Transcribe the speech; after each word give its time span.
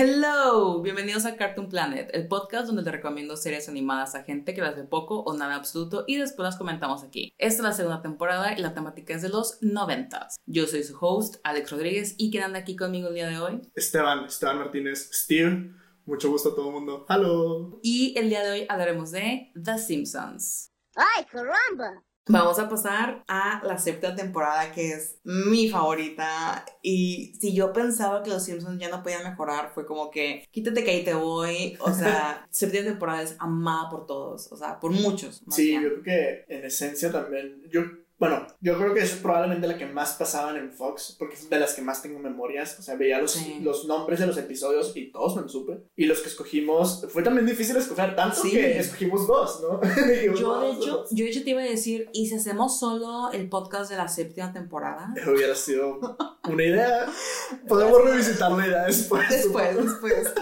Hello, 0.00 0.80
bienvenidos 0.80 1.24
a 1.24 1.34
Cartoon 1.34 1.68
Planet, 1.68 2.08
el 2.12 2.28
podcast 2.28 2.68
donde 2.68 2.84
te 2.84 2.92
recomiendo 2.92 3.36
series 3.36 3.68
animadas 3.68 4.14
a 4.14 4.22
gente 4.22 4.54
que 4.54 4.60
las 4.60 4.76
ve 4.76 4.84
poco 4.84 5.22
o 5.24 5.36
nada 5.36 5.56
absoluto 5.56 6.04
y 6.06 6.18
después 6.18 6.44
las 6.44 6.56
comentamos 6.56 7.02
aquí. 7.02 7.32
Esta 7.36 7.62
es 7.62 7.64
la 7.64 7.72
segunda 7.72 8.00
temporada 8.00 8.56
y 8.56 8.60
la 8.60 8.74
temática 8.74 9.12
es 9.12 9.22
de 9.22 9.28
los 9.28 9.58
noventas. 9.60 10.36
Yo 10.46 10.68
soy 10.68 10.84
su 10.84 10.96
host, 11.00 11.38
Alex 11.42 11.72
Rodríguez, 11.72 12.14
y 12.16 12.30
¿quién 12.30 12.44
anda 12.44 12.60
aquí 12.60 12.76
conmigo 12.76 13.08
el 13.08 13.14
día 13.14 13.26
de 13.26 13.40
hoy? 13.40 13.60
Esteban, 13.74 14.26
Esteban 14.26 14.58
Martínez, 14.58 15.10
Steve. 15.12 15.72
Mucho 16.06 16.30
gusto 16.30 16.50
a 16.50 16.54
todo 16.54 16.68
el 16.68 16.74
mundo. 16.74 17.04
¡Halo! 17.08 17.80
Y 17.82 18.16
el 18.16 18.28
día 18.28 18.44
de 18.44 18.52
hoy 18.52 18.66
hablaremos 18.68 19.10
de 19.10 19.50
The 19.60 19.78
Simpsons. 19.78 20.70
¡Ay, 20.94 21.24
caramba! 21.24 22.04
Vamos 22.28 22.58
a 22.58 22.68
pasar 22.68 23.24
a 23.28 23.60
la 23.64 23.78
séptima 23.78 24.14
temporada 24.14 24.72
que 24.72 24.92
es 24.92 25.18
mi 25.24 25.68
favorita 25.70 26.64
y 26.82 27.34
si 27.40 27.54
yo 27.54 27.72
pensaba 27.72 28.22
que 28.22 28.30
los 28.30 28.44
Simpsons 28.44 28.78
ya 28.80 28.88
no 28.90 29.02
podían 29.02 29.24
mejorar 29.24 29.70
fue 29.74 29.86
como 29.86 30.10
que 30.10 30.44
quítate 30.50 30.84
que 30.84 30.90
ahí 30.90 31.04
te 31.04 31.14
voy, 31.14 31.76
o 31.80 31.92
sea, 31.92 32.46
séptima 32.50 32.84
temporada 32.84 33.22
es 33.22 33.36
amada 33.38 33.88
por 33.90 34.06
todos, 34.06 34.50
o 34.52 34.56
sea, 34.56 34.78
por 34.78 34.90
muchos. 34.92 35.46
más 35.46 35.56
Sí, 35.56 35.68
bien. 35.68 35.82
yo 35.82 35.88
creo 35.88 36.02
que 36.02 36.44
en 36.54 36.64
esencia 36.64 37.10
también. 37.10 37.62
Yo, 37.70 37.82
bueno, 38.18 38.46
yo 38.60 38.76
creo 38.76 38.94
que 38.94 39.00
es 39.02 39.12
probablemente 39.12 39.66
la 39.68 39.78
que 39.78 39.86
más 39.86 40.14
pasaban 40.14 40.56
en 40.56 40.72
Fox, 40.72 41.14
porque 41.18 41.34
es 41.36 41.48
de 41.48 41.58
las 41.60 41.74
que 41.74 41.82
más 41.82 42.02
tengo 42.02 42.18
memorias. 42.18 42.76
O 42.78 42.82
sea, 42.82 42.96
veía 42.96 43.20
los, 43.20 43.32
Sí. 43.32 43.60
los 43.62 43.86
nombres 43.86 44.18
de 44.20 44.26
los 44.26 44.36
episodios 44.36 44.92
y 44.96 45.12
todos 45.12 45.36
me 45.36 45.42
los 45.42 45.52
supe. 45.52 45.78
Y 45.96 46.06
los 46.06 46.20
que 46.20 46.28
escogimos, 46.28 47.06
fue 47.10 47.22
también 47.22 47.46
difícil 47.46 47.76
escoger, 47.76 48.16
tanto 48.16 48.42
Sí. 48.42 48.50
que 48.50 48.78
escogimos 48.78 49.26
dos, 49.26 49.60
¿no? 49.62 49.80
Yo 49.82 50.60
de 50.60 50.68
"Vamos, 50.68 50.76
hecho, 50.78 50.96
dos". 50.98 51.10
yo 51.12 51.24
de 51.24 51.30
hecho 51.30 51.44
te 51.44 51.50
iba 51.50 51.60
a 51.62 51.64
decir, 51.64 52.08
¿y 52.12 52.26
si 52.28 52.34
hacemos 52.34 52.78
solo 52.80 53.30
el 53.32 53.48
podcast 53.48 53.90
de 53.90 53.96
la 53.96 54.08
séptima 54.08 54.52
temporada? 54.52 55.14
Hubiera 55.26 55.54
sido 55.54 56.00
una 56.48 56.64
idea. 56.64 57.06
Podemos 57.68 58.04
revisitar 58.04 58.50
la 58.52 58.66
idea 58.66 58.84
después. 58.86 59.28
Después, 59.30 59.76
después. 59.76 60.32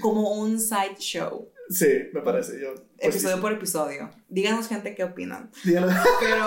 Como 0.00 0.32
un 0.32 0.58
side 0.58 0.96
show. 0.98 1.48
Sí, 1.68 1.86
me 2.12 2.20
parece. 2.22 2.60
Yo, 2.60 2.74
pues, 2.74 2.84
Episodio 3.14 3.36
sí, 3.36 3.40
por 3.42 3.52
episodio. 3.52 4.10
Díganos, 4.28 4.66
gente, 4.66 4.94
qué 4.96 5.04
opinan. 5.04 5.50
díganlo. 5.64 5.92
Pero 6.18 6.46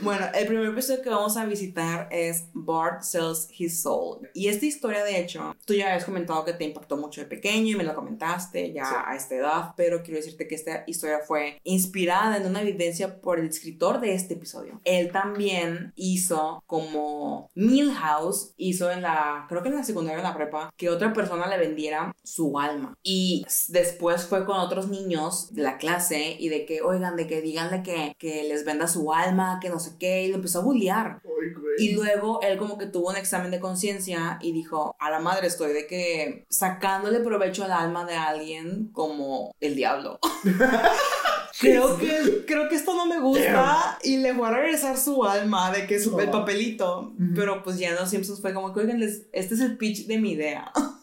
bueno, 0.00 0.26
el 0.34 0.46
primer 0.46 0.66
episodio 0.66 1.02
que 1.02 1.10
vamos 1.10 1.36
a 1.36 1.44
visitar 1.46 2.08
es 2.10 2.44
Bart 2.52 3.02
Sells 3.02 3.48
His 3.56 3.82
Soul. 3.82 4.28
Y 4.34 4.48
esta 4.48 4.66
historia, 4.66 5.02
de 5.04 5.20
hecho, 5.20 5.54
tú 5.64 5.74
ya 5.74 5.86
habías 5.88 6.04
comentado 6.04 6.44
que 6.44 6.52
te 6.52 6.64
impactó 6.64 6.96
mucho 6.96 7.20
de 7.20 7.26
pequeño 7.26 7.68
y 7.68 7.74
me 7.76 7.84
lo 7.84 7.94
comentaste 7.94 8.72
ya 8.72 8.84
Sí. 8.84 8.94
a 9.06 9.16
esta 9.16 9.34
edad, 9.34 9.74
pero 9.76 10.02
quiero 10.02 10.18
decirte 10.18 10.46
que 10.46 10.54
esta 10.54 10.84
historia 10.86 11.20
fue 11.26 11.60
inspirada 11.64 12.36
en 12.36 12.46
una 12.46 12.62
evidencia 12.62 13.20
por 13.20 13.38
el 13.40 13.46
escritor 13.48 14.00
de 14.00 14.14
este 14.14 14.34
episodio. 14.34 14.80
Él 14.84 15.10
también 15.12 15.92
hizo 15.96 16.62
como 16.66 17.50
Milhouse 17.54 18.52
hizo 18.56 18.90
en 18.90 19.02
la, 19.02 19.46
creo 19.48 19.62
que 19.62 19.68
en 19.68 19.76
la 19.76 19.84
secundaria 19.84 20.18
o 20.18 20.20
en 20.20 20.28
la 20.28 20.36
prepa, 20.36 20.70
que 20.76 20.90
otra 20.90 21.12
persona 21.12 21.46
le 21.46 21.58
vendiera 21.58 22.14
su 22.22 22.58
alma. 22.58 22.94
Y 23.02 23.44
después 23.68 24.26
fue 24.26 24.44
con 24.44 24.58
otros 24.58 24.88
niños 24.88 25.52
de 25.54 25.62
la 25.62 25.78
clase 25.78 26.36
y 26.38 26.48
de 26.48 26.64
que, 26.66 26.82
oigan, 26.82 27.16
de 27.16 27.26
que 27.26 27.40
díganle 27.40 27.82
que, 27.82 28.14
que 28.18 28.44
les 28.44 28.64
venda 28.64 28.86
su 28.88 29.12
alma, 29.12 29.58
que 29.60 29.68
no 29.68 29.78
sé 29.86 29.96
qué, 29.98 30.24
y 30.24 30.28
lo 30.28 30.36
empezó 30.36 30.60
a 30.60 30.62
bullear. 30.62 31.20
Y 31.78 31.92
luego 31.92 32.40
él 32.42 32.58
como 32.58 32.78
que 32.78 32.86
tuvo 32.86 33.10
un 33.10 33.16
examen 33.16 33.50
de 33.50 33.60
conciencia 33.60 34.38
y 34.40 34.52
dijo, 34.52 34.96
a 34.98 35.10
la 35.10 35.20
madre 35.20 35.46
estoy 35.46 35.72
de 35.72 35.86
que 35.86 36.46
sacándole 36.48 37.20
provecho 37.20 37.64
al 37.64 37.72
alma 37.72 38.04
de 38.04 38.14
alguien 38.14 38.90
como 38.92 39.54
el 39.60 39.74
diablo. 39.76 40.18
creo, 41.60 41.96
que, 41.98 42.44
creo 42.46 42.68
que 42.68 42.74
esto 42.76 42.94
no 42.94 43.06
me 43.06 43.20
gusta 43.20 43.98
y 44.02 44.18
le 44.18 44.32
voy 44.32 44.46
a 44.48 44.52
regresar 44.52 44.96
su 44.98 45.24
alma 45.24 45.70
de 45.70 45.86
que 45.86 45.98
su, 46.00 46.18
el 46.18 46.28
Oh. 46.28 46.32
papelito. 46.32 47.12
Pero 47.34 47.62
pues 47.62 47.78
ya 47.78 47.92
los 47.92 48.10
Simpsons 48.10 48.40
fue 48.40 48.52
como 48.54 48.72
que, 48.72 48.80
oigan, 48.80 49.02
este 49.02 49.54
es 49.54 49.60
el 49.60 49.76
pitch 49.76 50.06
de 50.06 50.18
mi 50.18 50.32
idea. 50.32 50.72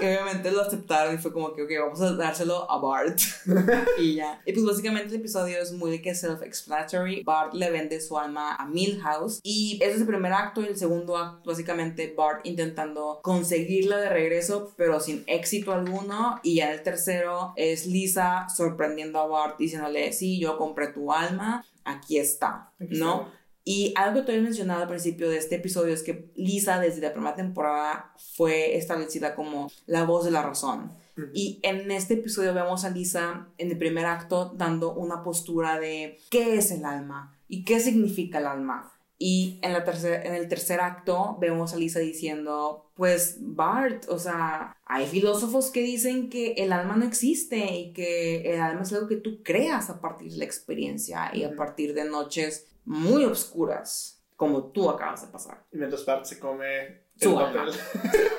y 0.00 0.04
obviamente 0.04 0.50
lo 0.50 0.62
aceptaron 0.62 1.14
y 1.14 1.18
fue 1.18 1.32
como 1.32 1.52
que, 1.52 1.62
ok, 1.62 1.70
vamos 1.80 2.00
a 2.00 2.14
dárselo 2.14 2.70
a 2.70 2.78
Bart. 2.78 3.18
y 3.98 4.14
ya. 4.16 4.40
Y 4.46 4.52
pues 4.52 4.64
básicamente 4.64 5.14
el 5.14 5.20
episodio 5.20 5.58
es 5.58 5.72
muy 5.72 5.90
de 5.90 6.02
que 6.02 6.14
self-explanatory. 6.14 7.22
Bart 7.24 7.54
le 7.54 7.70
vende 7.70 8.00
su 8.00 8.18
alma 8.18 8.54
a 8.54 8.66
Milhouse. 8.66 9.40
Y 9.42 9.78
ese 9.82 9.94
es 9.94 10.00
el 10.00 10.06
primer 10.06 10.32
acto. 10.32 10.62
Y 10.62 10.66
el 10.66 10.76
segundo 10.76 11.16
acto, 11.16 11.50
básicamente, 11.50 12.14
Bart 12.16 12.46
intentando 12.46 13.20
conseguirla 13.22 13.98
de 13.98 14.08
regreso, 14.08 14.72
pero 14.76 15.00
sin 15.00 15.24
éxito 15.26 15.72
alguno. 15.72 16.40
Y 16.42 16.56
ya 16.56 16.72
el 16.72 16.82
tercero 16.82 17.52
es 17.56 17.86
Lisa 17.86 18.48
sorprendiendo 18.48 19.20
a 19.20 19.26
Bart 19.26 19.58
diciéndole, 19.58 20.12
sí, 20.12 20.40
yo 20.40 20.56
compré 20.56 20.88
tu 20.88 21.12
alma, 21.12 21.64
aquí 21.84 22.18
está, 22.18 22.72
Aquí 22.80 22.98
¿no? 22.98 23.22
está. 23.22 23.39
Y 23.64 23.92
algo 23.96 24.20
que 24.20 24.26
te 24.26 24.32
había 24.32 24.44
mencionado 24.44 24.82
al 24.82 24.88
principio 24.88 25.28
de 25.28 25.36
este 25.36 25.56
episodio 25.56 25.92
es 25.92 26.02
que 26.02 26.30
Lisa 26.34 26.80
desde 26.80 27.02
la 27.02 27.12
primera 27.12 27.34
temporada 27.36 28.12
fue 28.34 28.76
establecida 28.76 29.34
como 29.34 29.70
la 29.86 30.04
voz 30.04 30.24
de 30.24 30.30
la 30.30 30.42
razón. 30.42 30.92
Ujú. 31.16 31.26
Y 31.34 31.60
en 31.62 31.90
este 31.90 32.14
episodio 32.14 32.54
vemos 32.54 32.84
a 32.84 32.90
Lisa 32.90 33.48
en 33.58 33.70
el 33.70 33.78
primer 33.78 34.06
acto 34.06 34.54
dando 34.56 34.94
una 34.94 35.22
postura 35.22 35.78
de 35.78 36.18
qué 36.30 36.56
es 36.56 36.70
el 36.70 36.84
alma 36.84 37.36
y 37.48 37.64
qué 37.64 37.80
significa 37.80 38.38
el 38.38 38.46
alma. 38.46 38.92
Y 39.22 39.58
en, 39.60 39.74
la 39.74 39.84
tercer- 39.84 40.24
en 40.24 40.34
el 40.34 40.48
tercer 40.48 40.80
acto 40.80 41.36
vemos 41.38 41.74
a 41.74 41.76
Lisa 41.76 41.98
diciendo, 41.98 42.90
pues 42.94 43.36
Bart, 43.40 44.06
o 44.08 44.18
sea, 44.18 44.74
hay 44.86 45.06
filósofos 45.06 45.70
que 45.70 45.82
dicen 45.82 46.30
que 46.30 46.52
el 46.54 46.72
alma 46.72 46.96
no 46.96 47.04
existe 47.04 47.58
y 47.76 47.92
que 47.92 48.54
el 48.54 48.60
alma 48.62 48.80
es 48.82 48.92
algo 48.94 49.08
que 49.08 49.16
tú 49.16 49.42
creas 49.42 49.90
a 49.90 50.00
partir 50.00 50.32
de 50.32 50.38
la 50.38 50.44
experiencia 50.46 51.30
y 51.34 51.44
a 51.44 51.54
partir 51.54 51.92
de 51.92 52.06
noches 52.06 52.66
muy 52.84 53.24
oscuras, 53.24 54.22
como 54.36 54.70
tú 54.72 54.88
acabas 54.88 55.22
de 55.22 55.32
pasar. 55.32 55.64
Y 55.72 55.78
mientras 55.78 56.04
Bart 56.04 56.24
se 56.24 56.38
come 56.38 57.02
Su 57.16 57.30
el 57.38 57.44
alma. 57.46 57.66
papel. 57.66 57.74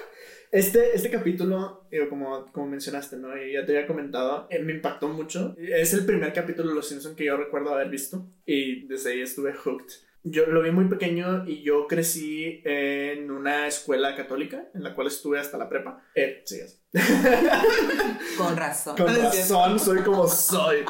Este, 0.51 0.93
este 0.93 1.09
capítulo, 1.09 1.87
digo, 1.89 2.09
como, 2.09 2.51
como 2.51 2.67
mencionaste, 2.67 3.15
¿no? 3.15 3.41
Y 3.41 3.53
ya 3.53 3.65
te 3.65 3.71
había 3.71 3.87
comentado, 3.87 4.47
eh, 4.49 4.59
me 4.59 4.73
impactó 4.73 5.07
mucho. 5.07 5.55
Es 5.57 5.93
el 5.93 6.05
primer 6.05 6.33
capítulo 6.33 6.67
de 6.67 6.75
Los 6.75 6.89
Simpsons 6.89 7.15
que 7.15 7.23
yo 7.23 7.37
recuerdo 7.37 7.73
haber 7.73 7.87
visto. 7.89 8.25
Y 8.45 8.85
desde 8.85 9.11
ahí 9.13 9.21
estuve 9.21 9.53
hooked. 9.53 9.93
Yo 10.23 10.47
lo 10.47 10.61
vi 10.61 10.71
muy 10.71 10.89
pequeño 10.89 11.47
y 11.47 11.63
yo 11.63 11.87
crecí 11.87 12.61
en 12.65 13.31
una 13.31 13.65
escuela 13.65 14.13
católica 14.13 14.67
en 14.73 14.83
la 14.83 14.93
cual 14.93 15.07
estuve 15.07 15.39
hasta 15.39 15.57
la 15.57 15.69
prepa. 15.69 16.03
Eh, 16.15 16.43
sí. 16.45 16.59
Con 18.37 18.57
razón. 18.57 18.97
Con 18.97 19.07
razón, 19.15 19.79
soy 19.79 19.99
como 20.01 20.27
soy. 20.27 20.83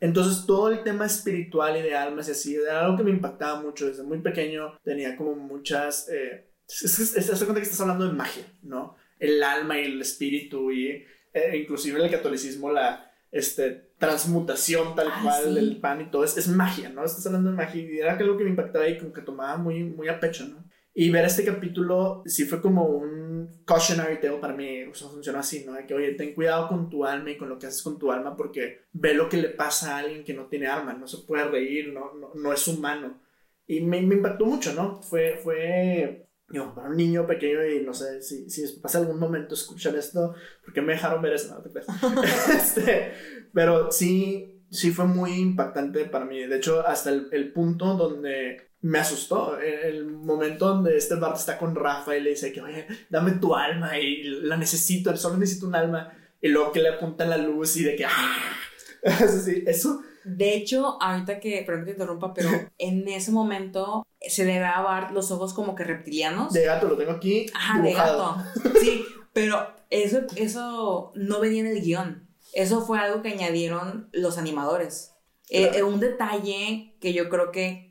Entonces, 0.00 0.46
todo 0.46 0.70
el 0.70 0.82
tema 0.84 1.06
espiritual 1.06 1.76
y 1.76 1.82
de 1.82 1.96
almas 1.96 2.28
y 2.28 2.32
así, 2.32 2.54
era 2.54 2.84
algo 2.84 2.96
que 2.96 3.02
me 3.04 3.10
impactaba 3.10 3.60
mucho. 3.60 3.86
Desde 3.86 4.02
muy 4.04 4.18
pequeño 4.20 4.78
tenía 4.84 5.16
como 5.16 5.34
muchas. 5.34 6.08
Eh, 6.08 6.50
es, 6.68 6.82
es, 7.00 7.16
es- 7.16 7.30
haz 7.30 7.40
de 7.40 7.46
cuenta 7.46 7.60
que 7.60 7.64
estás 7.66 7.80
hablando 7.80 8.06
de 8.06 8.12
magia, 8.12 8.44
¿no? 8.62 8.96
El 9.18 9.42
alma 9.42 9.80
y 9.80 9.84
el 9.86 10.00
espíritu, 10.00 10.70
y 10.70 11.04
eh, 11.34 11.56
inclusive 11.60 11.98
en 11.98 12.04
el 12.04 12.10
catolicismo, 12.10 12.70
la 12.70 13.10
este, 13.32 13.90
transmutación 13.98 14.94
tal 14.94 15.08
Ah, 15.10 15.20
cual 15.22 15.44
sí. 15.48 15.54
del 15.54 15.76
pan 15.80 16.00
y 16.00 16.10
todo, 16.10 16.24
es, 16.24 16.36
es 16.36 16.48
magia, 16.48 16.88
¿no? 16.90 17.04
Estás 17.04 17.26
hablando 17.26 17.50
de 17.50 17.56
magia 17.56 17.82
y 17.82 17.98
era 17.98 18.16
algo 18.16 18.36
que 18.36 18.44
me 18.44 18.50
impactaba 18.50 18.88
y 18.88 18.98
como 18.98 19.12
que 19.12 19.22
tomaba 19.22 19.56
muy, 19.56 19.82
muy 19.84 20.08
a 20.08 20.20
pecho, 20.20 20.46
¿no? 20.46 20.64
Y 21.00 21.10
ver 21.10 21.26
este 21.26 21.44
capítulo 21.44 22.24
sí 22.26 22.44
fue 22.44 22.60
como 22.60 22.84
un 22.86 23.62
cautionary 23.64 24.18
tale 24.18 24.38
para 24.38 24.52
mí, 24.52 24.82
o 24.82 24.92
sea, 24.92 25.06
funcionó 25.06 25.38
así, 25.38 25.62
¿no? 25.64 25.74
De 25.74 25.86
que, 25.86 25.94
oye, 25.94 26.14
ten 26.14 26.34
cuidado 26.34 26.66
con 26.66 26.90
tu 26.90 27.04
alma 27.04 27.30
y 27.30 27.36
con 27.36 27.48
lo 27.48 27.56
que 27.56 27.68
haces 27.68 27.84
con 27.84 28.00
tu 28.00 28.10
alma 28.10 28.36
porque 28.36 28.80
ve 28.94 29.14
lo 29.14 29.28
que 29.28 29.36
le 29.36 29.50
pasa 29.50 29.94
a 29.94 29.98
alguien 29.98 30.24
que 30.24 30.34
no 30.34 30.46
tiene 30.46 30.66
alma, 30.66 30.94
no 30.94 31.06
se 31.06 31.18
puede 31.18 31.44
reír, 31.44 31.92
no, 31.92 32.14
no, 32.14 32.32
no 32.34 32.52
es 32.52 32.66
humano. 32.66 33.20
Y 33.64 33.80
me, 33.80 34.02
me 34.02 34.16
impactó 34.16 34.44
mucho, 34.44 34.74
¿no? 34.74 35.00
Fue, 35.00 35.38
fue, 35.40 36.26
digo, 36.48 36.74
para 36.74 36.88
un 36.88 36.96
niño 36.96 37.28
pequeño 37.28 37.64
y 37.64 37.80
no 37.84 37.94
sé 37.94 38.20
si, 38.20 38.50
si 38.50 38.66
pasa 38.80 38.98
algún 38.98 39.20
momento 39.20 39.54
escuchar 39.54 39.94
esto, 39.94 40.34
porque 40.64 40.82
me 40.82 40.94
dejaron 40.94 41.22
ver 41.22 41.34
eso, 41.34 41.54
no 41.54 41.62
te 41.62 41.78
este, 42.56 43.12
pero 43.54 43.92
sí, 43.92 44.64
sí 44.68 44.90
fue 44.90 45.04
muy 45.04 45.34
impactante 45.34 46.06
para 46.06 46.24
mí. 46.24 46.44
De 46.44 46.56
hecho, 46.56 46.84
hasta 46.84 47.10
el, 47.10 47.28
el 47.30 47.52
punto 47.52 47.94
donde 47.94 48.67
me 48.80 48.98
asustó. 48.98 49.58
El, 49.58 50.06
momento 50.06 50.68
donde 50.68 50.96
este 50.96 51.14
Bart 51.16 51.36
está 51.36 51.58
con 51.58 51.74
Rafa 51.74 52.16
y 52.16 52.20
le 52.20 52.30
dice 52.30 52.52
que, 52.52 52.60
oye, 52.60 52.86
dame 53.08 53.32
tu 53.32 53.54
alma 53.54 53.98
y 53.98 54.22
la 54.22 54.56
necesito, 54.56 55.16
solo 55.16 55.36
necesito 55.38 55.66
un 55.66 55.74
alma. 55.74 56.12
Y 56.40 56.48
luego 56.48 56.72
que 56.72 56.80
le 56.80 56.90
apunta 56.90 57.24
la 57.24 57.36
luz 57.36 57.76
y 57.76 57.84
de 57.84 57.96
que, 57.96 58.04
¡ah! 58.04 58.36
Eso 59.02 59.40
sí, 59.40 59.62
eso. 59.66 60.02
De 60.24 60.54
hecho, 60.54 61.00
ahorita 61.00 61.38
que, 61.40 61.62
perdón 61.64 61.82
que 61.84 61.92
te 61.92 61.92
interrumpa, 61.92 62.34
pero 62.34 62.50
en 62.78 63.06
ese 63.08 63.30
momento 63.30 64.06
se 64.20 64.44
le 64.44 64.58
ve 64.58 64.64
a 64.64 64.80
Bart 64.82 65.12
los 65.12 65.30
ojos 65.30 65.54
como 65.54 65.74
que 65.74 65.84
reptilianos. 65.84 66.52
De 66.52 66.64
gato, 66.64 66.88
lo 66.88 66.96
tengo 66.96 67.12
aquí. 67.12 67.46
Ajá, 67.54 67.80
de 67.80 67.88
dibujado. 67.88 68.36
gato. 68.36 68.78
Sí, 68.80 69.04
pero 69.32 69.72
eso, 69.90 70.22
eso 70.36 71.12
no 71.14 71.40
venía 71.40 71.60
en 71.60 71.68
el 71.68 71.80
guion. 71.80 72.28
Eso 72.52 72.80
fue 72.84 72.98
algo 72.98 73.22
que 73.22 73.28
añadieron 73.30 74.08
los 74.12 74.36
animadores. 74.38 75.12
Eh, 75.50 75.68
Claro. 75.68 75.78
eh, 75.78 75.82
un 75.84 76.00
detalle 76.00 76.96
que 77.00 77.12
yo 77.12 77.28
creo 77.28 77.52
que, 77.52 77.87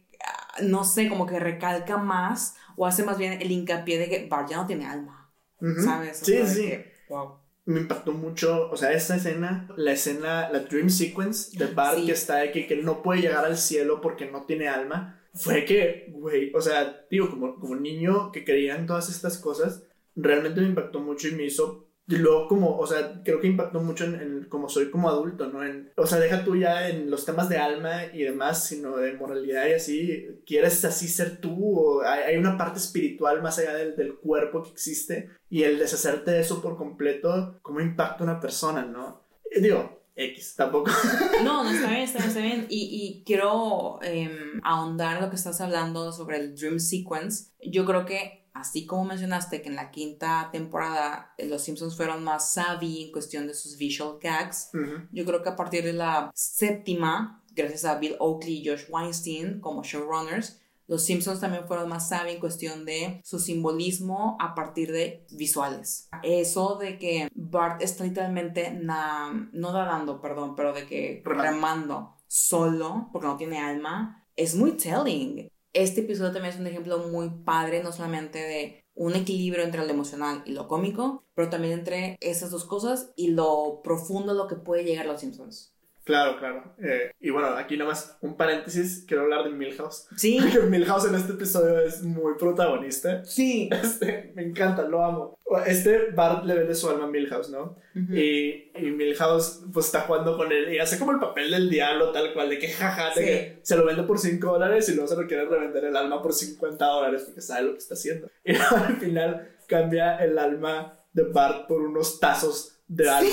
no 0.64 0.84
sé, 0.84 1.10
como 1.10 1.26
que 1.26 1.40
recalca 1.40 1.98
más 1.98 2.56
o 2.76 2.86
hace 2.86 3.04
más 3.04 3.18
bien 3.18 3.42
el 3.42 3.52
hincapié 3.52 3.98
de 4.00 4.10
que 4.10 4.28
Bart 4.28 4.50
ya 4.50 4.58
no 4.58 4.68
tiene 4.68 4.86
alma. 4.86 5.32
Ujú. 5.62 5.82
¿Sabes? 5.82 6.22
O 6.22 6.26
Sí, 6.26 6.34
sea, 6.34 6.48
sí. 6.48 6.62
que, 6.68 6.94
wow. 7.10 7.40
me 7.66 7.82
impactó 7.82 8.12
mucho, 8.14 8.70
o 8.70 8.78
sea, 8.78 8.92
esta 8.94 9.16
escena, 9.16 9.68
la 9.76 9.92
escena, 9.94 10.50
la 10.50 10.60
dream 10.60 10.90
sequence 10.90 11.58
de 11.58 11.68
Bart 11.74 11.98
Sí. 12.00 12.06
que 12.06 12.12
está 12.14 12.36
de 12.38 12.52
que, 12.52 12.76
no 12.84 13.02
puede 13.02 13.22
llegar 13.22 13.46
al 13.46 13.58
cielo 13.58 14.00
porque 14.02 14.30
no 14.30 14.44
tiene 14.46 14.68
alma, 14.68 15.20
fue 15.34 15.66
que, 15.66 16.08
güey, 16.12 16.52
o 16.56 16.62
sea, 16.62 17.06
digo, 17.12 17.30
como, 17.30 17.56
como 17.60 17.76
niño 17.76 18.32
que 18.32 18.44
creía 18.46 18.76
en 18.76 18.88
todas 18.88 19.10
estas 19.10 19.38
cosas, 19.38 19.84
realmente 20.16 20.62
me 20.62 20.68
impactó 20.68 21.00
mucho 21.00 21.28
y 21.28 21.32
me 21.36 21.44
hizo 21.46 21.87
luego 22.16 22.48
como, 22.48 22.78
o 22.78 22.88
sea, 22.88 23.22
creo 23.24 23.42
que 23.42 23.48
impactó 23.48 23.82
mucho 23.82 24.06
en, 24.06 24.16
en 24.16 24.46
cómo 24.48 24.70
soy 24.70 24.90
como 24.90 25.10
adulto, 25.10 25.48
¿no? 25.48 25.64
En, 25.64 25.92
o 25.98 26.08
sea, 26.08 26.20
deja 26.20 26.46
tú 26.46 26.56
ya 26.56 26.88
en 26.90 27.12
los 27.12 27.26
temas 27.26 27.50
de 27.50 27.58
alma 27.58 28.06
y 28.14 28.24
demás, 28.24 28.64
sino 28.66 28.96
de 28.98 29.14
moralidad 29.14 29.68
y 29.68 29.74
así. 29.74 30.28
¿Quieres 30.46 30.84
así 30.86 31.08
ser 31.10 31.42
tú? 31.42 31.78
¿O 31.78 32.02
hay, 32.02 32.22
hay 32.24 32.38
una 32.38 32.58
parte 32.58 32.80
espiritual 32.80 33.42
más 33.42 33.60
allá 33.60 33.76
del, 33.76 33.96
del 33.96 34.16
cuerpo 34.16 34.64
que 34.64 34.70
existe? 34.70 35.30
Y 35.50 35.64
el 35.64 35.78
deshacerte 35.78 36.32
de 36.32 36.40
eso 36.40 36.62
por 36.62 36.78
completo, 36.78 37.60
¿cómo 37.62 37.82
impacta 37.82 38.24
una 38.24 38.40
persona, 38.40 38.86
no? 38.86 39.22
Y 39.54 39.62
digo, 39.62 39.98
X, 40.18 40.56
tampoco. 40.56 40.90
No, 41.44 41.64
no 41.64 41.70
está 41.70 41.90
bien, 41.90 42.02
está 42.02 42.20
bien, 42.20 42.30
está 42.30 42.42
bien. 42.42 42.66
Y, 42.70 42.90
y 42.90 43.24
quiero 43.24 44.00
em, 44.02 44.60
ahondar 44.64 45.22
lo 45.22 45.30
que 45.30 45.36
estás 45.36 45.62
hablando 45.62 46.12
sobre 46.12 46.38
el 46.38 46.56
Dream 46.56 46.80
Sequence. 46.80 47.52
Yo 47.62 47.86
creo 47.86 48.06
que, 48.06 48.47
así 48.60 48.86
como 48.86 49.06
mencionaste 49.06 49.62
que 49.62 49.70
en 49.70 49.76
la 49.76 49.92
quinta 49.92 50.50
temporada 50.52 51.34
eh, 51.38 51.48
los 51.48 51.62
Simpsons 51.64 51.96
fueron 51.96 52.24
más 52.24 52.54
savvy 52.54 53.04
en 53.06 53.12
cuestión 53.12 53.48
de 53.48 53.54
sus 53.54 53.78
visual 53.78 54.18
gags, 54.22 54.70
yo 55.12 55.26
creo 55.26 55.42
que 55.44 55.50
a 55.50 55.56
partir 55.56 55.84
de 55.84 55.94
la 55.94 56.32
séptima, 56.34 57.44
gracias 57.56 57.86
a 57.86 57.98
Bill 58.00 58.16
Oakley 58.20 58.58
y 58.62 58.68
Josh 58.68 58.84
Weinstein 58.90 59.60
como 59.62 59.84
showrunners, 59.84 60.60
los 60.88 61.04
Simpsons 61.04 61.42
también 61.42 61.68
fueron 61.68 61.90
más 61.90 62.08
savvy 62.08 62.32
en 62.32 62.40
cuestión 62.40 62.86
de 62.86 63.20
su 63.26 63.40
simbolismo 63.40 64.38
a 64.40 64.56
partir 64.56 64.92
de 64.94 65.26
visuales. 65.32 66.08
Eso 66.24 66.78
de 66.78 66.98
que 66.98 67.28
Bart 67.36 67.82
está 67.82 68.06
literalmente 68.06 68.72
na- 68.72 69.50
no 69.52 69.74
nadando, 69.74 70.22
perdón, 70.22 70.56
pero 70.56 70.72
de 70.72 70.86
que 70.86 71.22
remando 71.26 72.16
solo, 72.28 73.10
porque 73.12 73.28
no 73.28 73.36
tiene 73.38 73.60
alma, 73.60 74.26
es 74.36 74.56
muy 74.56 74.72
telling. 74.78 75.50
Este 75.78 76.02
episodio 76.02 76.32
también 76.32 76.56
es 76.56 76.60
un 76.60 76.66
ejemplo 76.66 76.98
muy 76.98 77.30
padre, 77.30 77.84
no 77.84 77.92
solamente 77.92 78.40
de 78.40 78.84
un 78.96 79.14
equilibrio 79.16 79.64
entre 79.64 79.86
lo 79.86 79.92
emocional 79.92 80.42
y 80.48 80.54
lo 80.54 80.68
cómico, 80.68 81.28
pero 81.36 81.52
también 81.52 81.74
entre 81.74 82.18
esas 82.20 82.50
dos 82.50 82.66
cosas 82.66 83.12
y 83.16 83.28
lo 83.28 83.82
profundo 83.84 84.32
a 84.32 84.36
lo 84.36 84.48
que 84.48 84.56
puede 84.56 84.84
llegar 84.84 85.06
los 85.06 85.22
Simpsons. 85.22 85.77
Claro, 86.08 86.40
claro. 86.40 86.74
Eh, 86.82 87.12
y 87.20 87.30
bueno, 87.30 87.50
aquí 87.50 87.78
nada 87.78 87.92
más 87.92 88.18
un 88.22 88.36
paréntesis, 88.36 89.04
quiero 89.08 89.24
hablar 89.24 89.44
de 89.44 89.52
Milhouse. 89.52 90.08
Sí, 90.16 90.40
Porque 90.42 90.62
Milhouse 90.68 91.06
en 91.06 91.16
este 91.16 91.34
episodio 91.34 91.80
es 91.82 92.02
muy 92.02 92.34
protagonista. 92.40 93.24
sí. 93.26 93.70
Este, 93.84 94.32
me 94.36 94.44
encanta, 94.44 94.84
lo 94.84 95.04
amo. 95.04 95.38
Este 95.66 96.12
Bart 96.12 96.44
le 96.46 96.56
vende 96.56 96.74
su 96.76 96.90
alma 96.90 97.06
a 97.06 97.08
Milhouse, 97.08 97.50
¿no? 97.50 97.78
Ujú. 97.96 98.14
Y, 98.16 98.72
y 98.76 98.92
Milhouse 98.92 99.64
pues 99.74 99.86
está 99.88 100.02
jugando 100.02 100.36
con 100.38 100.52
él 100.52 100.74
y 100.74 100.80
hace 100.80 100.98
como 100.98 101.12
el 101.12 101.20
papel 101.20 101.52
del 101.52 101.70
diablo 101.70 102.12
tal 102.12 102.34
cual, 102.34 102.50
de 102.50 102.58
que 102.60 102.70
jaja, 102.70 103.10
de 103.10 103.14
Sí. 103.16 103.22
que 103.26 103.60
se 103.64 103.76
lo 103.78 103.86
vende 103.86 104.04
por 104.04 104.18
5 104.20 104.48
dólares 104.48 104.88
y 104.90 104.94
luego 104.94 105.08
se 105.08 105.16
lo 105.22 105.28
quiere 105.28 105.46
revender 105.46 105.86
el 105.86 105.96
alma 105.96 106.22
por 106.22 106.34
50 106.34 106.86
dólares 106.86 107.24
porque 107.26 107.42
sabe 107.42 107.64
lo 107.68 107.72
que 107.74 107.80
está 107.80 107.94
haciendo. 107.96 108.30
Y 108.46 108.54
luego 108.54 108.76
al 108.78 108.98
final 108.98 109.50
cambia 109.68 110.18
el 110.18 110.38
alma 110.40 111.00
de 111.14 111.24
Bart 111.24 111.68
por 111.68 111.82
unos 111.82 112.20
tazos 112.20 112.80
de 112.88 113.10
alma. 113.10 113.30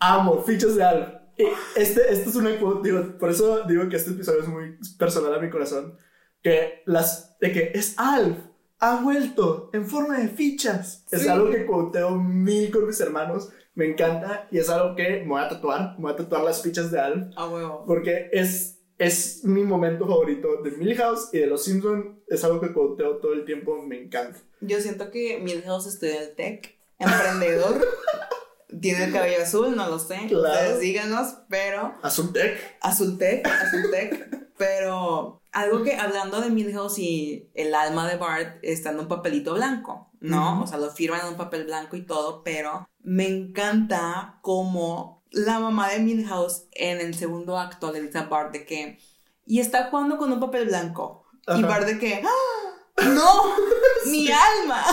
Amo, 0.00 0.42
fichas 0.42 0.74
de 0.76 0.82
alma. 0.84 1.21
Este, 1.36 2.12
este 2.12 2.28
es 2.28 2.36
una 2.36 2.58
quote, 2.60 2.90
digo, 2.90 3.18
por 3.18 3.30
eso 3.30 3.62
digo 3.66 3.88
que 3.88 3.96
este 3.96 4.10
episodio 4.10 4.40
es 4.42 4.48
muy 4.48 4.76
personal 4.98 5.34
a 5.34 5.38
mi 5.40 5.50
corazón. 5.50 5.96
Que 6.42 6.82
las, 6.86 7.38
de 7.40 7.52
que 7.52 7.72
es 7.74 7.94
Alf, 7.98 8.36
ha 8.80 9.00
vuelto 9.02 9.70
en 9.72 9.86
forma 9.86 10.18
de 10.18 10.28
fichas. 10.28 11.06
Es 11.10 11.22
Sí. 11.22 11.28
algo 11.28 11.50
que 11.50 11.64
quoteo 11.66 12.10
mil 12.18 12.70
con 12.70 12.86
mis 12.86 13.00
hermanos. 13.00 13.50
Me 13.74 13.86
encanta 13.86 14.48
y 14.50 14.58
es 14.58 14.68
algo 14.68 14.94
que 14.96 15.20
me 15.22 15.28
voy 15.28 15.40
a 15.40 15.48
tatuar. 15.48 15.94
Me 15.96 16.02
voy 16.02 16.12
a 16.12 16.16
tatuar 16.16 16.42
las 16.44 16.62
fichas 16.62 16.90
de 16.90 17.00
Alf. 17.00 17.28
A 17.36 17.48
huevo. 17.48 17.84
Porque 17.86 18.28
es, 18.32 18.80
es 18.98 19.44
mi 19.44 19.62
momento 19.64 20.06
favorito 20.06 20.62
de 20.62 20.72
Milhouse 20.72 21.30
y 21.32 21.38
de 21.38 21.46
los 21.46 21.64
Simpsons. 21.64 22.06
Es 22.28 22.42
algo 22.44 22.60
que 22.60 22.72
quoteo 22.72 23.16
todo 23.18 23.32
el 23.32 23.44
tiempo. 23.44 23.80
Me 23.82 24.02
encanta. 24.02 24.38
Yo 24.60 24.80
siento 24.80 25.10
que 25.10 25.38
Milhouse 25.38 25.86
estudia 25.86 26.20
el 26.22 26.34
tech, 26.34 26.76
emprendedor, 26.98 27.86
tiene 28.80 29.04
el 29.04 29.12
cabello 29.12 29.42
azul, 29.42 29.74
no 29.76 29.88
lo 29.88 29.98
sé, 29.98 30.26
Claro. 30.28 30.54
ustedes 30.54 30.80
díganos, 30.80 31.34
pero 31.48 31.94
Azul 32.02 32.32
Tech. 32.32 32.76
azul 32.80 33.18
tech, 33.18 33.46
azul 33.46 33.90
tech, 33.90 34.52
pero 34.56 35.40
algo 35.52 35.82
que 35.82 35.96
hablando 35.96 36.40
de 36.40 36.50
Milhouse 36.50 36.98
y 36.98 37.50
el 37.54 37.74
alma 37.74 38.08
de 38.08 38.16
Bart 38.16 38.58
está 38.62 38.90
en 38.90 39.00
un 39.00 39.08
papelito 39.08 39.54
blanco, 39.54 40.10
¿no? 40.20 40.62
O 40.62 40.66
sea, 40.66 40.78
lo 40.78 40.90
firman 40.90 41.20
en 41.22 41.26
un 41.28 41.36
papel 41.36 41.64
blanco 41.64 41.96
y 41.96 42.06
todo, 42.06 42.42
pero 42.42 42.88
me 43.00 43.26
encanta 43.28 44.38
como 44.42 45.22
la 45.30 45.58
mamá 45.58 45.88
de 45.90 45.98
Milhouse 45.98 46.64
en 46.72 47.00
el 47.00 47.14
segundo 47.14 47.58
acto 47.58 47.90
le 47.92 48.00
dice 48.02 48.18
a 48.18 48.24
Bart 48.24 48.52
de 48.52 48.64
que 48.66 48.98
y 49.46 49.58
está 49.60 49.88
jugando 49.90 50.16
con 50.18 50.32
un 50.32 50.40
papel 50.40 50.66
blanco 50.66 51.24
y. 51.56 51.62
Bart 51.62 51.84
de 51.86 51.98
que 51.98 52.22
¡Ah! 52.24 53.02
no 53.08 53.42
mi 54.06 54.28
alma 54.30 54.84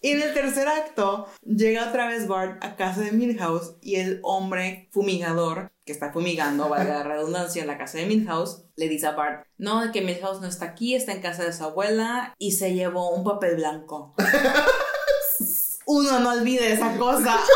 y 0.00 0.12
en 0.12 0.22
el 0.22 0.32
tercer 0.34 0.68
acto 0.68 1.26
llega 1.44 1.88
otra 1.88 2.06
vez 2.06 2.28
Bart 2.28 2.62
a 2.64 2.76
casa 2.76 3.00
de 3.00 3.12
Milhouse 3.12 3.74
y 3.80 3.96
el 3.96 4.20
hombre 4.22 4.88
fumigador 4.92 5.72
que 5.84 5.92
está 5.92 6.12
fumigando, 6.12 6.68
valga 6.70 6.98
la 6.98 7.02
redundancia, 7.02 7.62
en 7.62 7.68
la 7.68 7.78
casa 7.78 7.98
de 7.98 8.06
Milhouse, 8.06 8.64
le 8.76 8.88
dice 8.88 9.06
a 9.06 9.12
Bart, 9.12 9.46
no, 9.56 9.90
que 9.92 10.02
Milhouse 10.02 10.40
no 10.40 10.46
está 10.46 10.66
aquí, 10.66 10.94
está 10.94 11.12
en 11.12 11.22
casa 11.22 11.44
de 11.44 11.52
su 11.52 11.64
abuela 11.64 12.34
y 12.38 12.52
se 12.52 12.74
llevó 12.74 13.10
un 13.10 13.24
papel 13.24 13.56
blanco. 13.56 14.14
Uno 15.86 16.20
no 16.20 16.30
olvide 16.30 16.72
esa 16.72 16.96
cosa. 16.96 17.38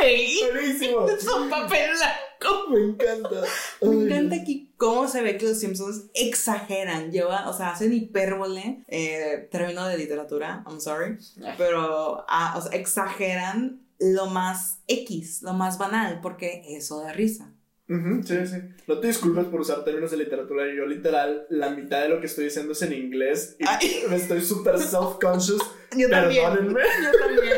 Güey, 0.00 0.38
Buenísimo. 0.52 1.08
es 1.08 1.26
un 1.26 1.50
papel 1.50 1.90
blanco. 1.90 2.27
Me 2.70 2.80
encanta. 2.80 3.42
Me 3.82 3.88
Ay, 3.90 4.02
encanta 4.04 4.36
aquí 4.36 4.72
cómo 4.76 5.08
se 5.08 5.22
ve 5.22 5.36
que 5.38 5.46
los 5.46 5.58
Simpsons 5.58 6.06
exageran, 6.14 7.10
lleva, 7.10 7.48
o 7.48 7.52
sea, 7.52 7.70
hacen 7.70 7.92
hipérbole, 7.92 8.84
eh, 8.88 9.48
término 9.50 9.86
de 9.86 9.98
literatura, 9.98 10.64
I'm 10.68 10.80
sorry, 10.80 11.18
pero 11.56 12.24
ah, 12.28 12.54
o 12.56 12.60
sea, 12.62 12.78
exageran 12.78 13.82
lo 13.98 14.26
más 14.26 14.78
X, 14.86 15.42
lo 15.42 15.54
más 15.54 15.78
banal, 15.78 16.20
porque 16.22 16.62
eso 16.68 17.00
da 17.02 17.12
risa. 17.12 17.52
Ujú, 17.88 18.22
sí, 18.22 18.46
sí. 18.46 18.56
No 18.86 18.98
te 19.00 19.06
disculpes 19.06 19.46
por 19.46 19.62
usar 19.62 19.82
términos 19.82 20.10
de 20.10 20.18
literatura. 20.18 20.64
Yo, 20.76 20.84
literal, 20.84 21.46
la 21.48 21.70
mitad 21.70 22.02
de 22.02 22.10
lo 22.10 22.20
que 22.20 22.26
estoy 22.26 22.44
diciendo 22.44 22.72
es 22.72 22.82
en 22.82 22.92
inglés 22.92 23.56
y 23.58 23.64
Ay. 23.66 24.02
me 24.10 24.16
estoy 24.16 24.42
súper 24.42 24.78
self-conscious. 24.78 25.62
Yo 25.96 26.10
también. 26.10 26.50
Perdónenme. 26.50 26.80
Yo 27.02 27.18
también. 27.18 27.56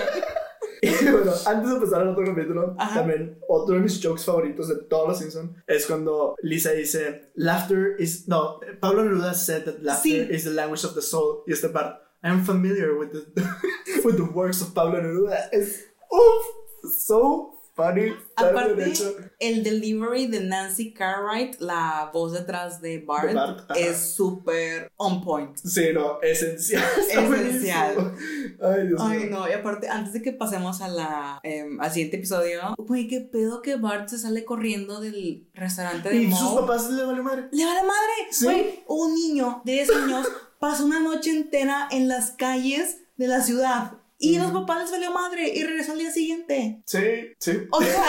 Y 0.83 1.11
bueno, 1.11 1.33
antes 1.47 1.69
de 1.69 1.75
empezar 1.77 2.03
el 2.03 2.09
otro 2.09 2.25
capítulo, 2.25 2.75
Ajá. 2.79 3.01
también 3.01 3.39
otro 3.49 3.75
de 3.75 3.81
mis 3.83 4.01
jokes 4.03 4.25
favoritos 4.25 4.69
de 4.69 4.77
todos 4.89 5.09
los 5.09 5.19
Simpsons 5.19 5.51
es 5.67 5.87
cuando 5.87 6.37
Lisa 6.43 6.73
dice: 6.73 7.31
Laughter 7.35 7.97
is. 7.99 8.27
No, 8.29 8.61
Pablo 8.81 9.05
Neruda 9.05 9.35
said 9.35 9.65
that 9.65 9.83
laughter 9.83 10.09
Sí. 10.11 10.35
is 10.35 10.45
the 10.45 10.51
language 10.51 10.85
of 10.85 10.95
the 10.95 11.03
soul. 11.03 11.43
Y 11.47 11.53
este 11.53 11.69
part, 11.69 12.01
I'm 12.23 12.45
familiar 12.45 12.97
with 12.99 13.11
the, 13.13 13.25
with 14.05 14.17
the 14.17 14.25
works 14.33 14.63
of 14.63 14.73
Pablo 14.75 15.01
Neruda. 15.03 15.49
Es. 15.53 15.85
Uff, 16.11 16.91
so 17.07 17.60
funny. 17.81 18.13
Aparte, 18.37 18.93
el 19.39 19.63
delivery 19.63 20.27
de 20.27 20.41
Nancy 20.41 20.93
Cartwright, 20.93 21.61
la 21.61 22.11
voz 22.13 22.33
detrás 22.33 22.81
de 22.81 22.99
Bart, 23.01 23.29
De 23.29 23.35
Bart, 23.35 23.71
es 23.77 24.15
súper 24.15 24.91
on 24.97 25.23
point. 25.23 25.57
Sí, 25.57 25.89
no, 25.93 26.21
esencial. 26.23 26.83
Esencial. 27.11 28.15
Ay, 28.63 28.87
Dios 28.87 29.01
Ay, 29.03 29.29
no, 29.31 29.49
y 29.49 29.53
aparte, 29.53 29.89
antes 29.89 30.13
de 30.13 30.23
que 30.23 30.33
pasemos 30.33 30.81
a 30.81 30.89
la, 30.89 31.41
em, 31.43 31.81
al 31.81 31.91
siguiente 31.91 32.17
episodio, 32.17 32.75
güey, 32.79 33.09
qué 33.09 33.21
pedo 33.21 33.63
que 33.63 33.77
Bart 33.77 34.09
se 34.09 34.19
sale 34.19 34.45
corriendo 34.45 35.01
del 35.01 35.49
restaurante 35.55 36.09
de 36.09 36.17
Y 36.17 36.33
sus 36.33 36.41
Moe. 36.43 36.61
papás 36.63 36.91
le 36.91 37.05
vale 37.05 37.23
madre. 37.23 37.49
¡Le 37.53 37.65
va 37.65 37.75
la 37.75 37.83
madre! 37.83 38.29
Sí. 38.31 38.45
Güey, 38.45 38.85
un 38.87 39.15
niño 39.15 39.63
de 39.65 39.73
10 39.73 39.91
años 39.91 40.29
pasó 40.59 40.85
una 40.85 41.01
noche 41.01 41.31
entera 41.31 41.89
en 41.91 42.09
las 42.09 42.33
calles 42.33 42.99
de 43.17 43.29
la 43.29 43.43
ciudad. 43.43 43.93
Y 44.23 44.37
Ujú. 44.39 44.45
los 44.53 44.61
papás 44.61 44.83
les 44.83 44.91
valió 44.91 45.11
madre 45.13 45.49
y 45.49 45.63
regresó 45.65 45.93
al 45.93 45.99
día 45.99 46.11
siguiente. 46.11 46.83
Sí, 46.85 47.33
sí. 47.39 47.67
O 47.73 47.81
sea, 47.83 48.05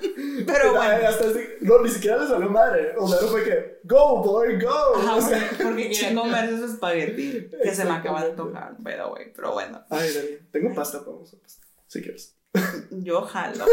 pero 0.46 0.74
bueno. 0.74 1.08
hasta 1.08 1.28
así- 1.28 1.40
no, 1.60 1.82
ni 1.82 1.90
siquiera 1.90 2.18
les 2.18 2.28
salió 2.28 2.48
madre. 2.48 2.92
O 2.96 3.08
sea, 3.08 3.20
no 3.20 3.26
fue 3.28 3.42
que, 3.44 3.80
go, 3.84 4.22
boy, 4.22 4.60
go. 4.60 4.94
Ajá, 4.96 5.16
O 5.16 5.20
sea, 5.20 5.50
porque, 5.62 5.90
quería 5.90 6.14
comerse 6.20 6.58
su 6.58 6.64
espagueti 6.66 7.48
que 7.62 7.74
se 7.74 7.84
me 7.84 7.90
acaba 7.90 8.24
de 8.24 8.30
tocar, 8.32 8.76
pero 8.84 9.10
güey, 9.10 9.32
pero 9.34 9.52
bueno. 9.52 9.82
Ay, 9.90 10.12
Dani, 10.14 10.28
tengo 10.52 10.74
pasta 10.74 11.00
para 11.00 11.16
vosotros. 11.16 11.58
Si 11.88 12.00
quieres. 12.00 12.36
Yo 12.90 13.22
jalo 13.22 13.64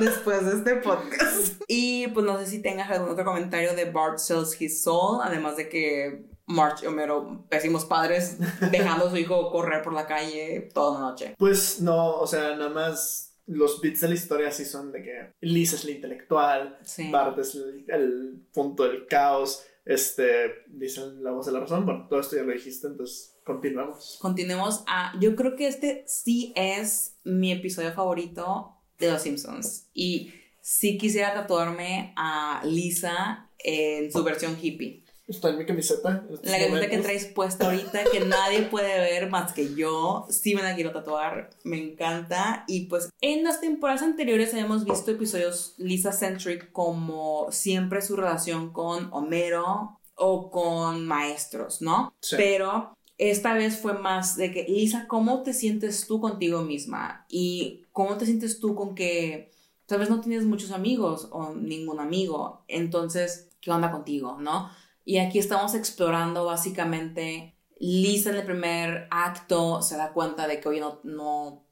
después 0.00 0.44
de 0.44 0.56
este 0.58 0.76
podcast. 0.76 1.60
Y 1.68 2.08
pues 2.08 2.24
no 2.26 2.38
sé 2.38 2.46
si 2.46 2.60
tengas 2.62 2.90
algún 2.90 3.10
otro 3.10 3.24
comentario 3.24 3.74
de 3.74 3.84
Bart 3.90 4.18
Sells 4.18 4.60
His 4.60 4.82
Soul, 4.82 5.20
además 5.22 5.56
de 5.56 5.68
que 5.68 6.24
March 6.50 6.82
y 6.82 6.86
Homero, 6.86 7.44
pésimos 7.48 7.84
padres, 7.84 8.38
dejando 8.70 9.06
a 9.06 9.10
su 9.10 9.16
hijo 9.16 9.50
correr 9.50 9.82
por 9.82 9.94
la 9.94 10.06
calle 10.06 10.68
toda 10.74 11.00
la 11.00 11.06
noche. 11.10 11.34
Pues 11.38 11.80
no, 11.80 12.16
o 12.16 12.26
sea, 12.26 12.56
nada 12.56 12.70
más 12.70 13.38
los 13.46 13.80
bits 13.80 14.02
de 14.02 14.08
la 14.08 14.14
historia 14.14 14.50
sí 14.52 14.64
son 14.64 14.92
de 14.92 15.02
que 15.02 15.32
Lisa 15.40 15.76
es 15.76 15.84
la 15.84 15.90
intelectual, 15.92 16.78
Sí. 16.84 17.10
Bart 17.10 17.38
es 17.38 17.54
el, 17.54 17.84
el 17.88 18.46
punto 18.52 18.84
del 18.84 19.06
caos, 19.06 19.64
este, 19.84 20.64
dicen 20.68 21.22
la 21.24 21.32
voz 21.32 21.46
de 21.46 21.52
la 21.52 21.60
razón. 21.60 21.84
Bueno, 21.84 22.06
todo 22.08 22.20
esto 22.20 22.36
ya 22.36 22.42
lo 22.42 22.52
dijiste, 22.52 22.86
entonces 22.86 23.36
continuamos. 23.44 24.18
Continuemos 24.20 24.84
a. 24.86 25.18
Yo 25.20 25.34
creo 25.34 25.56
que 25.56 25.66
este 25.66 26.04
sí 26.06 26.52
es 26.54 27.16
mi 27.24 27.50
episodio 27.50 27.92
favorito 27.92 28.76
de 28.98 29.10
Los 29.10 29.22
Simpsons. 29.22 29.88
Y 29.94 30.32
sí 30.60 30.98
quisiera 30.98 31.34
tatuarme 31.34 32.12
a 32.16 32.62
Lisa 32.64 33.50
en 33.58 34.12
su 34.12 34.22
versión 34.22 34.56
hippie. 34.60 35.04
Está 35.30 35.50
en 35.50 35.58
mi 35.58 35.64
camiseta. 35.64 36.24
La 36.42 36.58
camiseta 36.58 36.90
que 36.90 36.98
traes 36.98 37.26
puesta 37.26 37.66
ahorita, 37.66 38.02
que 38.10 38.20
nadie 38.24 38.62
puede 38.62 38.98
ver 38.98 39.30
más 39.30 39.52
que 39.52 39.76
yo. 39.76 40.26
Sí 40.28 40.56
me 40.56 40.62
la 40.62 40.74
quiero 40.74 40.90
tatuar. 40.90 41.50
Me 41.62 41.78
encanta. 41.78 42.64
Y 42.66 42.86
pues 42.86 43.10
en 43.20 43.44
las 43.44 43.60
temporadas 43.60 44.02
anteriores 44.02 44.52
habíamos 44.52 44.84
visto 44.84 45.12
episodios 45.12 45.74
Lisa-centric 45.78 46.72
como 46.72 47.46
siempre 47.52 48.02
su 48.02 48.16
relación 48.16 48.72
con 48.72 49.08
Homero 49.12 50.00
o 50.16 50.50
con 50.50 51.06
maestros, 51.06 51.80
¿no? 51.80 52.12
Sí. 52.20 52.34
Pero 52.36 52.96
esta 53.16 53.54
vez 53.54 53.78
fue 53.78 53.92
más 53.92 54.36
de 54.36 54.50
que, 54.50 54.64
Lisa, 54.64 55.06
¿cómo 55.06 55.44
te 55.44 55.54
sientes 55.54 56.08
tú 56.08 56.20
contigo 56.20 56.62
misma? 56.62 57.24
Y 57.28 57.84
cómo 57.92 58.16
te 58.16 58.26
sientes 58.26 58.58
tú 58.58 58.74
con 58.74 58.96
que 58.96 59.52
tal 59.86 60.00
vez 60.00 60.10
no 60.10 60.20
tienes 60.20 60.44
muchos 60.44 60.72
amigos 60.72 61.28
o 61.30 61.54
ningún 61.54 62.00
amigo. 62.00 62.64
Entonces, 62.66 63.48
¿qué 63.60 63.70
onda 63.70 63.92
contigo, 63.92 64.38
no? 64.40 64.70
Y 65.10 65.18
aquí 65.18 65.40
estamos 65.40 65.74
explorando 65.74 66.44
básicamente, 66.44 67.56
Lisa 67.80 68.30
en 68.30 68.36
el 68.36 68.44
primer 68.44 69.08
acto 69.10 69.82
se 69.82 69.96
da 69.96 70.12
cuenta 70.12 70.46
de 70.46 70.60
que, 70.60 70.68
oye, 70.68 70.78
no, 70.78 71.00
no, 71.02 71.64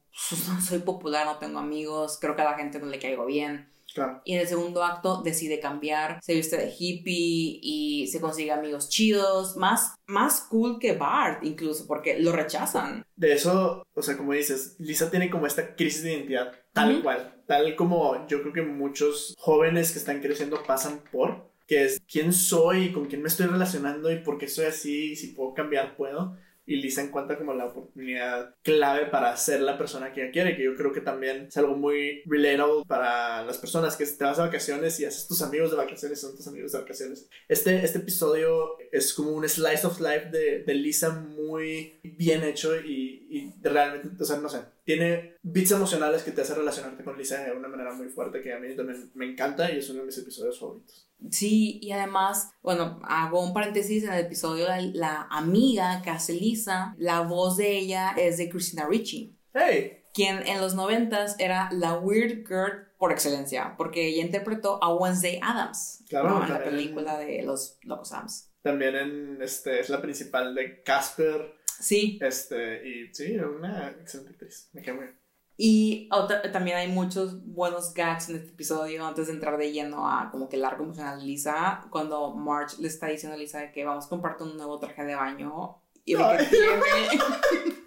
no 0.49 0.61
soy 0.61 0.81
popular, 0.81 1.25
no 1.25 1.39
tengo 1.39 1.61
amigos, 1.61 2.19
creo 2.21 2.35
que 2.35 2.43
a 2.43 2.47
la 2.51 2.59
gente 2.59 2.81
no 2.81 2.87
le 2.87 2.99
caigo 2.99 3.27
bien. 3.27 3.69
Claro. 3.95 4.23
Y 4.25 4.35
en 4.35 4.41
el 4.41 4.49
segundo 4.49 4.83
acto 4.83 5.23
decide 5.23 5.61
cambiar, 5.61 6.19
se 6.21 6.35
viste 6.35 6.57
de 6.57 6.75
hippie 6.77 7.61
y 7.63 8.09
se 8.09 8.21
consigue 8.21 8.51
amigos 8.51 8.89
chidos, 8.89 9.57
más, 9.57 9.95
más 10.07 10.41
cool 10.51 10.81
que 10.81 10.95
Bart 10.95 11.45
incluso, 11.45 11.87
porque 11.87 12.19
lo 12.19 12.33
rechazan. 12.33 13.05
De 13.15 13.35
eso, 13.35 13.85
o 13.95 14.03
sea, 14.03 14.17
como 14.17 14.33
dices, 14.33 14.75
Lisa 14.81 15.13
tiene 15.13 15.31
como 15.31 15.47
esta 15.47 15.77
crisis 15.77 16.03
de 16.03 16.15
identidad, 16.15 16.53
tal 16.73 16.95
Ujú. 16.95 17.03
cual. 17.05 17.37
Tal 17.47 17.77
como 17.77 18.27
yo 18.27 18.43
creo 18.43 18.53
que 18.53 18.63
muchos 18.63 19.37
jóvenes 19.39 19.93
que 19.93 20.01
están 20.01 20.21
creciendo 20.21 20.61
pasan 20.65 21.05
por, 21.13 21.48
que 21.69 21.85
es 21.85 22.01
quién 22.11 22.33
soy, 22.33 22.93
con 22.93 23.07
quién 23.07 23.23
me 23.23 23.29
estoy 23.29 23.47
relacionando 23.47 24.11
y 24.11 24.21
por 24.21 24.39
qué 24.39 24.49
soy 24.49 24.65
así, 24.65 25.13
y 25.13 25.17
si 25.17 25.29
puedo 25.29 25.53
cambiar, 25.55 25.97
puedo. 25.97 26.37
Y 26.65 26.77
Lisa 26.77 27.03
encuentra 27.03 27.39
como 27.39 27.55
la 27.55 27.67
oportunidad 27.67 28.55
clave 28.63 29.07
para 29.07 29.35
ser 29.37 29.63
la 29.63 29.79
persona 29.79 30.13
que 30.13 30.23
ella 30.23 30.33
quiere, 30.33 30.57
que 30.57 30.65
yo 30.65 30.75
creo 30.77 30.93
que 30.93 31.01
también 31.01 31.47
es 31.47 31.57
algo 31.57 31.77
muy 31.77 32.23
relatable 32.27 32.85
para 32.87 33.43
las 33.43 33.57
personas 33.57 33.97
que 33.97 34.05
te 34.05 34.25
vas 34.25 34.37
de 34.37 34.43
vacaciones 34.43 34.99
y 35.01 35.07
haces 35.07 35.27
tus 35.27 35.41
amigos 35.41 35.71
de 35.71 35.79
vacaciones, 35.79 36.21
son 36.21 36.37
tus 36.37 36.47
amigos 36.47 36.73
de 36.73 36.79
vacaciones. 36.79 37.29
Este, 37.49 37.83
este 37.83 37.99
episodio 37.99 38.77
es 38.93 39.15
como 39.15 39.31
un 39.31 39.49
slice 39.49 39.87
of 39.87 40.01
life 40.01 40.29
de, 40.31 40.65
de 40.65 40.75
Lisa 40.75 41.11
muy 41.11 42.01
bien 42.03 42.45
hecho 42.45 42.79
y, 42.79 43.27
y 43.31 43.55
realmente, 43.63 44.23
o 44.23 44.27
sea, 44.27 44.37
no 44.37 44.51
sé, 44.51 44.61
tiene 44.89 45.37
bits 45.43 45.73
emocionales 45.73 46.23
que 46.23 46.31
te 46.31 46.41
hacen 46.41 46.57
relacionarte 46.57 47.05
con 47.05 47.19
Lisa 47.19 47.45
de 47.45 47.53
una 47.53 47.69
manera 47.69 47.93
muy 47.93 48.09
fuerte 48.09 48.41
que 48.41 48.55
a 48.55 48.59
mí 48.59 48.75
también 48.75 49.11
me 49.13 49.31
encanta 49.31 49.71
y 49.71 49.77
es 49.77 49.91
uno 49.91 50.01
de 50.01 50.07
mis 50.07 50.17
episodios 50.17 50.59
favoritos. 50.59 51.11
Sí, 51.31 51.79
y 51.83 51.93
además, 51.93 52.53
bueno, 52.63 52.99
hago 53.05 53.45
un 53.45 53.53
paréntesis 53.53 54.05
en 54.05 54.15
el 54.15 54.25
episodio, 54.25 54.67
la, 54.67 54.81
la 54.81 55.29
amiga 55.31 56.01
que 56.03 56.09
hace 56.09 56.33
Lisa, 56.33 56.95
la 56.97 57.21
voz 57.21 57.59
de 57.59 57.77
ella 57.77 58.15
es 58.17 58.39
de 58.39 58.49
Christina 58.49 58.87
Ricci, 58.89 59.37
¡Hey! 59.53 60.05
quien 60.15 60.39
en 60.47 60.59
los 60.59 60.75
noventas 60.75 61.37
era 61.39 61.69
la 61.71 61.99
Weird 61.99 62.49
Girl 62.49 62.89
por 62.97 63.13
excelencia, 63.13 63.75
porque 63.77 64.07
ella 64.07 64.23
interpretó 64.23 64.83
a 64.83 64.95
Wednesday 64.95 65.39
Adams, 65.43 66.03
Claro, 66.09 66.31
¿no? 66.31 66.45
en 66.45 66.49
la 66.51 66.65
película 66.65 67.19
de 67.19 67.43
Los 67.43 67.77
Locos 67.83 68.11
Adams. 68.15 68.51
También 68.63 68.97
en, 68.97 69.43
este, 69.43 69.81
es 69.81 69.91
la 69.91 70.01
principal 70.01 70.55
de 70.55 70.83
Casper, 70.83 71.58
Sí, 71.81 72.19
este, 72.23 72.89
y 72.89 73.15
sí, 73.15 73.37
una 73.37 73.89
excelente 74.01 74.33
actriz, 74.33 74.69
me 74.73 74.83
quedé. 74.83 75.15
Y 75.61 76.09
otra- 76.13 76.53
también 76.53 76.77
hay 76.77 76.89
muchos 76.89 77.45
buenos 77.45 77.93
gags 77.93 78.29
en 78.29 78.37
este 78.37 78.51
episodio 78.51 79.05
antes 79.07 79.27
de 79.27 79.33
entrar 79.33 79.59
de 79.59 79.73
lleno 79.73 80.09
a 80.09 80.31
como 80.31 80.49
que 80.49 80.57
el 80.57 80.65
arco 80.65 80.85
emocional 80.85 81.19
de 81.21 81.27
Lisa, 81.27 81.85
cuando 81.91 82.33
Marge 82.35 82.77
le 82.81 82.87
está 82.89 83.09
diciendo 83.09 83.35
a 83.35 83.39
Lisa 83.39 83.73
que 83.73 83.85
vamos 83.85 84.07
a 84.07 84.09
comprarte 84.09 84.45
un 84.45 84.57
nuevo 84.57 84.79
traje 84.79 85.05
de 85.05 85.15
baño 85.17 85.79
y 86.05 86.15
de 86.15 86.19
que 86.39 86.45
tiene, 86.45 86.69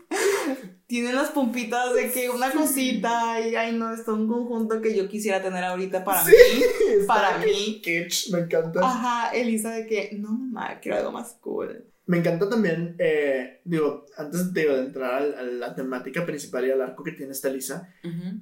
tiene 0.88 1.14
las 1.14 1.30
pompitas 1.32 1.94
de 1.94 2.12
que 2.12 2.30
una 2.30 2.52
cosita 2.52 3.40
y 3.40 3.56
ay 3.56 3.74
no, 3.78 3.94
es 3.94 4.04
todo 4.04 4.16
un 4.16 4.28
conjunto 4.28 4.82
que 4.82 4.96
yo 4.96 5.08
quisiera 5.08 5.42
tener 5.42 5.64
ahorita 5.64 6.04
para 6.04 6.26
Sí, 6.26 6.32
mí. 6.56 7.06
Para 7.08 7.38
mí. 7.38 7.82
kitsch, 7.82 8.32
me 8.32 8.40
encanta. 8.40 8.82
Ajá, 8.84 9.32
Elisa 9.34 9.72
de 9.72 9.88
que 9.88 10.10
no 10.20 10.32
mamá, 10.32 10.80
quiero 10.82 10.98
algo 10.98 11.12
más 11.14 11.38
cool. 11.40 11.86
Me 12.12 12.18
encanta 12.18 12.50
también, 12.50 12.98
eh, 13.00 13.62
digo, 13.64 14.06
antes 14.18 14.54
digo, 14.54 14.74
de 14.74 14.82
entrar 14.82 15.14
a, 15.14 15.44
la 15.44 15.74
temática 15.74 16.26
principal 16.26 16.68
y 16.68 16.72
al 16.72 16.82
arco 16.82 17.06
que 17.06 17.14
tiene 17.14 17.32
esta 17.32 17.48
Lisa, 17.48 17.88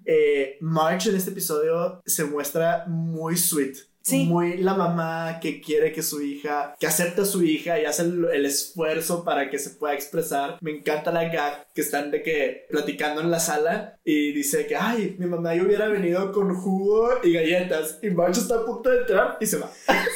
eh, 0.06 0.58
Marge 0.60 1.12
en 1.12 1.16
este 1.16 1.30
episodio 1.30 2.02
se 2.04 2.24
muestra 2.24 2.86
muy 2.88 3.38
sweet. 3.38 3.76
Sí. 4.02 4.26
Muy 4.26 4.58
la 4.58 4.74
mamá 4.74 5.40
que 5.40 5.62
quiere 5.62 5.92
que 5.92 6.02
su 6.02 6.20
hija, 6.20 6.76
que 6.80 6.88
acepta 6.88 7.22
a 7.22 7.26
su 7.26 7.44
hija 7.44 7.80
y 7.80 7.86
hace 7.86 8.02
el, 8.04 8.26
el 8.34 8.46
esfuerzo 8.48 9.24
para 9.24 9.52
que 9.52 9.60
se 9.60 9.70
pueda 9.72 9.94
expresar. 9.94 10.58
Me 10.62 10.72
encanta 10.72 11.12
la 11.12 11.26
gag 11.26 11.68
que 11.76 11.82
están 11.82 12.10
de 12.10 12.24
que 12.24 12.66
platicando 12.72 13.22
en 13.22 13.30
la 13.30 13.40
sala 13.40 14.00
y 14.04 14.32
dice 14.32 14.66
que, 14.66 14.78
ay, 14.78 15.16
mi 15.20 15.28
mamá 15.28 15.54
yo 15.54 15.66
hubiera 15.66 15.90
venido 15.90 16.32
con 16.32 16.56
jugo 16.56 17.12
y 17.22 17.34
galletas 17.34 18.00
y 18.02 18.10
Marge 18.10 18.40
está 18.40 18.56
a 18.56 18.66
punto 18.66 18.90
de 18.90 19.02
entrar 19.02 19.38
y 19.40 19.46
se 19.46 19.58
va. 19.58 19.70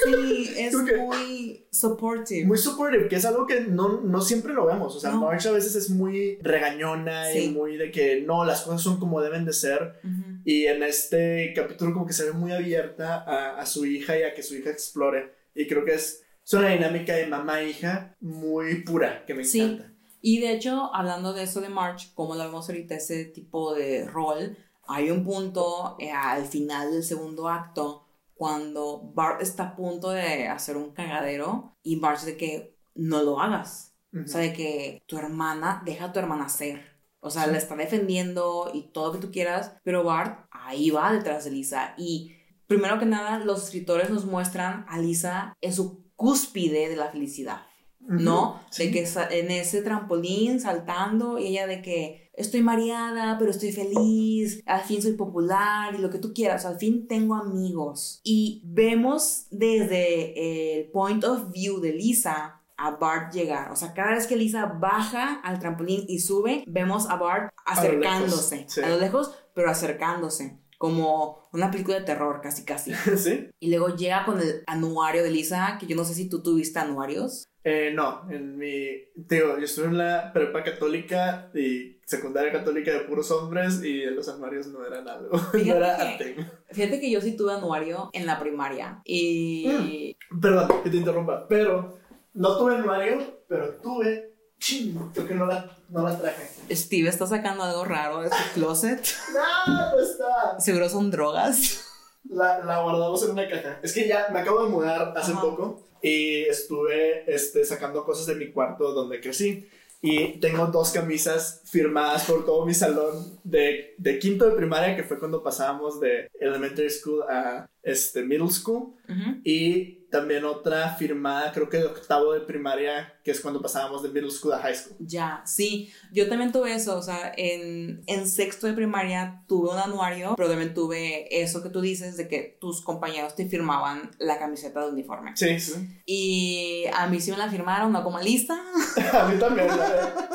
Sí, 0.05 0.53
es 0.57 0.73
muy 0.73 1.62
supportive. 1.73 2.45
Muy 2.45 2.57
supportive, 2.57 3.07
que 3.07 3.15
es 3.15 3.25
algo 3.25 3.47
que 3.47 3.61
no, 3.61 3.99
no 4.01 4.21
siempre 4.21 4.53
lo 4.53 4.65
vemos. 4.65 4.95
O 4.95 4.99
sea, 4.99 5.11
No. 5.11 5.21
Marge 5.21 5.49
a 5.49 5.51
veces 5.51 5.75
es 5.75 5.89
muy 5.89 6.37
regañona 6.41 7.31
y 7.33 7.41
Sí. 7.47 7.49
muy 7.49 7.77
de 7.77 7.91
que 7.91 8.21
no, 8.21 8.45
las 8.45 8.61
cosas 8.61 8.81
son 8.81 8.99
como 8.99 9.19
deben 9.21 9.43
de 9.45 9.53
ser. 9.53 9.99
Ujú. 10.03 10.39
Y 10.45 10.65
en 10.67 10.83
este 10.83 11.51
capítulo 11.55 11.93
como 11.93 12.05
que 12.05 12.13
se 12.13 12.25
ve 12.25 12.31
muy 12.33 12.51
abierta 12.51 13.15
a, 13.23 13.59
a 13.59 13.65
su 13.65 13.85
hija 13.85 14.17
y 14.17 14.23
a 14.23 14.33
que 14.33 14.43
su 14.43 14.55
hija 14.55 14.69
explore. 14.69 15.33
Y 15.55 15.67
creo 15.67 15.83
que 15.83 15.95
es, 15.95 16.23
es 16.45 16.53
una 16.53 16.69
dinámica 16.69 17.13
de 17.15 17.25
mamá-hija 17.27 18.15
muy 18.21 18.83
pura, 18.83 19.25
que 19.25 19.33
me 19.33 19.43
Sí. 19.43 19.61
encanta. 19.61 19.89
Y 20.21 20.39
de 20.39 20.53
hecho, 20.53 20.93
hablando 20.93 21.33
de 21.33 21.43
eso 21.43 21.59
de 21.59 21.69
March, 21.69 22.13
como 22.13 22.35
lo 22.35 22.43
vemos 22.45 22.69
ahorita, 22.69 22.95
ese 22.95 23.25
tipo 23.25 23.73
de 23.73 24.05
rol, 24.05 24.55
hay 24.87 25.11
un 25.11 25.23
punto 25.25 25.97
eh, 25.99 26.11
al 26.11 26.45
final 26.45 26.91
del 26.91 27.03
segundo 27.03 27.49
acto 27.49 28.02
cuando 28.43 28.99
Bart 29.13 29.41
está 29.41 29.63
a 29.63 29.75
punto 29.77 30.09
de 30.09 30.49
hacer 30.49 30.75
un 30.75 30.91
cagadero 30.91 31.77
y 31.81 31.97
Bart 31.97 32.23
de 32.23 32.35
que 32.35 32.77
no 32.93 33.23
lo 33.23 33.39
hagas. 33.39 33.95
Ujú. 34.11 34.25
O 34.25 34.27
sea, 34.27 34.41
de 34.41 34.51
que 34.51 35.01
tu 35.07 35.17
hermana, 35.17 35.81
deja 35.85 36.03
a 36.03 36.11
tu 36.11 36.19
hermana 36.19 36.49
ser. 36.49 36.81
O 37.21 37.29
sea, 37.29 37.47
la 37.47 37.57
está 37.57 37.77
defendiendo 37.77 38.69
y 38.73 38.91
todo 38.91 39.07
lo 39.07 39.13
que 39.13 39.25
tú 39.25 39.31
quieras, 39.31 39.77
pero 39.85 40.03
Bart 40.03 40.45
ahí 40.51 40.89
va 40.89 41.13
detrás 41.13 41.45
de 41.45 41.51
Lisa. 41.51 41.93
Y 41.97 42.35
primero 42.67 42.99
que 42.99 43.05
nada, 43.05 43.39
los 43.39 43.63
escritores 43.63 44.09
nos 44.09 44.25
muestran 44.25 44.85
a 44.89 44.99
Lisa 44.99 45.55
en 45.61 45.73
su 45.73 46.03
cúspide 46.17 46.89
de 46.89 46.97
la 46.97 47.11
felicidad. 47.11 47.61
Ujú. 48.01 48.15
¿no? 48.15 48.61
Sí. 48.71 48.87
De 48.87 48.91
que 48.91 49.07
en 49.39 49.51
ese 49.51 49.83
trampolín 49.83 50.59
saltando 50.59 51.39
y 51.39 51.47
ella 51.47 51.65
de 51.65 51.81
que 51.81 52.22
estoy 52.33 52.61
mareada, 52.61 53.37
pero 53.37 53.51
estoy 53.51 53.71
feliz, 53.71 54.61
al 54.65 54.81
fin 54.81 55.01
soy 55.01 55.13
popular 55.13 55.95
y 55.95 55.99
lo 55.99 56.09
que 56.09 56.19
tú 56.19 56.33
quieras, 56.33 56.65
al 56.65 56.77
fin 56.77 57.07
tengo 57.07 57.35
amigos. 57.35 58.19
Y 58.23 58.61
vemos 58.65 59.45
desde 59.51 60.79
el 60.79 60.91
point 60.91 61.23
of 61.23 61.51
view 61.51 61.79
de 61.79 61.93
Lisa 61.93 62.61
a 62.77 62.91
Bart 62.91 63.33
llegar. 63.33 63.71
O 63.71 63.75
sea, 63.75 63.93
cada 63.93 64.13
vez 64.13 64.27
que 64.27 64.35
Lisa 64.35 64.65
baja 64.65 65.39
al 65.41 65.59
trampolín 65.59 66.05
y 66.07 66.19
sube, 66.19 66.63
vemos 66.67 67.09
a 67.09 67.15
Bart 67.15 67.53
lo 67.53 67.71
acercándose. 67.71 68.55
lejos, 68.57 68.73
sí. 68.73 68.81
A 68.81 68.89
lo 68.89 68.99
lejos, 68.99 69.33
pero 69.53 69.69
acercándose. 69.69 70.59
Como 70.77 71.47
una 71.53 71.71
película 71.71 71.99
de 71.99 72.05
terror, 72.05 72.41
casi 72.41 72.65
casi. 72.65 72.93
¿Sí? 73.17 73.49
Y 73.59 73.69
luego 73.69 73.95
llega 73.95 74.25
con 74.25 74.41
el 74.41 74.63
anuario 74.67 75.23
de 75.23 75.31
Lisa, 75.31 75.77
que 75.79 75.85
yo 75.85 75.95
no 75.95 76.03
sé 76.03 76.13
si 76.13 76.27
tú 76.27 76.43
tuviste 76.43 76.79
anuarios. 76.79 77.47
Eh, 77.65 77.91
no, 77.93 78.29
en 78.29 78.57
mi... 78.57 78.87
Digo, 79.15 79.57
yo 79.57 79.63
estuve 79.65 79.85
en 79.85 79.97
la 79.97 80.31
prepa 80.33 80.63
católica 80.63 81.49
y 81.55 81.97
secundaria 82.05 82.51
católica 82.51 82.91
de 82.91 82.99
puros 83.01 83.31
hombres 83.31 83.81
y 83.83 84.03
los 84.05 84.27
armarios 84.27 84.67
no 84.67 84.85
eran 84.85 85.07
algo. 85.07 85.29
no 85.37 85.39
Fíjate 85.51 85.77
era 85.77 85.95
que- 85.97 86.01
arte. 86.03 86.35
Fíjate 86.71 86.99
que 86.99 87.09
yo 87.11 87.21
sí 87.21 87.37
tuve 87.37 87.53
anuario 87.53 88.09
en 88.13 88.25
la 88.25 88.39
primaria. 88.39 89.01
Y. 89.05 90.15
Perdón, 90.41 90.81
que 90.83 90.89
te 90.89 90.97
interrumpa, 90.97 91.47
pero 91.47 91.97
no 92.33 92.57
tuve 92.57 92.75
anuario, 92.75 93.39
pero 93.47 93.69
tuve... 93.75 94.31
Ching, 94.59 94.97
creo 95.13 95.27
que 95.27 95.35
no 95.35 95.45
la, 95.45 95.69
no 95.89 96.03
la 96.07 96.17
traje. 96.17 96.49
Steve 96.73 97.09
está 97.09 97.27
sacando 97.27 97.63
algo 97.63 97.83
raro 97.83 98.21
de 98.21 98.29
su 98.29 98.53
closet. 98.53 99.05
No, 99.67 99.91
no 99.91 99.99
está. 99.99 100.59
Seguro 100.59 100.87
son 100.89 101.11
drogas. 101.11 101.85
La, 102.29 102.59
la 102.63 102.81
guardamos 102.81 103.21
en 103.25 103.31
una 103.31 103.49
caja. 103.49 103.79
Es 103.83 103.91
que 103.93 104.07
ya 104.07 104.27
me 104.31 104.39
acabo 104.39 104.63
de 104.63 104.69
mudar 104.69 105.13
hace 105.17 105.33
Ajá. 105.33 105.41
poco 105.41 105.81
y 106.03 106.43
estuve 106.43 107.23
este, 107.33 107.63
sacando 107.63 108.03
cosas 108.03 108.27
de 108.27 108.35
mi 108.35 108.51
cuarto 108.51 108.91
donde 108.91 109.21
crecí. 109.21 109.67
Y 110.01 110.39
tengo 110.41 110.67
dos 110.67 110.91
camisas 110.91 111.61
firmadas 111.63 112.25
por 112.25 112.45
todo 112.45 112.65
mi 112.65 112.73
salón 112.73 113.39
de, 113.45 113.95
de 113.97 114.19
quinto 114.19 114.45
de 114.49 114.57
primaria, 114.57 114.97
que 114.97 115.03
fue 115.03 115.17
cuando 115.17 115.41
pasábamos 115.41 116.01
de 116.01 116.27
elementary 116.41 116.89
school 116.89 117.23
a, 117.23 117.69
este, 117.83 118.23
middle 118.23 118.49
school. 118.49 118.95
Y 119.43 120.03
también 120.13 120.45
otra 120.45 120.95
firmada, 120.95 121.51
creo 121.51 121.67
que 121.67 121.77
de 121.77 121.85
octavo 121.85 122.33
de 122.33 122.41
primaria, 122.41 123.15
que 123.23 123.31
es 123.31 123.41
cuando 123.41 123.59
pasábamos 123.63 124.03
de 124.03 124.09
middle 124.09 124.29
school 124.29 124.53
a 124.53 124.59
high 124.59 124.75
school. 124.75 124.95
Ya, 124.99 125.41
sí, 125.43 125.91
yo 126.11 126.29
también 126.29 126.51
tuve 126.51 126.73
eso, 126.75 126.95
o 126.95 127.01
sea, 127.01 127.33
en, 127.35 128.03
en 128.05 128.29
sexto 128.29 128.67
de 128.67 128.73
primaria 128.73 129.43
tuve 129.47 129.71
un 129.71 129.79
anuario, 129.79 130.35
pero 130.37 130.49
también 130.49 130.75
tuve 130.75 131.41
eso 131.41 131.63
que 131.63 131.69
tú 131.69 131.81
dices 131.81 132.15
de 132.15 132.27
que 132.27 132.57
tus 132.61 132.81
compañeros 132.81 133.35
te 133.35 133.47
firmaban 133.47 134.11
la 134.19 134.37
camiseta 134.37 134.85
de 134.85 134.91
uniforme. 134.91 135.31
Sí, 135.35 135.59
sí. 135.59 135.73
Y 136.05 136.85
a 136.93 137.07
mí 137.07 137.19
sí 137.19 137.31
me 137.31 137.37
la 137.37 137.49
firmaron, 137.49 137.91
no 137.91 138.03
como 138.03 138.19
lista. 138.19 138.53
a 139.13 139.27
mí 139.27 139.39
también, 139.39 139.67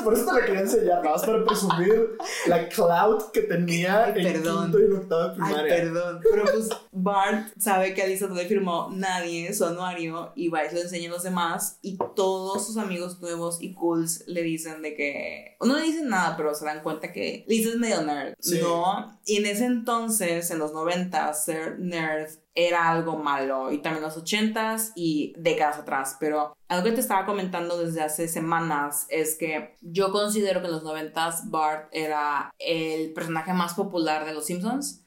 por 0.03 0.13
eso 0.13 0.25
te 0.25 0.33
la 0.33 0.45
quería 0.45 0.61
enseñar, 0.61 1.03
nada 1.03 1.11
más 1.11 1.25
para 1.25 1.45
presumir 1.45 2.17
la 2.47 2.67
cloud 2.67 3.31
que 3.31 3.43
tenía 3.43 4.09
en 4.09 4.43
quinto 4.43 4.77
y 4.77 4.91
octavo 4.91 5.29
de 5.29 5.35
primaria. 5.35 5.73
Ay, 5.73 5.81
perdón, 5.81 6.19
pero 6.29 6.43
pues 6.43 6.69
Bart 6.91 7.38
sabe 7.57 7.93
que 7.93 8.01
a 8.01 8.07
Lisa 8.07 8.27
no 8.27 8.35
le 8.35 8.45
firmó 8.45 8.89
nadie, 8.91 9.53
su 9.53 9.65
anuario 9.65 10.31
y 10.35 10.49
va 10.49 10.65
y 10.65 10.69
se 10.69 10.75
lo 10.75 10.81
enseña 10.81 11.09
a 11.09 11.13
los 11.13 11.23
demás 11.23 11.79
y 11.81 11.97
todos 12.15 12.65
sus 12.65 12.77
amigos 12.77 13.19
nuevos 13.21 13.61
y 13.61 13.73
cools 13.73 14.23
le 14.27 14.43
dicen 14.43 14.81
de 14.81 14.95
que, 14.95 15.57
no 15.61 15.77
le 15.77 15.83
dicen 15.83 16.09
nada, 16.09 16.35
pero 16.37 16.53
se 16.53 16.65
dan 16.65 16.81
cuenta 16.81 17.11
que 17.11 17.45
Lisa 17.47 17.69
es 17.69 17.77
medio 17.77 18.01
nerd, 18.01 18.35
¿no? 18.61 19.19
Y 19.25 19.37
en 19.37 19.45
ese 19.45 19.65
entonces, 19.65 20.49
en 20.51 20.59
los 20.59 20.73
90, 20.73 21.33
ser 21.33 21.79
nerd 21.79 22.29
era 22.55 22.89
algo 22.89 23.17
malo 23.17 23.71
y 23.71 23.77
también 23.77 24.03
los 24.03 24.17
80s 24.17 24.91
y 24.95 25.33
décadas 25.37 25.77
atrás, 25.77 26.17
pero 26.19 26.57
algo 26.67 26.83
que 26.83 26.91
te 26.91 26.99
estaba 26.99 27.25
comentando 27.25 27.77
desde 27.77 28.01
hace 28.01 28.27
semanas 28.27 29.05
es 29.09 29.35
que 29.35 29.75
yo 29.81 30.11
considero 30.11 30.59
que 30.59 30.67
en 30.67 30.73
los 30.73 30.83
90s 30.83 31.49
Bart 31.49 31.87
era 31.91 32.53
el 32.59 33.13
personaje 33.13 33.53
más 33.53 33.75
popular 33.75 34.25
de 34.25 34.33
los 34.33 34.45
Simpsons 34.45 35.05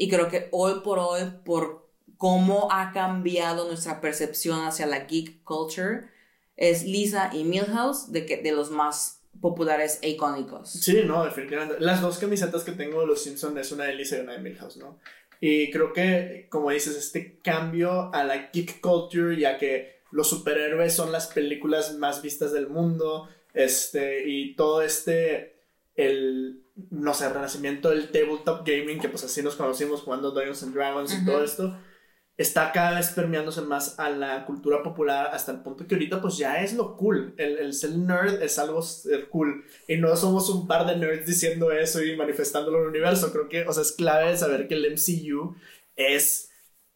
y 0.00 0.08
creo 0.08 0.28
que 0.28 0.48
hoy 0.50 0.80
por 0.82 0.98
hoy 0.98 1.20
por 1.44 1.90
cómo 2.16 2.68
ha 2.72 2.90
cambiado 2.92 3.68
nuestra 3.68 4.00
percepción 4.00 4.64
hacia 4.64 4.86
la 4.86 5.00
geek 5.00 5.44
culture, 5.44 6.08
es 6.56 6.84
Lisa 6.84 7.28
y 7.34 7.44
Milhouse 7.44 8.10
de, 8.10 8.24
que, 8.24 8.38
de 8.38 8.52
los 8.52 8.70
más 8.70 9.20
populares 9.42 9.98
e 10.00 10.08
icónicos. 10.08 10.70
Sí, 10.70 11.02
no, 11.04 11.22
definitivamente. 11.22 11.76
Las 11.80 12.00
dos 12.00 12.16
camisetas 12.16 12.64
que 12.64 12.72
tengo 12.72 13.02
de 13.02 13.08
los 13.08 13.22
Simpsons 13.22 13.58
es 13.58 13.72
una 13.72 13.84
de 13.84 13.94
Lisa 13.94 14.16
y 14.16 14.20
una 14.20 14.32
de 14.32 14.38
Milhouse, 14.38 14.78
¿no? 14.78 14.98
Y 15.38 15.70
creo 15.70 15.92
que, 15.92 16.46
como 16.48 16.70
dices, 16.70 16.96
este 16.96 17.38
cambio 17.40 18.10
a 18.14 18.24
la 18.24 18.50
geek 18.50 18.80
culture, 18.80 19.38
ya 19.38 19.58
que 19.58 20.00
los 20.12 20.30
superhéroes 20.30 20.94
son 20.94 21.12
las 21.12 21.26
películas 21.26 21.94
más 21.98 22.22
vistas 22.22 22.52
del 22.52 22.68
mundo, 22.68 23.28
este, 23.52 24.26
y 24.26 24.54
todo 24.56 24.80
este, 24.80 25.56
el, 25.94 26.62
no 26.90 27.14
sé, 27.14 27.28
renacimiento 27.28 27.90
del 27.90 28.10
tabletop 28.10 28.66
gaming, 28.66 29.00
que 29.00 29.08
pues 29.08 29.24
así 29.24 29.42
nos 29.42 29.56
conocimos 29.56 30.02
jugando 30.02 30.30
Dungeons 30.30 30.62
and 30.62 30.74
Dragons 30.74 31.14
y 31.14 31.24
todo 31.24 31.44
esto, 31.44 31.76
está 32.36 32.72
cada 32.72 32.96
vez 32.96 33.10
permeándose 33.10 33.60
más 33.60 33.98
a 33.98 34.08
la 34.08 34.46
cultura 34.46 34.82
popular 34.82 35.28
hasta 35.32 35.52
el 35.52 35.60
punto 35.60 35.86
que 35.86 35.94
ahorita 35.94 36.22
pues 36.22 36.38
ya 36.38 36.62
es 36.62 36.72
lo 36.72 36.96
cool. 36.96 37.34
El, 37.36 37.58
el 37.58 37.74
ser 37.74 37.90
nerd 37.90 38.42
es 38.42 38.58
algo 38.58 38.80
cool. 39.28 39.64
Y 39.86 39.96
no 39.96 40.16
somos 40.16 40.48
un 40.48 40.66
par 40.66 40.86
de 40.86 40.96
nerds 40.96 41.26
diciendo 41.26 41.70
eso 41.70 42.02
y 42.02 42.16
manifestándolo 42.16 42.78
en 42.78 42.84
el 42.84 42.90
universo. 42.90 43.30
Creo 43.30 43.48
que, 43.48 43.66
o 43.66 43.72
sea, 43.72 43.82
es 43.82 43.92
clave 43.92 44.36
saber 44.36 44.68
que 44.68 44.74
el 44.74 44.86
MCU 44.92 45.54
es 45.96 46.49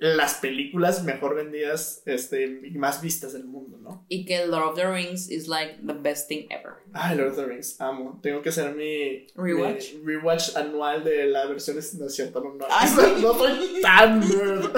las 0.04 0.34
películas 0.34 1.02
mejor 1.02 1.34
vendidas 1.34 2.02
este, 2.04 2.61
y 2.62 2.76
más 2.76 3.00
vistas 3.00 3.32
del 3.32 3.44
mundo, 3.44 3.78
¿no? 3.78 4.04
Y 4.08 4.26
que 4.26 4.46
Lord 4.46 4.68
of 4.68 4.75
the 4.76 4.87
Rings 4.87 5.30
is 5.30 5.49
like 5.49 5.78
the 5.87 5.94
best 5.94 6.28
thing 6.28 6.46
ever. 6.50 6.75
Ay, 6.92 7.16
Lord 7.16 7.30
of 7.30 7.37
the 7.37 7.46
Rings, 7.46 7.80
amo. 7.80 8.20
Tengo 8.23 8.42
que 8.42 8.50
hacer 8.50 8.75
mi 8.75 9.26
rewatch, 9.34 9.94
rewatch 10.04 10.56
anual 10.56 11.04
de 11.04 11.26
la 11.26 11.46
versión, 11.46 11.76
no 11.99 12.06
es 12.06 12.14
cierto, 12.14 12.40
no, 12.40 12.54
no, 12.54 12.66
no, 13.16 13.18
no 13.18 13.34
soy 13.38 13.80
tan 13.80 14.20
nerd. 14.20 14.70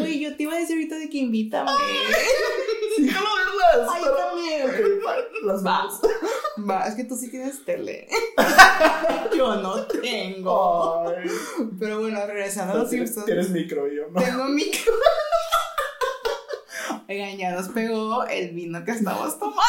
Uy, 0.00 0.20
yo 0.20 0.36
te 0.36 0.44
iba 0.44 0.54
a 0.54 0.58
decir 0.58 0.76
ahorita 0.76 0.96
de 0.96 1.10
que 1.10 1.18
invítame. 1.18 1.70
Déjalo 2.98 3.41
Ay, 3.90 4.02
también. 4.16 5.00
las 5.44 5.64
va. 5.64 5.88
Va, 6.68 6.86
es 6.86 6.94
que 6.94 7.04
tú 7.04 7.16
sí 7.16 7.30
tienes 7.30 7.64
tele. 7.64 8.08
yo 9.36 9.56
no 9.56 9.86
tengo. 9.86 11.08
Ay. 11.08 11.28
Pero 11.78 12.00
bueno, 12.00 12.24
regresando 12.26 12.74
a 12.74 12.76
los 12.76 12.90
Simpsons. 12.90 13.26
Tienes 13.26 13.50
micro 13.50 13.88
yo 13.88 14.08
no. 14.10 14.20
Tengo 14.20 14.44
micro. 14.44 14.92
Oigan, 17.08 17.36
ya 17.36 17.50
nos 17.52 17.68
pegó 17.68 18.24
el 18.24 18.50
vino 18.50 18.84
que 18.84 18.92
estamos 18.92 19.38
tomando. 19.38 19.62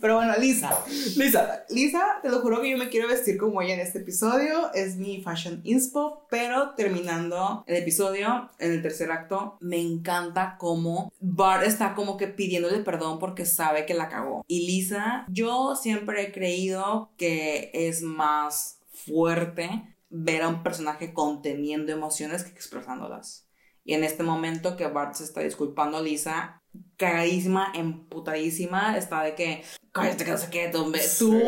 Pero 0.00 0.16
bueno, 0.16 0.32
Lisa. 0.38 0.70
Lisa. 1.16 1.64
Lisa, 1.68 2.18
te 2.22 2.30
lo 2.30 2.40
juro 2.40 2.60
que 2.62 2.70
yo 2.70 2.78
me 2.78 2.88
quiero 2.88 3.08
vestir 3.08 3.36
como 3.36 3.60
ella 3.60 3.74
en 3.74 3.80
este 3.80 3.98
episodio. 3.98 4.72
Es 4.72 4.96
mi 4.96 5.22
fashion 5.22 5.60
inspo. 5.64 6.26
Pero 6.30 6.74
terminando 6.74 7.64
el 7.66 7.76
episodio, 7.76 8.50
en 8.58 8.72
el 8.72 8.82
tercer 8.82 9.12
acto, 9.12 9.58
me 9.60 9.80
encanta 9.80 10.56
cómo 10.58 11.12
Bart 11.20 11.64
está 11.64 11.94
como 11.94 12.16
que 12.16 12.28
pidiéndole 12.28 12.78
perdón 12.78 13.18
porque 13.18 13.44
sabe 13.44 13.84
que 13.84 13.94
la 13.94 14.08
cagó. 14.08 14.44
Y 14.46 14.66
Lisa, 14.66 15.26
yo 15.28 15.76
siempre 15.76 16.22
he 16.22 16.32
creído 16.32 17.12
que 17.16 17.70
es 17.74 18.02
más 18.02 18.80
fuerte 18.92 19.96
ver 20.08 20.42
a 20.42 20.48
un 20.48 20.62
personaje 20.62 21.12
conteniendo 21.12 21.92
emociones 21.92 22.44
que 22.44 22.50
expresándolas. 22.50 23.46
Y 23.84 23.94
en 23.94 24.04
este 24.04 24.22
momento 24.22 24.76
que 24.76 24.86
Bart 24.86 25.14
se 25.14 25.24
está 25.24 25.40
disculpando 25.40 25.98
a 25.98 26.02
Lisa, 26.02 26.59
cagadísima, 26.96 27.72
emputadísima, 27.74 28.96
está 28.96 29.22
de 29.22 29.34
que, 29.34 29.62
cállate 29.92 30.24
que 30.24 30.30
no 30.30 30.38
sé 30.38 30.50
qué, 30.50 30.68
tú, 30.68 30.92
tú, 31.18 31.40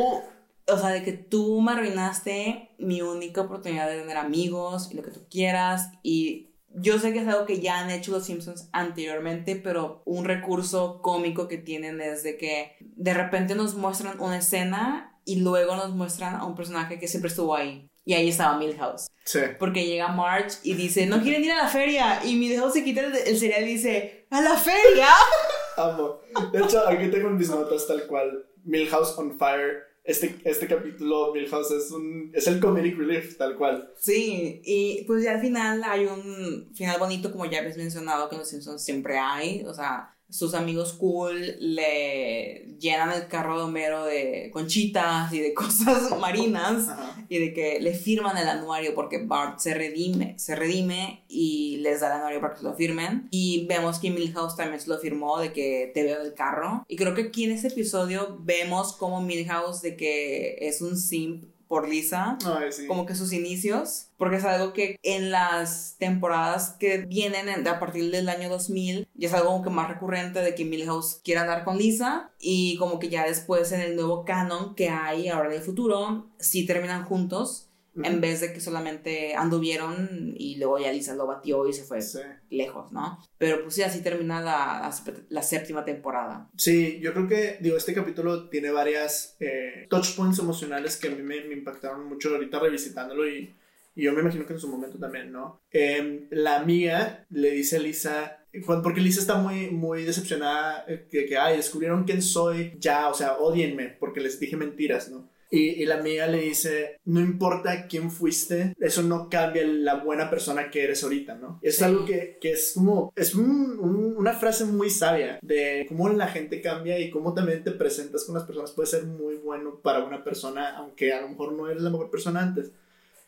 o 0.69 0.79
sea, 0.79 0.91
de 0.91 1.03
que 1.03 1.13
tú 1.13 1.61
me 1.61 1.73
arruinaste 1.73 2.71
mi 2.79 3.03
única 3.03 3.43
oportunidad 3.43 3.89
de 3.89 4.01
tener 4.01 4.17
amigos 4.17 4.89
y 4.91 4.95
lo 4.95 5.03
que 5.03 5.11
tú 5.11 5.27
quieras. 5.31 5.91
Y 6.03 6.55
yo 6.75 6.99
sé 6.99 7.13
que 7.13 7.21
es 7.21 7.29
algo 7.29 7.47
que 7.47 7.61
ya 7.61 7.81
han 7.81 7.91
hecho 7.91 8.13
los 8.13 8.25
Simpsons 8.25 8.69
anteriormente, 8.73 9.57
pero 9.57 10.03
un 10.05 10.25
recurso 10.25 11.01
cómico 11.03 11.49
que 11.49 11.59
tienen 11.59 12.01
es 12.01 12.23
de 12.23 12.37
que 12.37 12.77
de 12.81 13.15
repente 13.15 13.55
nos 13.55 13.75
muestran 13.75 14.21
una 14.21 14.39
escena 14.39 15.21
y 15.25 15.37
luego 15.37 15.77
nos 15.77 15.95
muestran 15.95 16.35
a 16.35 16.45
un 16.45 16.55
personaje 16.55 16.99
que 16.99 17.09
siempre 17.09 17.29
estuvo 17.29 17.55
ahí. 17.55 17.92
Y 18.05 18.15
ahí 18.15 18.29
estaba 18.29 18.59
Milhouse. 18.59 19.07
Sí. 19.25 19.41
Porque 19.59 19.87
llega 19.87 20.09
Marge 20.09 20.59
y 20.65 20.75
dice, 20.75 21.07
no 21.07 21.23
quieren 21.23 21.45
ir 21.45 21.53
a 21.53 21.63
la 21.63 21.69
feria. 21.69 22.25
Y 22.25 22.37
Milhouse 22.37 22.75
se 22.75 22.85
quita 22.85 23.03
el, 23.03 23.39
cereal 23.39 23.63
y 23.63 23.75
dice, 23.75 24.27
¿a 24.31 24.41
la 24.41 24.57
feria? 24.57 25.09
Amo. 25.77 26.21
De 26.53 26.61
hecho, 26.61 26.87
aquí 26.89 27.09
tengo 27.09 27.29
en 27.29 27.37
mis 27.37 27.49
notas 27.49 27.87
tal 27.87 28.07
cual. 28.07 28.47
Milhouse 28.65 29.17
on 29.19 29.39
Fire. 29.39 29.93
Este, 30.05 30.35
este 30.43 30.67
capítulo, 30.67 31.33
Milhouse 31.33 31.71
es, 31.71 31.93
un, 31.93 32.33
es 32.35 32.49
el 32.49 32.59
comedic 32.59 32.99
relief, 32.99 33.37
tal 33.39 33.57
cual. 33.57 33.93
Sí, 33.97 34.61
y 34.65 35.05
pues 35.07 35.23
ya 35.23 35.33
al 35.33 35.41
final 35.41 35.81
hay 35.85 36.07
un 36.07 36.73
final 36.75 36.99
bonito, 36.99 37.31
como 37.31 37.47
ya 37.47 37.61
habéis 37.61 37.77
mencionado, 37.77 38.29
que 38.29 38.35
en 38.35 38.41
los 38.41 38.49
Simpsons 38.49 38.83
siempre 38.83 39.17
hay. 39.17 39.63
O 39.65 39.73
sea, 39.73 40.13
sus 40.33 40.55
amigos 40.55 40.95
cool 40.95 41.57
le 41.61 42.77
llenan 42.81 43.13
el 43.13 43.29
carro 43.29 43.59
de 43.59 43.65
Homero 43.65 44.05
de 44.05 44.51
conchitas 44.51 45.31
y 45.33 45.41
de 45.41 45.53
cosas 45.55 46.19
marinas 46.19 46.89
Ajá. 46.89 47.25
y 47.29 47.39
de 47.39 47.53
que 47.53 47.81
le 47.81 47.93
firman 47.95 48.39
el 48.39 48.49
anuario 48.49 48.95
porque 48.95 49.19
Bart 49.19 49.61
se 49.61 49.75
redime, 49.75 50.35
se 50.39 50.57
redime 50.57 51.25
y 51.29 51.77
les 51.79 52.01
da 52.01 52.07
el 52.07 52.13
anuario 52.15 52.41
para 52.41 52.55
que 52.55 52.61
se 52.61 52.65
lo 52.65 52.75
firmen. 52.75 53.29
Y 53.31 53.67
vemos 53.67 53.99
que 53.99 54.11
Milhouse 54.11 54.57
también 54.57 54.81
se 54.81 54.89
lo 54.89 54.99
firmó 54.99 55.39
de 55.39 55.53
que 55.53 55.91
te 55.93 56.03
veo 56.03 56.23
del 56.23 56.35
carro. 56.35 56.85
Y 56.89 56.97
creo 56.97 57.15
que 57.15 57.23
aquí 57.23 57.45
en 57.45 57.53
este 57.53 57.69
episodio 57.69 58.39
vemos 58.41 58.95
como 58.95 59.21
Milhouse 59.21 59.83
de 59.83 59.97
que 59.97 60.57
es 60.61 60.81
un 60.81 60.97
simp 60.97 61.45
por 61.73 61.89
Lisa 61.89 62.37
Ay, 62.45 62.71
sí. 62.71 62.87
como 62.87 63.07
que 63.07 63.15
sus 63.15 63.33
inicios, 63.33 64.09
porque 64.19 64.37
es 64.37 64.45
algo 64.45 64.75
que 64.75 64.99
en 65.03 65.31
las 65.31 65.97
temporadas 65.99 66.77
que 66.79 66.99
vienen 66.99 67.49
en- 67.49 67.67
a 67.67 67.81
partir 67.81 68.11
del 68.11 68.29
año 68.29 68.51
2000 68.51 69.09
ya 69.15 69.29
es 69.29 69.33
algo 69.33 69.49
como 69.49 69.63
que 69.65 69.71
más 69.71 69.89
recurrente 69.89 70.41
de 70.43 70.55
que 70.55 70.67
Milhouse 70.67 71.23
quiere 71.25 71.41
andar 71.41 71.65
con 71.65 71.79
Lisa 71.79 72.31
y 72.39 72.77
como 72.77 72.99
que 72.99 73.09
ya 73.09 73.25
después 73.27 73.73
en 73.73 73.81
el 73.81 73.97
nuevo 73.97 74.27
canon 74.27 74.75
que 74.75 74.91
hay 74.91 75.29
ahora 75.29 75.49
en 75.49 75.55
el 75.57 75.63
futuro 75.63 76.27
sí 76.39 76.67
terminan 76.67 77.07
juntos 77.07 77.71
Ujú. 77.95 78.07
en 78.07 78.21
vez 78.23 78.41
de 78.41 78.53
que 78.55 78.61
solamente 78.61 79.35
anduvieron 79.35 80.35
y 80.37 80.57
luego 80.57 80.79
ya 80.79 80.91
Lisa 80.93 81.15
lo 81.15 81.27
batió 81.27 81.69
y 81.69 81.73
se 81.73 81.85
fue 81.85 82.01
Sí. 82.01 82.21
lejos, 82.51 82.91
¿no? 82.93 83.19
Pero 83.39 83.63
pues 83.63 83.75
sí, 83.75 83.83
así 83.83 84.01
termina 84.03 84.41
la, 84.41 84.81
la, 84.81 85.13
la 85.29 85.43
séptima 85.43 85.85
temporada. 85.85 86.49
Sí, 86.57 87.01
yo 87.01 87.13
creo 87.13 87.29
que, 87.29 87.59
digo, 87.61 87.77
este 87.77 87.93
capítulo 87.95 88.49
tiene 88.49 88.71
varias 88.71 89.37
eh, 89.41 89.87
touch 89.91 90.17
points 90.17 90.39
emocionales 90.39 90.97
que 90.97 91.09
a 91.09 91.11
mí 91.11 91.23
me, 91.23 91.43
me 91.45 91.55
impactaron 91.55 92.07
mucho 92.09 92.31
ahorita 92.31 92.59
revisitándolo 92.61 93.29
y, 93.29 93.55
y 93.95 94.03
yo 94.05 94.13
me 94.13 94.21
imagino 94.23 94.47
que 94.47 94.55
en 94.55 94.59
su 94.61 94.69
momento 94.69 94.99
también, 94.99 95.31
¿no? 95.31 95.61
Em, 95.71 96.29
la 96.31 96.57
amiga 96.57 97.27
le 97.29 97.51
dice 97.51 97.77
a 97.77 97.81
Lisa, 97.81 98.39
porque 98.83 99.01
Lisa 99.03 99.21
está 99.21 99.35
muy, 99.37 99.71
muy 99.71 100.05
decepcionada, 100.05 100.85
eh, 100.89 101.07
que, 101.11 101.27
que, 101.27 101.37
ay, 101.37 101.57
descubrieron 101.59 102.05
quién 102.05 102.23
soy, 102.23 102.75
ya, 102.79 103.09
o 103.09 103.15
sea, 103.15 103.35
odienme, 103.39 103.89
porque 104.01 104.21
les 104.21 104.41
dije 104.41 104.57
mentiras, 104.57 105.11
¿no? 105.11 105.31
Y, 105.55 105.83
y 105.83 105.85
la 105.85 105.97
amiga 105.97 106.27
le 106.29 106.39
dice, 106.41 106.97
no 107.05 107.21
importa 107.21 107.87
quién 107.87 108.11
fuiste, 108.11 108.73
eso 108.81 109.03
no 109.03 109.29
cambia 109.29 109.67
la 109.67 109.97
buena 109.97 110.31
persona 110.31 110.71
que 110.71 110.83
eres 110.83 111.05
ahorita, 111.05 111.35
¿no? 111.35 111.59
Es 111.61 111.77
Sí. 111.77 111.85
algo 111.85 112.07
que, 112.07 112.39
que 112.41 112.53
es 112.53 112.73
como, 112.75 113.13
es 113.15 113.35
un- 113.35 113.79
un- 113.79 114.17
una 114.17 114.33
frase 114.33 114.65
muy 114.65 114.89
sabia 114.89 115.39
de 115.43 115.85
cómo 115.91 116.09
la 116.09 116.29
gente 116.29 116.63
cambia 116.63 116.99
y 116.99 117.11
cómo 117.11 117.35
también 117.35 117.63
te 117.63 117.71
presentas 117.73 118.25
con 118.25 118.35
las 118.35 118.45
personas 118.45 118.71
puede 118.73 118.87
ser 118.89 119.05
muy 119.05 119.35
bueno 119.37 119.79
para 119.83 120.03
una 120.03 120.25
persona, 120.25 120.75
aunque 120.79 121.13
a 121.13 121.21
lo 121.21 121.29
mejor 121.29 121.53
no 121.53 121.69
eres 121.69 121.83
la 121.83 121.91
mejor 121.91 122.11
persona 122.11 122.41
antes. 122.41 122.71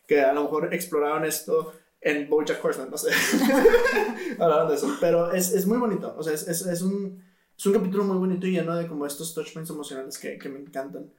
Que 0.08 0.22
a 0.22 0.32
lo 0.32 0.44
mejor 0.44 0.72
exploraron 0.72 1.26
esto 1.26 1.74
en 2.00 2.28
Bojack 2.30 2.64
Horseman, 2.64 2.90
no 2.90 2.96
sé. 2.96 3.10
Hablaron 4.38 4.68
de 4.68 4.74
eso. 4.74 4.96
Pero 5.00 5.32
es, 5.32 5.52
es 5.52 5.66
muy 5.66 5.78
bonito. 5.78 6.14
O 6.18 6.22
sea, 6.22 6.32
es, 6.32 6.46
es, 6.48 6.66
es, 6.66 6.82
un, 6.82 7.22
es 7.56 7.66
un 7.66 7.72
capítulo 7.72 8.04
muy 8.04 8.16
bonito 8.16 8.46
y 8.46 8.52
lleno 8.52 8.74
de 8.76 8.86
como 8.86 9.06
estos 9.06 9.34
touchpoints 9.34 9.70
emocionales 9.70 10.18
que, 10.18 10.38
que 10.38 10.48
me 10.48 10.58
encantan. 10.60 11.10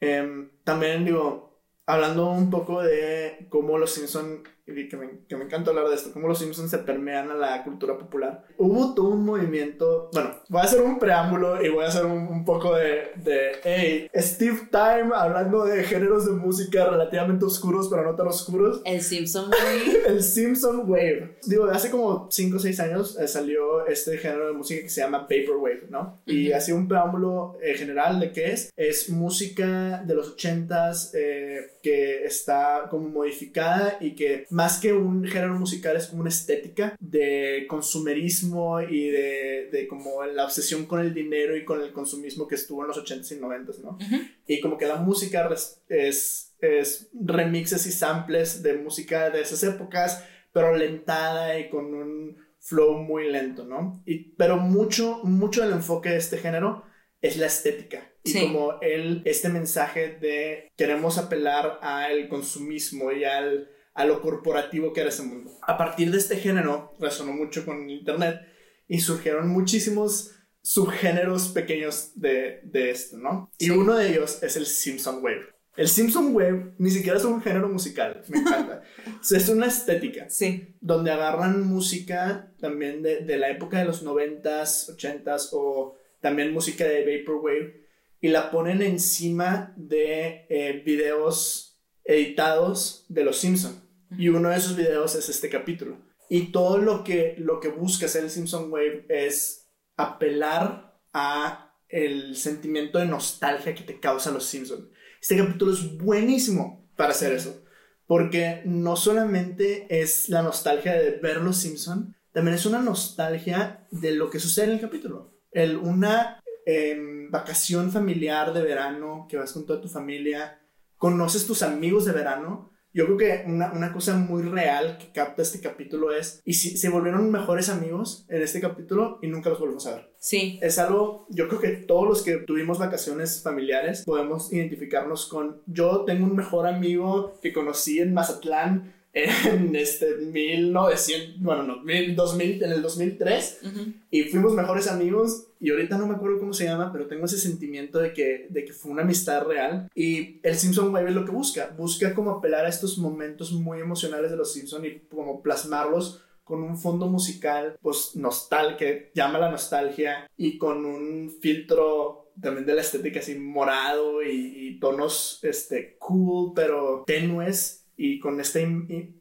Em, 0.00 0.50
también 0.64 1.04
digo, 1.04 1.60
hablando 1.86 2.30
un 2.30 2.50
poco 2.50 2.82
de 2.82 3.46
cómo 3.50 3.78
los 3.78 3.92
Simpsons 3.92 4.48
que 4.64 4.96
me, 4.96 5.20
que 5.28 5.36
me 5.36 5.44
encanta 5.44 5.70
hablar 5.70 5.88
de 5.88 5.94
esto, 5.94 6.12
cómo 6.12 6.28
los 6.28 6.38
Simpsons 6.38 6.70
se 6.70 6.78
permean 6.78 7.30
a 7.30 7.34
la 7.34 7.62
cultura 7.64 7.98
popular. 7.98 8.44
Hubo 8.56 8.94
todo 8.94 9.08
un 9.08 9.24
movimiento, 9.24 10.10
bueno, 10.12 10.30
voy 10.48 10.60
a 10.60 10.64
hacer 10.64 10.80
un 10.80 10.98
preámbulo 10.98 11.62
y 11.62 11.68
voy 11.68 11.84
a 11.84 11.88
hacer 11.88 12.06
un, 12.06 12.26
un 12.28 12.44
poco 12.44 12.74
de, 12.74 13.10
de, 13.16 13.52
hey, 13.62 14.08
Steve 14.14 14.68
Time 14.70 15.10
hablando 15.14 15.64
de 15.64 15.84
géneros 15.84 16.24
de 16.26 16.32
música 16.32 16.86
relativamente 16.86 17.44
oscuros, 17.44 17.88
pero 17.88 18.04
no 18.04 18.16
tan 18.16 18.26
oscuros. 18.26 18.80
El 18.84 19.02
Simpson 19.02 19.50
Wave. 19.50 20.02
El 20.06 20.22
Simpson 20.22 20.90
Wave. 20.90 21.38
Digo, 21.46 21.66
hace 21.66 21.90
como 21.90 22.28
5 22.30 22.56
o 22.56 22.60
6 22.60 22.80
años 22.80 23.18
eh, 23.18 23.28
salió 23.28 23.86
este 23.86 24.16
género 24.16 24.46
de 24.46 24.52
música 24.54 24.82
que 24.82 24.88
se 24.88 25.02
llama 25.02 25.28
Vaporwave, 25.28 25.88
¿no? 25.90 26.22
Y 26.26 26.52
así 26.52 26.72
un 26.72 26.88
preámbulo 26.88 27.58
eh, 27.62 27.74
general 27.74 28.18
de 28.20 28.32
qué 28.32 28.52
es. 28.52 28.72
Es 28.76 29.10
música 29.10 30.02
de 30.04 30.14
los 30.14 30.36
80s 30.36 31.10
eh, 31.14 31.60
que 31.82 32.24
está 32.24 32.86
como 32.90 33.08
modificada 33.08 33.98
y 34.00 34.14
que 34.14 34.46
más 34.54 34.78
que 34.78 34.92
un 34.92 35.24
género 35.26 35.54
musical 35.58 35.96
es 35.96 36.06
como 36.06 36.20
una 36.20 36.30
estética 36.30 36.94
de 37.00 37.66
consumerismo 37.68 38.80
y 38.80 39.08
de, 39.08 39.68
de 39.72 39.88
como 39.88 40.22
la 40.24 40.44
obsesión 40.44 40.86
con 40.86 41.00
el 41.00 41.12
dinero 41.12 41.56
y 41.56 41.64
con 41.64 41.80
el 41.82 41.92
consumismo 41.92 42.46
que 42.46 42.54
estuvo 42.54 42.82
en 42.82 42.88
los 42.88 42.96
80s 42.96 43.36
y 43.36 43.40
90s, 43.40 43.78
¿no? 43.82 43.98
Y 44.46 44.60
como 44.60 44.78
que 44.78 44.86
la 44.86 44.96
música 44.96 45.50
es, 45.88 46.54
es 46.60 47.08
remixes 47.20 47.84
y 47.86 47.90
samples 47.92 48.62
de 48.62 48.74
música 48.74 49.28
de 49.30 49.40
esas 49.40 49.62
épocas, 49.64 50.24
pero 50.52 50.76
lentada 50.76 51.58
y 51.58 51.68
con 51.68 51.92
un 51.92 52.36
flow 52.60 52.98
muy 52.98 53.28
lento, 53.30 53.64
¿no? 53.64 54.02
Y, 54.06 54.34
pero 54.36 54.56
mucho, 54.58 55.20
mucho 55.24 55.62
del 55.62 55.72
enfoque 55.72 56.10
de 56.10 56.18
este 56.18 56.38
género 56.38 56.84
es 57.20 57.36
la 57.38 57.46
estética. 57.46 58.08
Y 58.22 58.30
Sí. 58.30 58.40
como 58.40 58.80
el, 58.80 59.20
este 59.24 59.48
mensaje 59.48 60.16
de 60.20 60.70
queremos 60.76 61.18
apelar 61.18 61.78
al 61.82 62.28
consumismo 62.28 63.10
y 63.12 63.24
al, 63.24 63.68
a 63.94 64.04
lo 64.04 64.20
corporativo 64.20 64.92
que 64.92 65.00
era 65.00 65.10
ese 65.10 65.22
mundo. 65.22 65.50
A 65.62 65.78
partir 65.78 66.10
de 66.10 66.18
este 66.18 66.36
género 66.36 66.94
resonó 66.98 67.32
mucho 67.32 67.64
con 67.64 67.88
internet 67.88 68.40
y 68.88 69.00
surgieron 69.00 69.48
muchísimos 69.48 70.32
subgéneros 70.62 71.48
pequeños 71.48 72.12
de, 72.14 72.60
de 72.64 72.90
esto, 72.90 73.16
¿no? 73.18 73.50
Y 73.58 73.70
uno 73.70 73.94
de 73.94 74.10
ellos 74.10 74.42
es 74.42 74.56
el 74.56 74.66
Simpson 74.66 75.22
Wave. 75.22 75.46
El 75.76 75.88
Simpson 75.88 76.34
Wave 76.34 76.74
ni 76.78 76.90
siquiera 76.90 77.18
es 77.18 77.24
un 77.24 77.42
género 77.42 77.68
musical, 77.68 78.22
me 78.28 78.38
encanta. 78.38 78.82
Es 79.30 79.48
una 79.48 79.66
estética 79.66 80.28
Sí. 80.30 80.74
donde 80.80 81.10
agarran 81.10 81.62
música 81.66 82.52
también 82.60 83.02
de, 83.02 83.20
de 83.20 83.36
la 83.38 83.50
época 83.50 83.78
de 83.78 83.84
los 83.84 84.04
90s, 84.04 84.96
80s 84.96 85.48
o 85.52 85.96
también 86.20 86.52
música 86.52 86.84
de 86.84 87.04
Vaporwave 87.04 87.84
y 88.20 88.28
la 88.28 88.50
ponen 88.50 88.82
encima 88.82 89.74
de 89.76 90.46
eh, 90.48 90.82
videos 90.86 91.76
editados 92.04 93.04
de 93.08 93.24
Los 93.24 93.38
Simpson. 93.38 93.82
Y 94.10 94.28
uno 94.28 94.50
de 94.50 94.56
esos 94.56 94.76
videos 94.76 95.14
es 95.14 95.28
este 95.28 95.48
capítulo. 95.48 95.98
Y 96.28 96.52
todo 96.52 96.78
lo 96.78 97.04
que, 97.04 97.34
lo 97.38 97.60
que 97.60 97.68
busca 97.68 98.06
hacer 98.06 98.24
el 98.24 98.30
Simpson 98.30 98.70
Wave 98.72 99.06
es 99.08 99.68
apelar 99.96 100.98
a 101.12 101.76
el 101.88 102.36
sentimiento 102.36 102.98
de 102.98 103.06
nostalgia 103.06 103.74
que 103.74 103.84
te 103.84 104.00
causa 104.00 104.30
Los 104.32 104.46
Simpson. 104.46 104.90
Este 105.20 105.36
capítulo 105.36 105.72
es 105.72 105.96
buenísimo 105.96 106.88
para 106.96 107.10
hacer 107.10 107.32
eso. 107.32 107.62
Porque 108.06 108.62
no 108.64 108.96
solamente 108.96 109.86
es 109.88 110.28
la 110.28 110.42
nostalgia 110.42 110.92
de 110.94 111.12
ver 111.12 111.40
Los 111.40 111.58
Simpson, 111.58 112.14
también 112.32 112.56
es 112.56 112.66
una 112.66 112.80
nostalgia 112.80 113.86
de 113.92 114.12
lo 114.12 114.28
que 114.28 114.40
sucede 114.40 114.66
en 114.66 114.72
el 114.72 114.80
capítulo. 114.80 115.38
El, 115.52 115.76
una 115.76 116.42
em, 116.66 117.30
vacación 117.30 117.92
familiar 117.92 118.52
de 118.52 118.62
verano 118.62 119.26
que 119.30 119.36
vas 119.36 119.52
con 119.52 119.64
toda 119.64 119.80
tu 119.80 119.88
familia, 119.88 120.60
conoces 120.98 121.46
tus 121.46 121.62
amigos 121.62 122.04
de 122.04 122.12
verano. 122.12 122.72
Yo 122.94 123.06
creo 123.06 123.16
que 123.16 123.44
una, 123.46 123.72
una 123.72 123.92
cosa 123.92 124.16
muy 124.16 124.42
real 124.42 124.98
que 124.98 125.10
capta 125.10 125.42
este 125.42 125.60
capítulo 125.60 126.12
es, 126.12 126.40
y 126.44 126.54
si 126.54 126.76
se 126.76 126.88
volvieron 126.88 127.28
mejores 127.30 127.68
amigos 127.68 128.24
en 128.28 128.40
este 128.40 128.60
capítulo 128.60 129.18
y 129.20 129.26
nunca 129.26 129.50
los 129.50 129.58
volvemos 129.58 129.84
a 129.88 129.96
ver. 129.96 130.14
Sí. 130.18 130.58
Es 130.62 130.78
algo, 130.78 131.26
yo 131.28 131.48
creo 131.48 131.60
que 131.60 131.70
todos 131.70 132.08
los 132.08 132.22
que 132.22 132.36
tuvimos 132.36 132.78
vacaciones 132.78 133.42
familiares 133.42 134.04
podemos 134.06 134.52
identificarnos 134.52 135.26
con, 135.26 135.60
yo 135.66 136.04
tengo 136.04 136.24
un 136.24 136.36
mejor 136.36 136.68
amigo 136.68 137.34
que 137.42 137.52
conocí 137.52 137.98
en 137.98 138.14
Mazatlán 138.14 138.93
en 139.14 139.74
este 139.76 140.16
1900, 140.16 141.40
bueno, 141.40 141.62
no, 141.62 141.80
mil- 141.82 142.14
2000, 142.16 142.62
en 142.64 142.72
el 142.72 142.82
2003 142.82 143.60
Ujú. 143.64 143.80
y 144.10 144.22
fuimos 144.24 144.54
mejores 144.54 144.88
amigos 144.88 145.46
y 145.60 145.70
ahorita 145.70 145.96
no 145.98 146.06
me 146.06 146.14
acuerdo 146.14 146.38
cómo 146.38 146.52
se 146.52 146.64
llama, 146.64 146.92
pero 146.92 147.06
tengo 147.06 147.24
ese 147.26 147.38
sentimiento 147.38 147.98
de 148.00 148.12
que, 148.12 148.48
de 148.50 148.64
que 148.64 148.72
fue 148.72 148.90
una 148.92 149.02
amistad 149.02 149.44
real 149.46 149.88
y 149.94 150.40
el 150.42 150.56
Simpson 150.56 150.92
Wave 150.92 151.08
es 151.10 151.14
lo 151.14 151.24
que 151.24 151.30
busca, 151.32 151.74
busca 151.78 152.14
como 152.14 152.32
apelar 152.32 152.64
a 152.66 152.68
estos 152.68 152.98
momentos 152.98 153.52
muy 153.52 153.80
emocionales 153.80 154.30
de 154.30 154.36
los 154.36 154.52
Simpson 154.52 154.84
y 154.84 154.98
como 155.08 155.42
plasmarlos 155.42 156.20
con 156.42 156.62
un 156.62 156.76
fondo 156.76 157.06
musical 157.06 157.78
pues 157.80 158.16
nostal 158.16 158.76
que 158.76 159.10
llama 159.14 159.38
la 159.38 159.50
nostalgia 159.50 160.28
y 160.36 160.58
con 160.58 160.84
un 160.84 161.32
filtro 161.40 162.32
también 162.42 162.66
de 162.66 162.74
la 162.74 162.80
estética 162.82 163.20
así 163.20 163.36
morado 163.36 164.22
y, 164.22 164.28
y 164.68 164.80
tonos 164.80 165.38
este 165.42 165.96
cool 165.98 166.52
pero 166.54 167.04
tenues 167.06 167.83
y 167.96 168.18
con 168.18 168.40
esta 168.40 168.60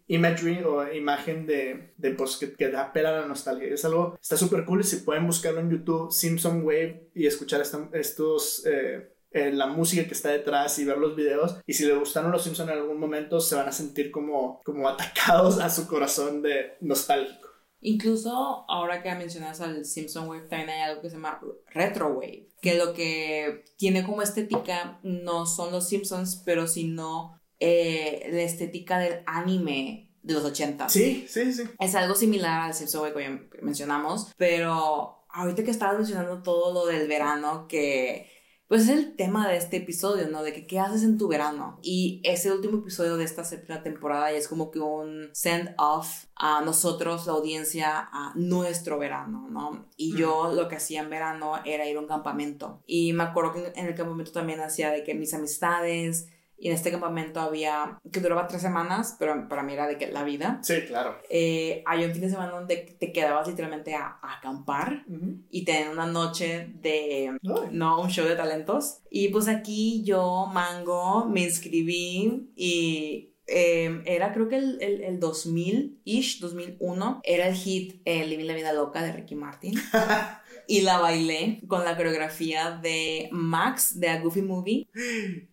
imagery 0.07 0.63
o 0.63 0.91
imagen 0.93 1.45
de, 1.45 1.93
de 1.97 2.11
pues 2.11 2.37
que, 2.37 2.53
que 2.53 2.75
apela 2.75 3.09
a 3.09 3.21
la 3.21 3.27
nostalgia. 3.27 3.67
Es 3.73 3.85
algo, 3.85 4.17
está 4.21 4.37
súper 4.37 4.65
cool 4.65 4.81
y 4.81 4.83
si 4.83 4.97
pueden 4.97 5.27
buscarlo 5.27 5.59
en 5.59 5.69
YouTube, 5.69 6.11
Simpson 6.11 6.63
Wave 6.65 7.09
y 7.13 7.27
escuchar 7.27 7.61
esta- 7.61 7.89
estos, 7.93 8.65
eh, 8.65 9.13
eh, 9.31 9.51
la 9.51 9.67
música 9.67 10.05
que 10.07 10.13
está 10.13 10.29
detrás 10.29 10.77
y 10.79 10.85
ver 10.85 10.97
los 10.97 11.15
videos. 11.15 11.57
Y 11.65 11.73
si 11.73 11.85
les 11.85 11.97
gustaron 11.97 12.31
los 12.31 12.43
Simpson 12.43 12.69
en 12.69 12.77
algún 12.77 12.99
momento, 12.99 13.39
se 13.39 13.55
van 13.55 13.67
a 13.67 13.71
sentir 13.71 14.11
como, 14.11 14.61
como 14.63 14.87
atacados 14.89 15.59
a 15.59 15.69
su 15.69 15.87
corazón 15.87 16.41
de 16.41 16.73
nostálgico. 16.81 17.49
Incluso 17.85 18.65
ahora 18.69 19.03
que 19.03 19.13
mencionas 19.13 19.59
al 19.59 19.83
Simpson 19.85 20.27
Wave, 20.29 20.47
también 20.47 20.69
hay 20.69 20.81
algo 20.83 21.01
que 21.01 21.09
se 21.09 21.15
llama 21.17 21.41
Retro 21.67 22.07
Wave, 22.13 22.47
que 22.61 22.75
lo 22.77 22.93
que 22.93 23.65
tiene 23.77 24.05
como 24.05 24.21
estética 24.21 24.99
no 25.03 25.45
son 25.45 25.73
los 25.73 25.89
Simpsons, 25.89 26.41
pero 26.45 26.65
sino 26.65 27.41
eh, 27.65 28.27
la 28.29 28.41
estética 28.41 28.99
del 28.99 29.23
anime 29.25 30.11
de 30.21 30.33
los 30.33 30.43
80. 30.43 30.89
Sí, 30.89 31.25
sí, 31.29 31.53
sí. 31.53 31.63
Es 31.79 31.95
algo 31.95 32.13
similar 32.13 32.69
al 32.69 32.99
Wave 32.99 33.49
que 33.49 33.61
mencionamos, 33.61 34.33
pero 34.35 35.25
ahorita 35.29 35.63
que 35.63 35.71
estabas 35.71 35.95
mencionando 35.95 36.41
todo 36.41 36.73
lo 36.73 36.85
del 36.87 37.07
verano, 37.07 37.69
que 37.69 38.29
pues 38.67 38.81
es 38.81 38.89
el 38.89 39.15
tema 39.15 39.47
de 39.47 39.55
este 39.55 39.77
episodio, 39.77 40.27
¿no? 40.27 40.43
De 40.43 40.51
que 40.51 40.67
qué 40.67 40.79
haces 40.79 41.03
en 41.03 41.17
tu 41.17 41.29
verano. 41.29 41.79
Y 41.81 42.19
ese 42.25 42.51
último 42.51 42.79
episodio 42.79 43.15
de 43.15 43.23
esta 43.23 43.45
séptima 43.45 43.81
temporada 43.81 44.29
ya 44.29 44.37
es 44.37 44.49
como 44.49 44.69
que 44.69 44.79
un 44.79 45.29
send 45.31 45.73
off 45.77 46.25
a 46.35 46.59
nosotros, 46.61 47.27
la 47.27 47.33
audiencia, 47.33 48.09
a 48.11 48.33
nuestro 48.35 48.99
verano, 48.99 49.47
¿no? 49.49 49.85
Y 49.95 50.17
yo 50.17 50.51
lo 50.53 50.67
que 50.67 50.75
hacía 50.75 51.01
en 51.01 51.09
verano 51.09 51.59
era 51.63 51.87
ir 51.87 51.95
a 51.95 52.01
un 52.01 52.07
campamento. 52.07 52.83
Y 52.87 53.13
me 53.13 53.23
acuerdo 53.23 53.53
que 53.53 53.79
en 53.79 53.85
el 53.85 53.95
campamento 53.95 54.33
también 54.33 54.59
hacía 54.59 54.91
de 54.91 55.05
que 55.05 55.13
mis 55.13 55.33
amistades... 55.33 56.27
Y 56.63 56.69
en 56.69 56.75
este 56.75 56.91
campamento 56.91 57.41
había, 57.41 57.99
que 58.09 58.21
duraba 58.21 58.47
tres 58.47 58.61
semanas, 58.61 59.17
pero 59.19 59.49
para 59.49 59.63
mí 59.63 59.73
era 59.73 59.85
de 59.85 59.97
que 59.97 60.07
la 60.07 60.23
vida. 60.23 60.61
Sí, 60.63 60.75
claro. 60.87 61.17
Eh, 61.29 61.83
hay 61.85 62.05
un 62.05 62.13
fin 62.13 62.21
de 62.21 62.29
semana 62.29 62.53
donde 62.53 62.77
te 62.97 63.11
quedabas 63.11 63.49
literalmente 63.49 63.95
a, 63.95 64.17
a 64.21 64.37
acampar 64.37 65.03
Ujú. 65.09 65.39
y 65.49 65.65
tener 65.65 65.89
una 65.89 66.05
noche 66.05 66.71
de, 66.75 67.37
no, 67.41 67.99
un 67.99 68.09
show 68.09 68.25
de 68.25 68.37
talentos. 68.37 68.99
Y 69.09 69.27
pues 69.27 69.49
aquí 69.49 70.05
yo, 70.05 70.49
Mango, 70.53 71.25
me 71.25 71.41
inscribí 71.41 72.49
y 72.55 73.33
eh, 73.45 74.01
era 74.05 74.31
creo 74.31 74.47
que 74.47 74.55
el, 74.55 74.81
el, 74.81 75.03
el 75.03 75.19
2000-ish, 75.19 76.39
2001, 76.39 77.19
era 77.25 77.49
el 77.49 77.55
hit 77.55 78.01
eh, 78.05 78.25
Living 78.25 78.45
la 78.45 78.53
Vida 78.53 78.71
Loca 78.71 79.03
de 79.03 79.11
Ricky 79.11 79.35
Martin. 79.35 79.73
y 80.67 80.81
la 80.81 80.97
bailé 80.99 81.61
con 81.67 81.83
la 81.85 81.95
coreografía 81.95 82.71
de 82.81 83.29
Max 83.31 83.99
de 83.99 84.09
A 84.09 84.19
Goofy 84.21 84.41
Movie. 84.41 84.89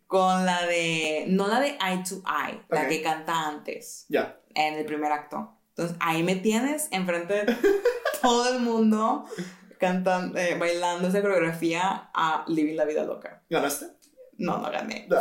Con 0.07 0.45
la 0.45 0.67
de, 0.67 1.25
no 1.29 1.47
la 1.47 1.61
de 1.61 1.69
Eye 1.81 2.03
to 2.09 2.17
Eye, 2.27 2.61
la 2.69 2.89
que 2.89 3.01
canta 3.03 3.47
antes 3.49 4.07
Ya. 4.09 4.41
en 4.55 4.75
el 4.75 4.85
primer 4.85 5.13
acto. 5.13 5.57
Entonces 5.71 5.97
ahí 6.01 6.23
me 6.25 6.35
tienes 6.37 6.89
enfrente 6.91 7.45
de 7.45 7.57
todo 8.21 8.53
el 8.55 8.61
mundo 8.61 9.25
cantando, 9.79 10.37
eh, 10.39 10.57
bailando 10.59 11.09
esa 11.09 11.23
coreografía 11.23 12.11
a 12.13 12.45
Living 12.49 12.75
la 12.77 12.85
Vida 12.85 13.05
Loca. 13.05 13.45
¿Ganaste? 13.49 13.87
No, 14.37 14.59
no 14.59 14.71
gané. 14.71 15.07
No. 15.09 15.19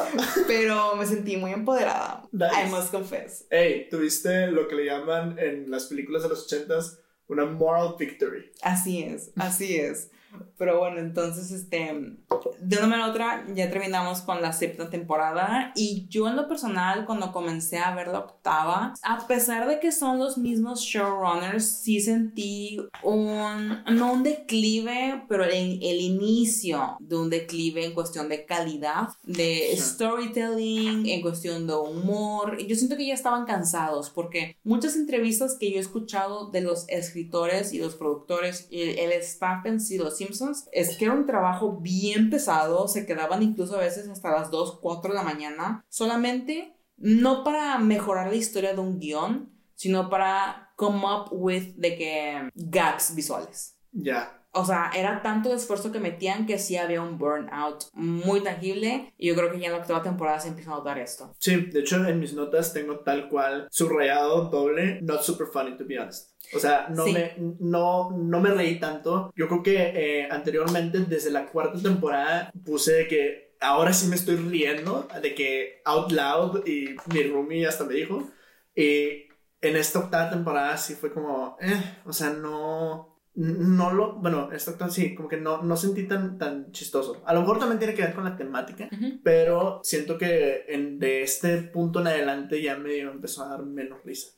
Pero 0.47 0.95
me 0.95 1.05
sentí 1.05 1.37
muy 1.37 1.51
empoderada. 1.51 2.27
Nice. 2.31 2.51
I 2.65 2.69
must 2.69 2.89
confess. 2.91 3.45
Hey, 3.49 3.87
tuviste 3.91 4.47
lo 4.47 4.67
que 4.67 4.75
le 4.75 4.85
llaman 4.85 5.37
en 5.37 5.69
las 5.69 5.85
películas 5.85 6.23
de 6.23 6.29
los 6.29 6.45
ochentas 6.45 6.99
una 7.29 7.45
moral 7.45 7.95
victory. 7.97 8.51
Así 8.61 9.03
es, 9.03 9.31
así 9.37 9.77
es. 9.77 10.11
Pero 10.57 10.79
bueno, 10.79 10.99
entonces, 10.99 11.51
este, 11.51 12.17
de 12.59 12.77
una 12.77 12.87
manera 12.87 13.07
u 13.07 13.11
otra, 13.11 13.45
ya 13.55 13.69
terminamos 13.69 14.21
con 14.21 14.41
la 14.41 14.51
séptima 14.51 14.89
temporada. 14.89 15.71
Y 15.75 16.05
yo, 16.09 16.27
en 16.27 16.35
lo 16.35 16.47
personal, 16.47 17.05
cuando 17.05 17.31
comencé 17.31 17.77
a 17.77 17.95
ver 17.95 18.09
la 18.09 18.19
octava, 18.19 18.93
a 19.03 19.27
pesar 19.27 19.67
de 19.67 19.79
que 19.79 19.91
son 19.91 20.19
los 20.19 20.37
mismos 20.37 20.81
showrunners, 20.81 21.65
sí 21.65 22.01
sentí 22.01 22.79
un, 23.03 23.83
no 23.91 24.13
un 24.13 24.23
declive, 24.23 25.23
pero 25.29 25.45
el, 25.45 25.79
el 25.81 26.01
inicio 26.01 26.97
de 26.99 27.15
un 27.15 27.29
declive 27.29 27.85
en 27.85 27.93
cuestión 27.93 28.27
de 28.27 28.45
calidad, 28.45 29.09
de 29.23 29.73
storytelling, 29.77 31.07
en 31.07 31.21
cuestión 31.21 31.67
de 31.67 31.75
humor. 31.75 32.57
Yo 32.57 32.75
siento 32.75 32.97
que 32.97 33.07
ya 33.07 33.13
estaban 33.13 33.45
cansados 33.45 34.09
porque 34.09 34.57
muchas 34.63 34.95
entrevistas 34.95 35.57
que 35.59 35.71
yo 35.71 35.77
he 35.77 35.81
escuchado 35.81 36.49
de 36.51 36.61
los 36.61 36.87
escritores 36.89 37.73
y 37.73 37.79
los 37.79 37.95
productores 37.95 38.67
y 38.69 38.81
el 38.81 39.11
staff 39.13 39.65
en 39.65 39.79
sí, 39.79 39.97
los 39.97 40.18
Simpsons, 40.19 40.69
es 40.71 40.97
que 40.97 41.05
era 41.05 41.13
un 41.13 41.25
trabajo 41.25 41.79
bien 41.81 42.29
pesado, 42.29 42.87
se 42.87 43.05
quedaban 43.05 43.41
incluso 43.41 43.75
a 43.75 43.81
veces 43.81 44.07
hasta 44.07 44.31
las 44.31 44.51
2, 44.51 44.79
4 44.81 45.11
de 45.11 45.17
la 45.17 45.23
mañana, 45.23 45.83
solamente 45.89 46.75
no 46.97 47.43
para 47.43 47.77
mejorar 47.79 48.27
la 48.27 48.35
historia 48.35 48.73
de 48.73 48.79
un 48.79 48.99
guion, 48.99 49.51
sino 49.75 50.09
para 50.09 50.71
come 50.75 51.05
up 51.05 51.29
with 51.31 51.73
de 51.75 51.95
que 51.95 52.49
gags 52.53 53.15
visuales. 53.15 53.77
Ya. 53.91 54.38
O 54.59 54.65
sea, 54.65 54.91
era 54.95 55.21
tanto 55.21 55.53
esfuerzo 55.53 55.91
que 55.91 55.99
metían 55.99 56.45
que 56.45 56.59
sí 56.59 56.75
había 56.77 57.01
un 57.01 57.17
burnout 57.17 57.85
muy 57.93 58.41
tangible. 58.41 59.13
Y 59.17 59.27
yo 59.29 59.35
creo 59.35 59.51
que 59.51 59.59
ya 59.59 59.67
en 59.67 59.73
la 59.73 59.79
octava 59.79 60.03
temporada 60.03 60.39
se 60.39 60.49
empieza 60.49 60.71
a 60.71 60.75
notar 60.75 60.99
esto. 60.99 61.33
Sí, 61.39 61.55
de 61.67 61.79
hecho 61.79 62.05
en 62.05 62.19
mis 62.19 62.33
notas 62.33 62.73
tengo 62.73 62.99
tal 62.99 63.29
cual 63.29 63.67
subrayado 63.71 64.49
doble, 64.49 64.99
not 65.01 65.21
super 65.21 65.47
funny 65.47 65.77
to 65.77 65.85
be 65.85 65.97
honest. 65.99 66.31
O 66.55 66.59
sea, 66.59 66.87
no, 66.89 67.05
Sí. 67.05 67.13
me, 67.13 67.33
no, 67.59 68.11
no 68.11 68.39
me 68.39 68.49
reí 68.51 68.79
tanto. 68.79 69.31
Yo 69.35 69.47
creo 69.47 69.63
que 69.63 69.75
eh, 69.95 70.27
anteriormente, 70.31 70.99
desde 70.99 71.29
la 71.31 71.45
cuarta 71.45 71.79
temporada, 71.81 72.51
puse 72.65 72.93
de 72.93 73.07
que 73.07 73.55
ahora 73.61 73.93
sí 73.93 74.07
me 74.07 74.15
estoy 74.15 74.37
riendo, 74.37 75.07
de 75.21 75.35
que 75.35 75.81
out 75.85 76.11
loud, 76.11 76.65
y 76.67 76.95
mi 77.13 77.23
roomie 77.23 77.67
hasta 77.67 77.83
me 77.83 77.93
dijo. 77.93 78.29
Y 78.75 79.27
en 79.61 79.75
esta 79.75 79.99
octava 79.99 80.29
temporada 80.29 80.77
sí 80.77 80.95
fue 80.95 81.13
como, 81.13 81.57
eh, 81.61 81.99
o 82.05 82.13
sea, 82.13 82.29
no... 82.31 83.18
No 83.35 83.93
lo, 83.93 84.15
bueno, 84.15 84.51
esta 84.51 84.71
octava 84.71 84.91
sí, 84.91 85.15
como 85.15 85.29
que 85.29 85.37
no, 85.37 85.61
no 85.61 85.77
sentí 85.77 86.07
tan, 86.07 86.37
tan 86.37 86.71
chistoso. 86.71 87.21
A 87.25 87.33
lo 87.33 87.41
mejor 87.41 87.59
también 87.59 87.79
tiene 87.79 87.93
que 87.93 88.01
ver 88.01 88.13
con 88.13 88.25
la 88.25 88.35
temática, 88.35 88.89
pero 89.23 89.79
siento 89.83 90.17
que 90.17 90.65
en, 90.67 90.99
de 90.99 91.23
este 91.23 91.57
punto 91.59 92.01
en 92.01 92.07
adelante 92.07 92.61
ya 92.61 92.75
medio 92.77 93.11
empezó 93.11 93.43
a 93.43 93.49
dar 93.49 93.63
menos 93.63 94.03
risa. 94.03 94.31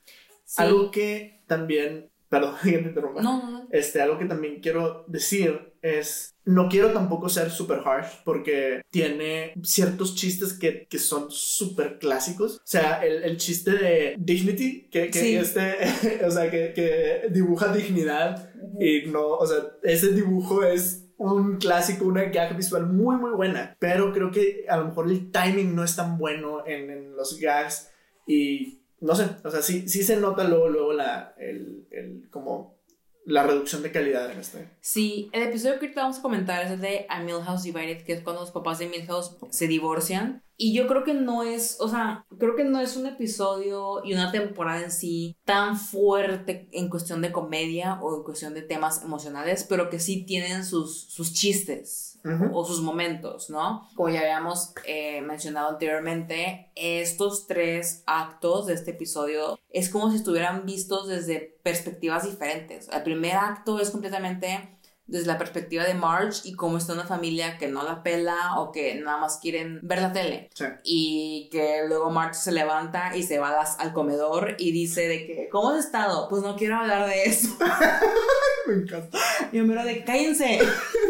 Sí. 0.44 0.62
Algo 0.62 0.92
que 0.92 1.42
también, 1.48 2.12
perdón, 2.30 2.56
que 2.64 2.78
te 2.78 2.90
interrumpa. 2.90 3.22
No, 3.22 3.42
no, 3.42 3.50
no. 3.50 3.68
Este, 3.72 4.02
algo 4.02 4.20
que 4.20 4.26
también 4.26 4.60
quiero 4.60 5.06
decir 5.08 5.71
es, 5.82 6.36
no 6.46 6.70
quiero 6.70 6.92
tampoco 6.92 7.30
ser 7.30 7.50
super 7.52 7.80
harsh 7.86 8.24
porque 8.24 8.82
tiene 8.90 9.54
ciertos 9.64 10.16
chistes 10.16 10.54
que, 10.54 10.86
que 10.88 11.00
son 11.00 11.32
súper 11.32 12.00
clásicos. 12.00 12.58
O 12.58 12.62
sea, 12.66 13.04
el, 13.06 13.24
el 13.24 13.38
chiste 13.38 13.72
de 13.72 14.16
Dignity, 14.20 14.88
que, 14.90 15.10
que 15.10 15.20
Sí. 15.20 15.36
este, 15.36 15.76
o 16.26 16.32
sea, 16.32 16.50
que, 16.50 16.74
que 16.74 17.30
dibuja 17.32 17.74
dignidad 17.74 18.52
y 18.80 19.08
no, 19.08 19.28
o 19.28 19.46
sea, 19.46 19.58
ese 19.84 20.14
dibujo 20.14 20.64
es 20.64 21.08
un 21.18 21.58
clásico, 21.58 22.06
una 22.06 22.24
gag 22.26 22.56
visual 22.58 22.88
muy, 22.88 23.16
muy 23.18 23.32
buena. 23.32 23.76
Pero 23.80 24.12
creo 24.12 24.32
que 24.32 24.66
a 24.68 24.78
lo 24.78 24.86
mejor 24.86 25.08
el 25.10 25.32
timing 25.32 25.76
no 25.76 25.84
es 25.84 25.96
tan 25.96 26.18
bueno 26.18 26.66
en, 26.66 26.90
en 26.90 27.16
los 27.16 27.40
gags 27.40 27.90
y 28.28 28.80
no 29.00 29.16
sé, 29.16 29.26
o 29.44 29.50
sea, 29.50 29.62
sí, 29.64 29.88
sí 29.90 30.04
se 30.04 30.18
nota 30.18 30.44
luego, 30.44 30.70
luego 30.70 30.94
la, 30.94 31.34
el, 31.40 31.88
el, 31.92 32.30
como 32.30 32.81
la 33.26 33.44
reducción 33.44 33.84
de 33.84 33.92
calidad 33.92 34.32
en 34.32 34.40
este. 34.40 34.70
Sí, 34.82 35.30
el 35.32 35.44
episodio 35.44 35.80
que 35.80 35.86
ahorita 35.86 36.02
vamos 36.02 36.20
a 36.20 36.22
comentar 36.22 36.66
es 36.66 36.72
el 36.72 36.82
de 36.82 37.06
A 37.10 37.22
Milhouse 37.22 37.64
Divided, 37.64 38.04
que 38.04 38.14
es 38.14 38.22
cuando 38.22 38.42
los 38.42 38.52
papás 38.52 38.80
de 38.80 38.88
Milhouse 38.88 39.38
se 39.50 39.68
divorcian. 39.68 40.44
Y 40.64 40.74
yo 40.74 40.86
creo 40.86 41.04
que 41.04 41.16
no 41.16 41.42
es, 41.42 41.78
o 41.80 41.88
sea, 41.88 42.28
creo 42.38 42.56
que 42.56 42.64
no 42.64 42.80
es 42.80 42.96
un 42.96 43.08
episodio 43.08 44.06
y 44.06 44.14
una 44.14 44.32
temporada 44.32 44.84
en 44.84 44.92
sí 44.92 45.36
tan 45.44 45.76
fuerte 45.76 46.70
en 46.72 46.88
cuestión 46.88 47.24
de 47.24 47.32
comedia 47.32 48.00
o 48.00 48.16
en 48.16 48.22
cuestión 48.22 48.54
de 48.54 48.62
temas 48.62 49.02
emocionales, 49.02 49.66
pero 49.68 49.90
que 49.90 50.00
sí 50.00 50.24
tienen 50.24 50.64
sus, 50.64 51.06
sus 51.06 51.34
chistes 51.34 52.20
Ujú. 52.24 52.56
o 52.56 52.64
sus 52.64 52.84
momentos, 52.84 53.50
¿no? 53.50 53.90
Como 53.96 54.10
ya 54.10 54.20
habíamos 54.20 54.76
eh, 54.86 55.22
mencionado 55.22 55.70
anteriormente, 55.70 56.72
estos 56.76 57.48
tres 57.48 58.04
actos 58.06 58.68
de 58.68 58.76
este 58.76 58.92
episodio 58.92 59.58
es 59.72 59.90
como 59.90 60.12
si 60.12 60.18
estuvieran 60.18 60.68
vistos 60.68 61.08
desde 61.08 61.58
perspectivas 61.64 62.24
diferentes. 62.30 62.88
El 62.90 63.02
primer 63.02 63.36
acto 63.36 63.80
es 63.80 63.90
completamente 63.90 64.78
desde 65.08 65.28
la 65.28 65.38
perspectiva 65.38 65.84
de 65.84 65.94
Marge 65.94 66.42
y 66.48 66.54
cómo 66.54 66.78
está 66.78 66.94
una 66.94 67.06
familia 67.06 67.58
que 67.58 67.68
no 67.68 67.84
la 67.84 68.02
pela 68.04 68.60
o 68.60 68.72
que 68.72 68.96
nada 68.96 69.18
más 69.18 69.40
quieren 69.42 69.80
ver 69.84 70.02
la 70.02 70.14
tele. 70.14 70.50
Sí. 70.54 70.66
Y 70.84 71.50
que 71.52 71.82
luego 71.88 72.10
Marge 72.12 72.36
se 72.36 72.52
levanta 72.52 73.16
y 73.16 73.24
se 73.24 73.40
va 73.40 73.52
las- 73.52 73.80
al 73.80 73.92
comedor 73.94 74.56
y 74.58 74.72
dice 74.72 75.08
de 75.08 75.26
que, 75.26 75.50
¿cómo 75.52 75.72
has 75.72 75.86
estado? 75.86 76.30
Pues 76.30 76.44
no 76.44 76.56
quiero 76.56 76.78
hablar 76.78 77.08
de 77.10 77.24
eso. 77.24 77.50
Me 78.68 78.74
encanta. 78.76 79.18
Y 79.52 79.60
Homero 79.60 79.84
de 79.84 80.04
cállense. 80.06 80.60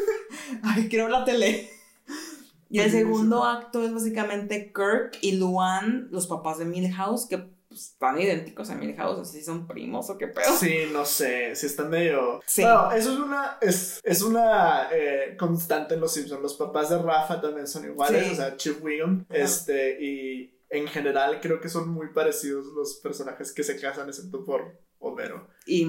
Ay, 0.63 0.87
quiero 0.89 1.05
ver 1.05 1.11
la 1.13 1.25
tele. 1.25 1.69
Y 2.69 2.79
el 2.79 2.89
segundo 2.89 3.43
acto 3.43 3.83
es 3.85 3.93
básicamente 3.93 4.71
Kirk 4.73 5.17
y 5.21 5.33
Luan, 5.33 6.07
los 6.09 6.27
papás 6.27 6.57
de 6.57 6.63
Milhouse, 6.65 7.27
que 7.27 7.49
pues, 7.71 7.91
están 7.91 8.19
idénticos 8.19 8.69
a 8.69 8.75
Milhouse, 8.75 9.17
no 9.17 9.23
sé 9.23 9.39
si 9.39 9.45
son 9.45 9.65
primos 9.65 10.09
o 10.09 10.17
qué 10.17 10.27
pedo. 10.27 10.53
Sí, 10.57 10.89
no 10.91 11.05
sé, 11.05 11.55
si 11.55 11.67
están 11.67 11.89
medio... 11.89 12.41
Sí. 12.45 12.63
Bueno, 12.63 12.91
eso 12.91 13.13
es 13.13 13.19
una, 13.19 13.57
es, 13.61 14.01
es 14.03 14.21
una 14.21 14.89
eh, 14.91 15.37
constante 15.39 15.93
en 15.93 16.01
Los 16.01 16.13
Simpsons. 16.13 16.41
Los 16.41 16.55
papás 16.55 16.89
de 16.89 16.97
Rafa 16.97 17.39
también 17.39 17.65
son 17.67 17.85
iguales, 17.85 18.25
Sí. 18.25 18.31
o 18.33 18.35
sea, 18.35 18.57
Chip 18.57 18.83
Wiggum. 18.83 19.23
Este, 19.29 20.03
y 20.03 20.59
en 20.69 20.85
general 20.87 21.39
creo 21.41 21.61
que 21.61 21.69
son 21.69 21.87
muy 21.87 22.09
parecidos 22.09 22.65
los 22.67 22.95
personajes 22.95 23.53
que 23.53 23.63
se 23.63 23.79
casan, 23.79 24.09
excepto 24.09 24.43
por 24.43 24.77
Y. 25.65 25.85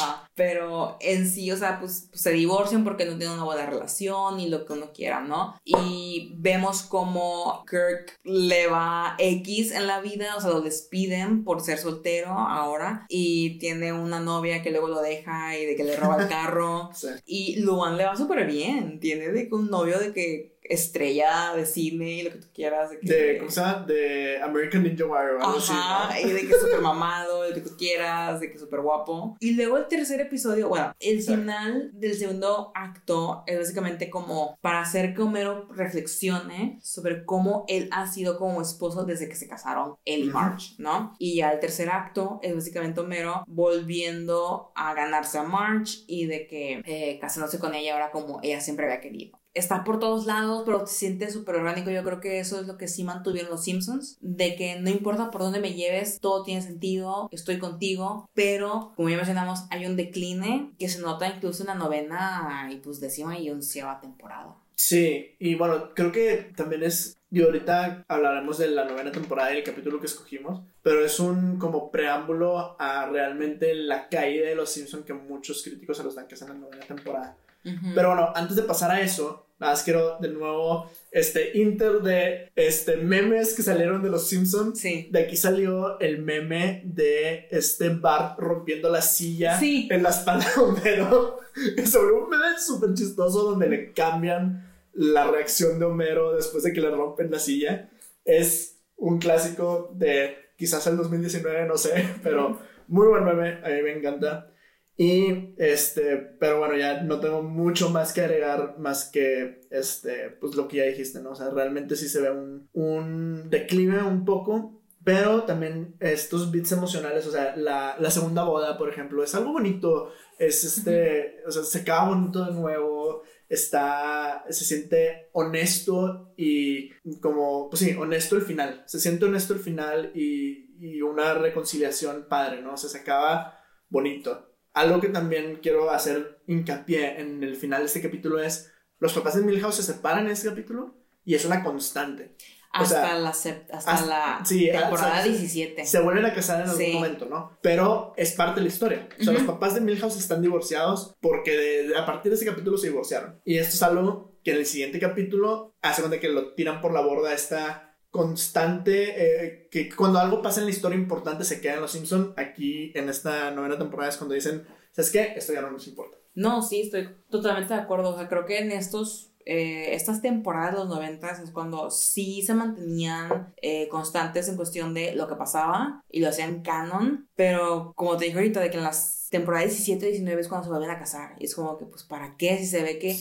Ajá. 0.00 0.30
Pero 0.34 0.96
en 1.00 1.28
sí, 1.28 1.50
o 1.52 1.56
sea, 1.56 1.78
pues, 1.78 2.08
pues, 2.10 2.22
se 2.22 2.30
divorcian 2.32 2.84
porque 2.84 3.04
no 3.04 3.16
tienen 3.16 3.34
una 3.34 3.44
buena 3.44 3.66
relación 3.66 4.40
y 4.40 4.48
lo 4.48 4.64
que 4.64 4.72
uno 4.72 4.92
quiera, 4.92 5.20
¿no? 5.20 5.54
Y 5.64 6.32
vemos 6.36 6.82
como 6.82 7.64
Kirk 7.68 8.18
le 8.24 8.66
va 8.66 9.14
X 9.18 9.72
en 9.72 9.86
la 9.86 10.00
vida, 10.00 10.36
o 10.36 10.40
sea, 10.40 10.50
lo 10.50 10.62
despiden 10.62 11.44
por 11.44 11.60
ser 11.60 11.78
soltero 11.78 12.30
ahora 12.30 13.06
y 13.08 13.58
tiene 13.58 13.92
una 13.92 14.20
novia 14.20 14.62
que 14.62 14.70
luego 14.70 14.88
lo 14.88 15.00
deja 15.00 15.56
y 15.56 15.66
de 15.66 15.76
que 15.76 15.84
le 15.84 15.96
roba 15.96 16.22
el 16.22 16.28
carro. 16.28 16.90
Sí. 16.94 17.08
Y 17.26 17.56
Luan 17.60 17.96
le 17.96 18.06
va 18.06 18.16
súper 18.16 18.46
bien, 18.46 19.00
tiene 19.00 19.28
de 19.28 19.48
que 19.48 19.54
un 19.54 19.68
novio 19.70 19.98
de 19.98 20.12
que 20.12 20.53
estrella 20.64 21.52
de 21.54 21.66
cine 21.66 22.10
y 22.12 22.22
lo 22.22 22.30
que 22.30 22.38
tú 22.38 22.46
quieras. 22.54 22.90
De, 22.90 22.98
que, 23.00 23.06
De, 23.14 23.38
¿Cómo 23.38 23.50
se 23.50 23.60
llama? 23.60 23.84
De 23.86 24.40
American 24.42 24.82
Ninja 24.82 25.04
Warrior, 25.06 25.38
así, 25.42 25.72
Ajá, 25.72 26.14
¿no? 26.14 26.28
y 26.28 26.32
de 26.32 26.40
que 26.40 26.54
es 26.54 26.60
súper 26.60 26.80
mamado, 26.80 27.42
de 27.42 27.52
que 27.54 27.60
tú 27.60 27.76
quieras, 27.76 28.40
de 28.40 28.48
que 28.48 28.54
es 28.54 28.60
súper 28.60 28.80
guapo. 28.80 29.36
Y 29.40 29.52
luego 29.54 29.76
el 29.78 29.86
tercer 29.88 30.20
episodio, 30.20 30.68
bueno, 30.68 30.94
el 31.00 31.22
Sí. 31.22 31.34
final 31.34 31.90
del 31.92 32.14
segundo 32.14 32.72
acto 32.74 33.44
es 33.46 33.58
básicamente 33.58 34.10
como 34.10 34.58
para 34.60 34.80
hacer 34.80 35.14
que 35.14 35.22
Homero 35.22 35.68
reflexione 35.72 36.78
sobre 36.82 37.24
cómo 37.24 37.64
él 37.68 37.88
ha 37.92 38.06
sido 38.06 38.38
como 38.38 38.60
esposo 38.62 39.04
desde 39.04 39.28
que 39.28 39.36
se 39.36 39.48
casaron 39.48 39.96
él 40.04 40.24
y. 40.24 40.30
Marge, 40.30 40.74
¿no? 40.78 41.14
Y 41.18 41.36
ya 41.36 41.52
el 41.52 41.60
tercer 41.60 41.90
acto 41.90 42.40
es 42.42 42.54
básicamente 42.54 43.00
Homero 43.00 43.44
volviendo 43.46 44.72
a 44.74 44.94
ganarse 44.94 45.38
a 45.38 45.42
Marge 45.42 45.98
y 46.06 46.26
de 46.26 46.46
que 46.46 46.82
eh, 46.86 47.18
casándose 47.20 47.58
con 47.58 47.74
ella 47.74 47.92
ahora 47.94 48.10
como 48.10 48.40
ella 48.42 48.60
siempre 48.60 48.86
había 48.86 49.00
querido 49.00 49.38
está 49.54 49.84
por 49.84 49.98
todos 49.98 50.26
lados, 50.26 50.62
pero 50.66 50.86
se 50.86 50.94
siente 50.94 51.30
súper 51.30 51.56
orgánico. 51.56 51.90
Yo 51.90 52.04
creo 52.04 52.20
que 52.20 52.40
eso 52.40 52.60
es 52.60 52.66
lo 52.66 52.76
que 52.76 52.88
sí 52.88 53.04
mantuvieron 53.04 53.50
los 53.50 53.64
Simpsons, 53.64 54.18
de 54.20 54.56
que 54.56 54.80
no 54.80 54.90
importa 54.90 55.30
por 55.30 55.42
dónde 55.42 55.60
me 55.60 55.74
lleves, 55.74 56.18
todo 56.20 56.42
tiene 56.42 56.62
sentido, 56.62 57.28
estoy 57.30 57.58
contigo, 57.58 58.28
pero 58.34 58.92
como 58.96 59.08
ya 59.08 59.16
mencionamos, 59.16 59.64
hay 59.70 59.86
un 59.86 59.96
decline 59.96 60.72
que 60.78 60.88
se 60.88 61.00
nota 61.00 61.28
incluso 61.28 61.62
en 61.62 61.68
la 61.68 61.74
novena 61.74 62.68
y 62.70 62.76
pues 62.76 63.00
décima 63.00 63.38
y 63.38 63.50
onceava 63.50 64.00
temporada. 64.00 64.56
Sí, 64.76 65.36
y 65.38 65.54
bueno, 65.54 65.94
creo 65.94 66.10
que 66.10 66.52
también 66.56 66.82
es, 66.82 67.16
y 67.30 67.42
ahorita 67.42 68.04
hablaremos 68.08 68.58
de 68.58 68.68
la 68.68 68.84
novena 68.84 69.12
temporada 69.12 69.54
y 69.54 69.58
el 69.58 69.64
capítulo 69.64 70.00
que 70.00 70.06
escogimos, 70.06 70.62
pero 70.82 71.04
es 71.04 71.20
un 71.20 71.58
como 71.58 71.92
preámbulo 71.92 72.76
a 72.80 73.06
realmente 73.06 73.74
la 73.74 74.08
caída 74.08 74.48
de 74.48 74.56
los 74.56 74.70
Simpsons 74.70 75.04
que 75.04 75.14
muchos 75.14 75.62
críticos 75.62 75.96
se 75.96 76.02
los 76.02 76.16
dan 76.16 76.26
que 76.26 76.34
es 76.34 76.42
en 76.42 76.48
la 76.48 76.54
novena 76.54 76.84
temporada. 76.86 77.36
Ujú. 77.64 77.94
Pero 77.94 78.08
bueno, 78.08 78.32
antes 78.34 78.56
de 78.56 78.62
pasar 78.62 78.90
a 78.90 79.00
eso, 79.00 79.46
nada 79.58 79.72
más 79.72 79.82
quiero 79.82 80.18
de 80.18 80.28
nuevo 80.28 80.90
este 81.10 81.56
inter 81.58 82.00
de 82.02 82.50
este 82.56 82.96
memes 82.96 83.54
que 83.54 83.62
salieron 83.62 84.02
de 84.02 84.10
los 84.10 84.28
Simpsons. 84.28 84.78
Sí. 84.78 85.08
De 85.10 85.20
aquí 85.20 85.36
salió 85.36 85.98
el 86.00 86.22
meme 86.22 86.82
de 86.84 87.48
este 87.50 87.88
Bart 87.90 88.38
rompiendo 88.38 88.90
la 88.90 89.00
silla 89.02 89.58
Sí. 89.58 89.88
en 89.90 90.02
la 90.02 90.10
espalda 90.10 90.46
de 90.54 90.60
Homero. 90.60 91.38
Sobre 91.86 92.12
un 92.12 92.28
meme 92.28 92.58
súper 92.58 92.94
chistoso 92.94 93.42
donde 93.50 93.68
le 93.68 93.92
cambian 93.92 94.70
la 94.92 95.26
reacción 95.30 95.78
de 95.78 95.84
Homero 95.86 96.34
después 96.34 96.62
de 96.64 96.72
que 96.72 96.80
le 96.80 96.90
rompen 96.90 97.30
la 97.30 97.38
silla. 97.38 97.88
Es 98.24 98.80
un 98.96 99.18
clásico 99.18 99.90
de 99.94 100.36
quizás 100.56 100.86
el 100.86 100.96
2019, 100.96 101.66
no 101.66 101.76
sé, 101.76 102.08
pero 102.22 102.58
muy 102.88 103.06
buen 103.08 103.24
meme, 103.24 103.60
a 103.64 103.68
mí 103.68 103.82
me 103.82 103.92
encanta. 103.92 104.50
Y 104.96 105.54
este, 105.58 106.16
pero 106.38 106.58
bueno, 106.60 106.76
ya 106.76 107.02
no 107.02 107.18
tengo 107.18 107.42
mucho 107.42 107.90
más 107.90 108.12
que 108.12 108.20
agregar, 108.20 108.78
más 108.78 109.10
que 109.10 109.62
este, 109.70 110.30
pues 110.40 110.54
lo 110.54 110.68
que 110.68 110.76
ya 110.76 110.84
dijiste, 110.84 111.20
¿no? 111.20 111.30
O 111.30 111.34
sea, 111.34 111.50
realmente 111.50 111.96
sí 111.96 112.08
se 112.08 112.20
ve 112.20 112.30
un, 112.30 112.68
un 112.72 113.50
declive 113.50 114.02
un 114.04 114.24
poco, 114.24 114.80
pero 115.02 115.42
también 115.42 115.96
estos 115.98 116.52
bits 116.52 116.72
emocionales, 116.72 117.26
o 117.26 117.32
sea, 117.32 117.56
la, 117.56 117.96
la 117.98 118.10
segunda 118.10 118.44
boda, 118.44 118.78
por 118.78 118.88
ejemplo, 118.88 119.24
es 119.24 119.34
algo 119.34 119.52
bonito, 119.52 120.12
es 120.38 120.62
este, 120.64 121.42
o 121.44 121.50
sea, 121.50 121.64
se 121.64 121.80
acaba 121.80 122.10
bonito 122.10 122.44
de 122.44 122.52
nuevo, 122.52 123.22
está, 123.48 124.44
se 124.48 124.64
siente 124.64 125.28
honesto 125.32 126.32
y 126.36 126.90
como, 127.20 127.68
pues 127.68 127.80
sí, 127.80 127.94
honesto 127.98 128.36
el 128.36 128.42
final, 128.42 128.84
se 128.86 129.00
siente 129.00 129.24
honesto 129.24 129.54
el 129.54 129.60
final 129.60 130.12
y, 130.14 130.76
y 130.78 131.02
una 131.02 131.34
reconciliación 131.34 132.26
padre, 132.28 132.62
¿no? 132.62 132.74
O 132.74 132.76
sea, 132.76 132.88
se 132.88 132.98
acaba 132.98 133.58
bonito. 133.88 134.53
Algo 134.74 135.00
que 135.00 135.08
también 135.08 135.60
quiero 135.62 135.90
hacer 135.90 136.40
hincapié 136.46 137.20
en 137.20 137.42
el 137.42 137.56
final 137.56 137.80
de 137.80 137.86
este 137.86 138.02
capítulo 138.02 138.40
es, 138.40 138.72
los 138.98 139.12
papás 139.12 139.36
de 139.36 139.42
Milhouse 139.42 139.76
se 139.76 139.82
separan 139.82 140.26
en 140.26 140.32
este 140.32 140.48
capítulo 140.48 140.96
y 141.24 141.34
es 141.34 141.44
una 141.44 141.62
constante. 141.62 142.34
Hasta 142.72 143.14
la, 143.14 143.30
hasta, 143.30 144.06
la 144.06 144.42
temporada 144.44 145.22
17. 145.22 145.86
Se 145.86 146.00
vuelven 146.00 146.26
a 146.26 146.34
casar 146.34 146.60
en 146.60 146.68
algún 146.68 146.92
momento, 146.92 147.26
¿no? 147.26 147.56
Pero 147.62 148.12
es 148.16 148.32
parte 148.32 148.56
de 148.56 148.62
la 148.62 148.72
historia. 148.72 149.08
O 149.20 149.22
sea, 149.22 149.32
los 149.32 149.44
papás 149.44 149.74
de 149.74 149.80
Milhouse 149.80 150.16
están 150.16 150.42
divorciados 150.42 151.14
porque 151.20 151.92
a 151.96 152.04
partir 152.04 152.32
de 152.32 152.36
ese 152.36 152.46
capítulo 152.46 152.76
se 152.76 152.88
divorciaron. 152.88 153.40
Y 153.44 153.58
esto 153.58 153.76
es 153.76 153.82
algo 153.84 154.34
que 154.42 154.50
en 154.50 154.56
el 154.56 154.66
siguiente 154.66 154.98
capítulo 154.98 155.76
hace 155.82 156.02
cuenta 156.02 156.18
que 156.18 156.28
lo 156.28 156.54
tiran 156.54 156.80
por 156.80 156.92
la 156.92 157.00
borda 157.00 157.32
esta 157.32 157.93
constante 158.14 159.14
eh, 159.16 159.68
que 159.72 159.92
cuando 159.92 160.20
algo 160.20 160.40
pasa 160.40 160.60
en 160.60 160.66
la 160.66 160.70
historia 160.70 160.96
importante 160.96 161.42
se 161.42 161.60
queda 161.60 161.74
en 161.74 161.80
los 161.80 161.90
Simpson 161.90 162.32
aquí 162.36 162.92
en 162.94 163.08
esta 163.08 163.50
novena 163.50 163.76
temporada 163.76 164.10
es 164.10 164.16
cuando 164.16 164.36
dicen 164.36 164.64
¿sabes 164.92 165.10
qué? 165.10 165.32
esto 165.34 165.52
ya 165.52 165.62
no 165.62 165.72
nos 165.72 165.88
importa 165.88 166.16
no 166.36 166.62
sí 166.62 166.82
estoy 166.82 167.08
totalmente 167.28 167.74
de 167.74 167.80
acuerdo 167.80 168.10
o 168.10 168.16
sea 168.16 168.28
creo 168.28 168.46
que 168.46 168.58
en 168.58 168.70
estos 168.70 169.32
eh, 169.46 169.96
estas 169.96 170.22
temporadas 170.22 170.74
de 170.74 170.78
los 170.78 170.88
noventas 170.88 171.40
es 171.40 171.50
cuando 171.50 171.90
sí 171.90 172.42
se 172.42 172.54
mantenían 172.54 173.52
eh, 173.60 173.88
constantes 173.88 174.48
en 174.48 174.54
cuestión 174.54 174.94
de 174.94 175.16
lo 175.16 175.26
que 175.26 175.34
pasaba 175.34 176.04
y 176.08 176.20
lo 176.20 176.28
hacían 176.28 176.62
canon, 176.62 177.28
pero 177.34 177.92
como 177.96 178.16
te 178.16 178.26
dije 178.26 178.38
ahorita, 178.38 178.60
de 178.60 178.70
que 178.70 178.78
en 178.78 178.84
las 178.84 179.26
temporadas 179.28 179.70
17 179.70 180.06
y 180.06 180.10
19 180.12 180.40
es 180.40 180.48
cuando 180.48 180.64
se 180.64 180.70
vuelven 180.70 180.90
a 180.90 180.98
casar 180.98 181.34
y 181.40 181.44
es 181.44 181.54
como 181.54 181.76
que, 181.76 181.84
pues, 181.84 182.04
¿para 182.04 182.36
qué? 182.38 182.56
Si 182.56 182.66
se 182.66 182.82
ve 182.82 182.98
que 182.98 183.18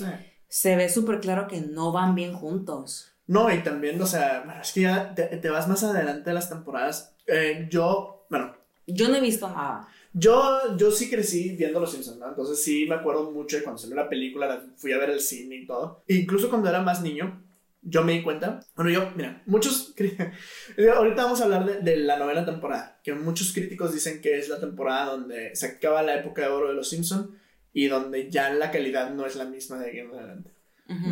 se 0.48 0.76
ve 0.78 0.88
súper 0.88 1.20
claro 1.20 1.48
que 1.48 1.60
no 1.60 1.92
van 1.92 2.16
bien 2.16 2.34
juntos. 2.34 3.13
No, 3.28 3.54
y 3.54 3.64
también, 3.64 4.02
o 4.02 4.06
sea, 4.06 4.60
es 4.62 4.72
que 4.74 4.82
ya 4.82 5.16
te, 5.16 5.50
vas 5.50 5.68
más 5.68 5.84
adelante 5.84 6.30
de 6.30 6.34
las 6.34 6.50
temporadas. 6.50 7.16
Eh, 7.28 7.68
yo, 7.70 8.26
bueno. 8.30 8.56
Yo 8.86 9.08
no 9.08 9.16
he 9.16 9.22
visto 9.22 9.48
nada. 9.48 9.88
Yo, 10.12 10.76
yo 10.78 10.92
sí 10.92 11.10
crecí 11.10 11.56
viendo 11.56 11.80
Los 11.80 11.92
Simpsons, 11.92 12.20
¿no? 12.20 12.28
Entonces 12.28 12.62
sí 12.62 12.86
me 12.88 12.96
acuerdo 12.96 13.32
mucho 13.32 13.58
de 13.58 13.64
cuando 13.64 13.82
salió 13.82 13.96
la 13.96 14.10
película, 14.10 14.66
fui 14.76 14.92
a 14.92 14.98
ver 14.98 15.10
el 15.10 15.22
cine 15.22 15.56
y 15.56 15.66
todo. 15.66 16.04
E 16.08 16.16
incluso 16.16 16.50
cuando 16.50 16.70
era 16.70 16.82
más 16.82 17.02
niño, 17.02 17.42
yo 17.82 18.04
me 18.04 18.14
di 18.14 18.24
cuenta. 18.24 18.60
Bueno, 18.76 18.92
yo, 18.92 19.12
mira, 19.16 19.42
muchos. 19.46 19.96
Ahorita 20.96 21.24
vamos 21.24 21.42
a 21.42 21.46
hablar 21.46 21.66
de, 21.66 21.80
de, 21.80 21.98
la 21.98 22.18
novena 22.18 22.46
temporada, 22.46 23.00
que 23.04 23.14
muchos 23.14 23.54
críticos 23.54 23.94
dicen 23.94 24.22
que 24.22 24.38
es 24.38 24.50
la 24.50 24.60
temporada 24.60 25.12
donde 25.12 25.56
se 25.56 25.66
acaba 25.66 26.04
la 26.04 26.16
época 26.16 26.42
de 26.42 26.50
oro 26.50 26.68
de 26.68 26.76
Los 26.76 26.90
Simpsons 26.90 27.30
y 27.72 27.88
donde 27.88 28.30
ya 28.30 28.54
la 28.54 28.70
calidad 28.70 29.12
no 29.14 29.26
es 29.26 29.36
la 29.36 29.46
misma 29.46 29.80
de 29.80 29.90
aquí 29.90 30.00
en 30.00 30.12
adelante. 30.12 30.52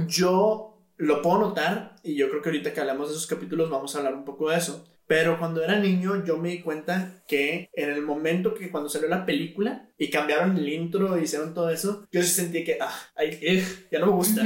Yo 0.07 0.70
lo 1.01 1.21
puedo 1.23 1.39
notar 1.39 1.95
y 2.03 2.15
yo 2.15 2.29
creo 2.29 2.43
que 2.43 2.49
ahorita 2.49 2.73
que 2.73 2.79
hablamos 2.79 3.09
de 3.09 3.15
esos 3.15 3.25
capítulos 3.25 3.71
vamos 3.71 3.95
a 3.95 3.97
hablar 3.97 4.13
un 4.13 4.23
poco 4.23 4.49
de 4.49 4.57
eso. 4.57 4.85
Pero 5.07 5.39
cuando 5.39 5.63
era 5.63 5.79
niño 5.79 6.23
yo 6.23 6.37
me 6.37 6.49
di 6.49 6.61
cuenta 6.61 7.23
que 7.27 7.69
en 7.73 7.89
el 7.89 8.03
momento 8.03 8.53
que 8.53 8.69
cuando 8.69 8.87
salió 8.87 9.09
la 9.09 9.25
película 9.25 9.89
y 9.97 10.11
cambiaron 10.11 10.55
el 10.55 10.69
intro 10.69 11.17
y 11.17 11.23
hicieron 11.23 11.55
todo 11.55 11.71
eso, 11.71 12.07
yo 12.11 12.21
sí 12.21 12.29
sentí 12.29 12.63
que, 12.63 12.77
ah, 12.79 12.93
ay, 13.15 13.65
ya 13.91 13.99
no 13.99 14.05
me 14.05 14.11
gusta. 14.11 14.43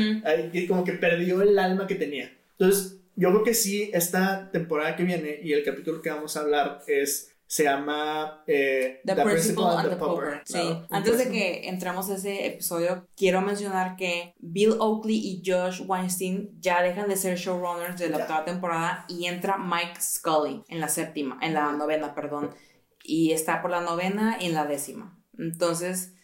como 0.68 0.86
que 0.86 0.94
perdió 0.94 1.42
el 1.42 1.60
alma 1.60 1.88
que 1.88 1.96
tenía. 1.96 2.32
Entonces, 2.58 3.02
yo 3.18 3.30
creo 3.32 3.44
que 3.44 3.54
sí, 3.54 3.92
esta 3.94 4.50
temporada 4.52 4.96
que 4.96 5.04
viene 5.04 5.40
y 5.44 5.52
el 5.52 5.64
capítulo 5.64 6.02
que 6.02 6.10
vamos 6.10 6.38
a 6.38 6.42
hablar 6.42 6.82
es 6.88 7.35
se 7.48 7.64
llama 7.64 8.44
eh, 8.48 9.02
The, 9.06 9.16
Principal, 9.16 9.78
and 9.78 9.90
the, 9.90 9.96
Popper. 9.96 10.42
Sí. 10.46 10.82
Antes 10.90 11.18
de 11.18 11.30
que 11.30 11.70
entramos 11.70 12.10
a 12.10 12.16
ese 12.16 12.48
episodio, 12.48 13.08
quiero 13.16 13.42
mencionar 13.42 13.96
que 13.96 14.34
Bill 14.40 14.76
Oakley 14.80 15.16
y 15.16 15.42
Josh 15.46 15.84
Weinstein 15.86 16.60
ya 16.60 16.82
dejan 16.82 17.08
de 17.08 17.16
ser 17.16 17.38
showrunners 17.38 18.00
de 18.00 18.10
la 18.10 18.18
octava 18.18 18.46
temporada 18.46 19.06
y 19.08 19.26
entra 19.28 19.58
Mike 19.58 20.02
Scully 20.02 20.64
en 20.68 20.80
la 20.80 20.88
séptima, 20.88 21.38
en 21.42 21.54
la 21.54 21.72
novena, 21.72 22.16
perdón. 22.16 22.50
Y 23.04 23.32
está 23.32 23.62
por 23.62 23.70
la 23.70 23.82
novena 23.82 24.38
y 24.40 24.48
en 24.48 24.54
la 24.54 24.66
décima. 24.66 25.16
Entonces, 25.38 26.15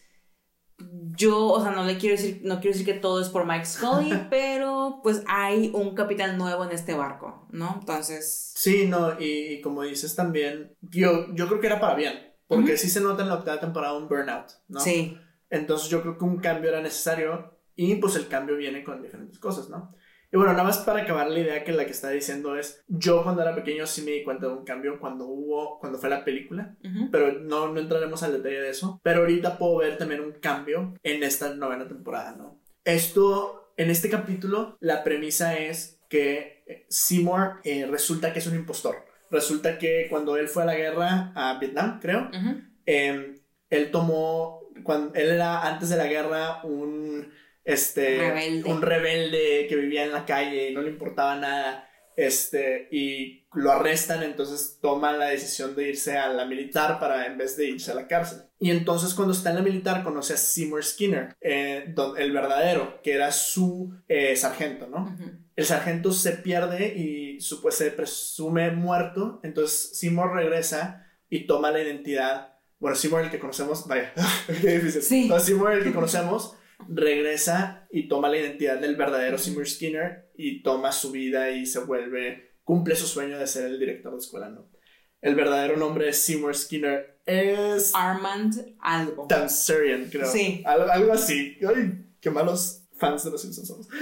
yo, 1.16 1.46
o 1.46 1.62
sea, 1.62 1.72
no 1.72 1.84
le 1.84 1.98
quiero 1.98 2.16
decir, 2.16 2.40
no 2.42 2.60
quiero 2.60 2.72
decir 2.72 2.86
que 2.86 2.98
todo 2.98 3.20
es 3.20 3.28
por 3.28 3.46
Mike 3.46 3.66
Scully, 3.66 4.26
pero 4.30 5.00
pues 5.02 5.22
hay 5.26 5.70
un 5.74 5.94
capitán 5.94 6.38
nuevo 6.38 6.64
en 6.64 6.72
este 6.72 6.94
barco, 6.94 7.46
¿no? 7.50 7.78
Entonces. 7.80 8.52
Sí, 8.56 8.86
no, 8.86 9.20
y, 9.20 9.60
como 9.60 9.82
dices 9.82 10.14
también, 10.14 10.74
yo, 10.80 11.32
yo 11.34 11.48
creo 11.48 11.60
que 11.60 11.66
era 11.66 11.80
para 11.80 11.94
bien, 11.94 12.14
porque 12.46 12.76
sí 12.76 12.88
se 12.88 13.00
nota 13.00 13.22
en 13.22 13.28
la 13.28 13.36
octava 13.36 13.60
temporada 13.60 13.96
un 13.96 14.08
burnout, 14.08 14.52
¿no? 14.68 14.80
Sí. 14.80 15.18
Entonces 15.50 15.88
yo 15.88 16.00
creo 16.02 16.16
que 16.16 16.24
un 16.24 16.38
cambio 16.38 16.70
era 16.70 16.80
necesario 16.80 17.58
y 17.76 17.94
pues 17.96 18.16
el 18.16 18.28
cambio 18.28 18.56
viene 18.56 18.82
con 18.82 19.02
diferentes 19.02 19.38
cosas, 19.38 19.68
¿no? 19.68 19.94
Y 20.32 20.38
bueno, 20.38 20.52
nada 20.52 20.64
más 20.64 20.78
para 20.78 21.02
acabar 21.02 21.30
la 21.30 21.38
idea 21.38 21.62
que 21.62 21.72
la 21.72 21.84
que 21.84 21.90
está 21.90 22.08
diciendo 22.08 22.56
es, 22.56 22.82
yo 22.88 23.22
cuando 23.22 23.42
era 23.42 23.54
pequeño 23.54 23.86
sí 23.86 24.00
me 24.00 24.12
di 24.12 24.24
cuenta 24.24 24.46
de 24.46 24.54
un 24.54 24.64
cambio 24.64 24.98
cuando 24.98 25.26
hubo, 25.26 25.78
cuando 25.78 25.98
fue 25.98 26.08
la 26.08 26.24
película, 26.24 26.74
pero 27.10 27.32
no, 27.40 27.68
no 27.68 27.78
entraremos 27.78 28.22
al 28.22 28.32
detalle 28.32 28.62
de 28.62 28.70
eso, 28.70 28.98
pero 29.02 29.20
ahorita 29.20 29.58
puedo 29.58 29.76
ver 29.76 29.98
también 29.98 30.22
un 30.22 30.32
cambio 30.32 30.94
en 31.02 31.22
esta 31.22 31.54
novena 31.54 31.86
temporada, 31.86 32.34
¿no? 32.34 32.62
Esto, 32.82 33.74
en 33.76 33.90
este 33.90 34.08
capítulo, 34.08 34.78
la 34.80 35.04
premisa 35.04 35.58
es 35.58 36.00
que 36.08 36.64
eh, 36.66 36.86
Seymour 36.88 37.60
eh, 37.62 37.86
resulta 37.86 38.32
que 38.32 38.38
es 38.38 38.46
un 38.46 38.54
impostor. 38.54 39.04
Resulta 39.30 39.76
que 39.76 40.06
cuando 40.08 40.38
él 40.38 40.48
fue 40.48 40.62
a 40.62 40.66
la 40.66 40.74
guerra 40.74 41.32
a 41.34 41.58
Vietnam, 41.58 42.00
creo, 42.00 42.30
em, 42.86 43.38
él 43.68 43.90
tomó, 43.90 44.60
cuando 44.82 45.14
él 45.14 45.28
era 45.28 45.66
antes 45.66 45.90
de 45.90 45.96
la 45.98 46.06
guerra 46.06 46.62
un 46.64 47.30
este, 47.64 48.62
un 48.64 48.82
rebelde 48.82 49.66
que 49.68 49.76
vivía 49.76 50.04
en 50.04 50.12
la 50.12 50.24
calle 50.26 50.70
y 50.70 50.74
no 50.74 50.82
le 50.82 50.90
importaba 50.90 51.36
nada, 51.36 51.88
este, 52.16 52.88
y 52.90 53.46
lo 53.54 53.70
arrestan, 53.70 54.22
entonces 54.22 54.78
toma 54.80 55.12
la 55.12 55.26
decisión 55.26 55.74
de 55.74 55.90
irse 55.90 56.16
a 56.18 56.28
la 56.28 56.44
militar 56.44 56.98
para 56.98 57.26
en 57.26 57.38
vez 57.38 57.56
de 57.56 57.68
irse 57.68 57.90
a 57.90 57.94
la 57.94 58.06
cárcel. 58.06 58.42
Y 58.58 58.70
entonces 58.70 59.14
cuando 59.14 59.32
está 59.32 59.50
en 59.50 59.56
la 59.56 59.62
militar 59.62 60.02
conoce 60.02 60.34
a 60.34 60.36
Seymour 60.36 60.84
Skinner, 60.84 61.36
eh, 61.40 61.94
el 62.18 62.32
verdadero, 62.32 63.00
que 63.02 63.14
era 63.14 63.32
su 63.32 63.94
eh, 64.08 64.36
sargento, 64.36 64.86
¿no? 64.86 65.16
El 65.54 65.64
sargento 65.64 66.12
se 66.12 66.32
pierde 66.32 66.94
y 66.96 67.38
pues, 67.60 67.74
se 67.74 67.90
presume 67.90 68.70
muerto, 68.70 69.40
entonces 69.42 69.98
Seymour 69.98 70.34
regresa 70.34 71.06
y 71.28 71.46
toma 71.46 71.70
la 71.70 71.82
identidad, 71.82 72.54
bueno, 72.78 72.96
Seymour 72.96 73.22
el 73.22 73.30
que 73.30 73.38
conocemos, 73.38 73.86
vaya, 73.86 74.12
qué 74.60 74.78
difícil. 74.78 75.02
Sí. 75.02 75.30
Seymour 75.40 75.72
el 75.72 75.84
que 75.84 75.92
conocemos 75.92 76.56
regresa 76.88 77.86
y 77.90 78.08
toma 78.08 78.28
la 78.28 78.38
identidad 78.38 78.78
del 78.78 78.96
verdadero 78.96 79.38
Seymour 79.38 79.68
Skinner 79.68 80.30
y 80.36 80.62
toma 80.62 80.92
su 80.92 81.10
vida 81.10 81.50
y 81.50 81.66
se 81.66 81.80
vuelve, 81.80 82.52
cumple 82.64 82.96
su 82.96 83.06
sueño 83.06 83.38
de 83.38 83.46
ser 83.46 83.66
el 83.66 83.78
director 83.78 84.12
de 84.12 84.18
escuela, 84.18 84.48
¿no? 84.48 84.70
El 85.20 85.34
verdadero 85.34 85.76
nombre 85.76 86.06
de 86.06 86.12
Seymour 86.12 86.54
Skinner 86.54 87.20
es... 87.26 87.92
Armand 87.94 88.74
algo. 88.80 89.26
Tanserian, 89.28 90.08
creo. 90.10 90.26
Sí. 90.26 90.62
Algo, 90.66 91.12
así. 91.12 91.58
Ay, 91.66 92.06
qué 92.20 92.30
malos 92.30 92.82
fans 92.96 93.24
de 93.24 93.30
los 93.30 93.42
Simpsons 93.42 93.68
somos. 93.68 93.88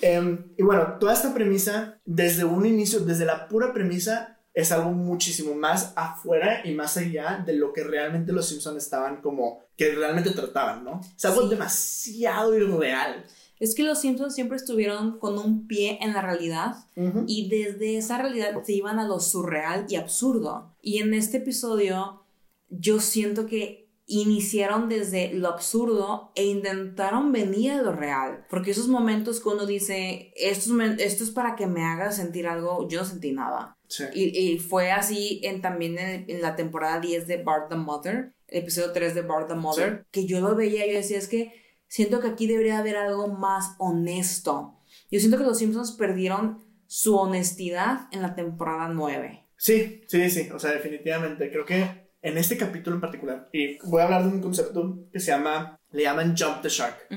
Em, 0.00 0.52
y 0.56 0.62
bueno, 0.64 0.96
toda 0.98 1.12
esta 1.12 1.32
premisa, 1.32 2.00
desde 2.04 2.44
un 2.44 2.66
inicio, 2.66 3.00
desde 3.00 3.24
la 3.24 3.46
pura 3.46 3.72
premisa, 3.72 4.40
es 4.54 4.72
algo 4.72 4.90
muchísimo 4.90 5.54
más 5.54 5.92
afuera 5.96 6.62
y 6.64 6.74
más 6.74 6.96
allá 6.96 7.42
de 7.46 7.54
lo 7.54 7.72
que 7.72 7.84
realmente 7.84 8.32
los 8.32 8.48
Simpsons 8.48 8.82
estaban 8.82 9.22
como, 9.22 9.61
que 9.82 9.94
realmente 9.94 10.30
trataban, 10.30 10.84
¿no? 10.84 11.00
Es 11.16 11.24
algo 11.24 11.48
demasiado 11.48 12.56
irreal. 12.56 13.24
Es 13.58 13.74
que 13.74 13.82
los 13.82 14.00
Simpsons 14.00 14.34
siempre 14.34 14.56
estuvieron 14.56 15.18
con 15.18 15.38
un 15.38 15.66
pie 15.66 15.98
en 16.00 16.12
la 16.12 16.22
realidad 16.22 16.86
y 17.26 17.48
desde 17.48 17.96
esa 17.96 18.18
realidad 18.18 18.62
se 18.64 18.72
iban 18.72 18.98
a 18.98 19.06
lo 19.06 19.20
surreal 19.20 19.86
y 19.88 19.96
absurdo. 19.96 20.74
Y 20.82 20.98
en 20.98 21.14
este 21.14 21.38
episodio 21.38 22.24
yo 22.68 23.00
siento 23.00 23.46
que 23.46 23.82
iniciaron 24.06 24.88
desde 24.88 25.32
lo 25.32 25.48
absurdo 25.48 26.32
e 26.34 26.44
intentaron 26.44 27.30
venir 27.30 27.72
a 27.72 27.82
lo 27.82 27.92
real. 27.92 28.46
Porque 28.50 28.72
esos 28.72 28.88
momentos 28.88 29.40
uno 29.44 29.64
dice, 29.64 30.32
esto 30.36 30.80
es, 30.82 30.98
esto 30.98 31.24
es 31.24 31.30
para 31.30 31.54
que 31.54 31.66
me 31.66 31.84
haga 31.84 32.10
sentir 32.10 32.48
algo, 32.48 32.88
yo 32.88 33.00
no 33.00 33.04
sentí 33.06 33.32
nada. 33.32 33.76
Y, 34.14 34.58
fue 34.58 34.90
así 34.90 35.40
en, 35.42 35.60
también 35.60 35.98
en, 35.98 36.42
la 36.42 36.56
temporada 36.56 37.00
10 37.00 37.26
de 37.26 37.42
Bart 37.42 37.68
the 37.68 37.76
Mother, 37.76 38.32
el 38.48 38.62
episodio 38.62 38.92
3 38.92 39.14
de 39.14 39.22
Bart 39.22 39.48
the 39.48 39.54
Mother, 39.54 40.06
que 40.10 40.26
yo 40.26 40.40
lo 40.40 40.54
veía 40.54 40.86
y 40.86 40.92
yo 40.92 40.96
decía, 40.96 41.18
es 41.18 41.28
que 41.28 41.52
siento 41.88 42.20
que 42.20 42.28
aquí 42.28 42.46
debería 42.46 42.78
haber 42.78 42.96
algo 42.96 43.28
más 43.28 43.74
honesto. 43.78 44.78
Yo 45.10 45.20
siento 45.20 45.38
que 45.38 45.44
los 45.44 45.58
Simpsons 45.58 45.92
perdieron 45.92 46.64
su 46.86 47.16
honestidad 47.16 48.08
en 48.12 48.22
la 48.22 48.34
temporada 48.34 48.88
9. 48.88 49.44
Sí, 49.56 50.02
sí, 50.08 50.28
sí, 50.30 50.50
o 50.50 50.58
sea, 50.58 50.72
definitivamente. 50.72 51.50
Creo 51.50 51.64
que 51.64 52.08
en 52.20 52.38
este 52.38 52.56
capítulo 52.56 52.96
en 52.96 53.00
particular, 53.00 53.48
y 53.52 53.78
voy 53.86 54.00
a 54.00 54.04
hablar 54.04 54.22
de 54.22 54.28
un 54.28 54.40
concepto 54.40 55.06
que 55.12 55.20
se 55.20 55.32
llama, 55.32 55.78
le 55.90 56.02
llaman 56.02 56.34
Jump 56.36 56.62
the 56.62 56.68
Shark, 56.68 57.08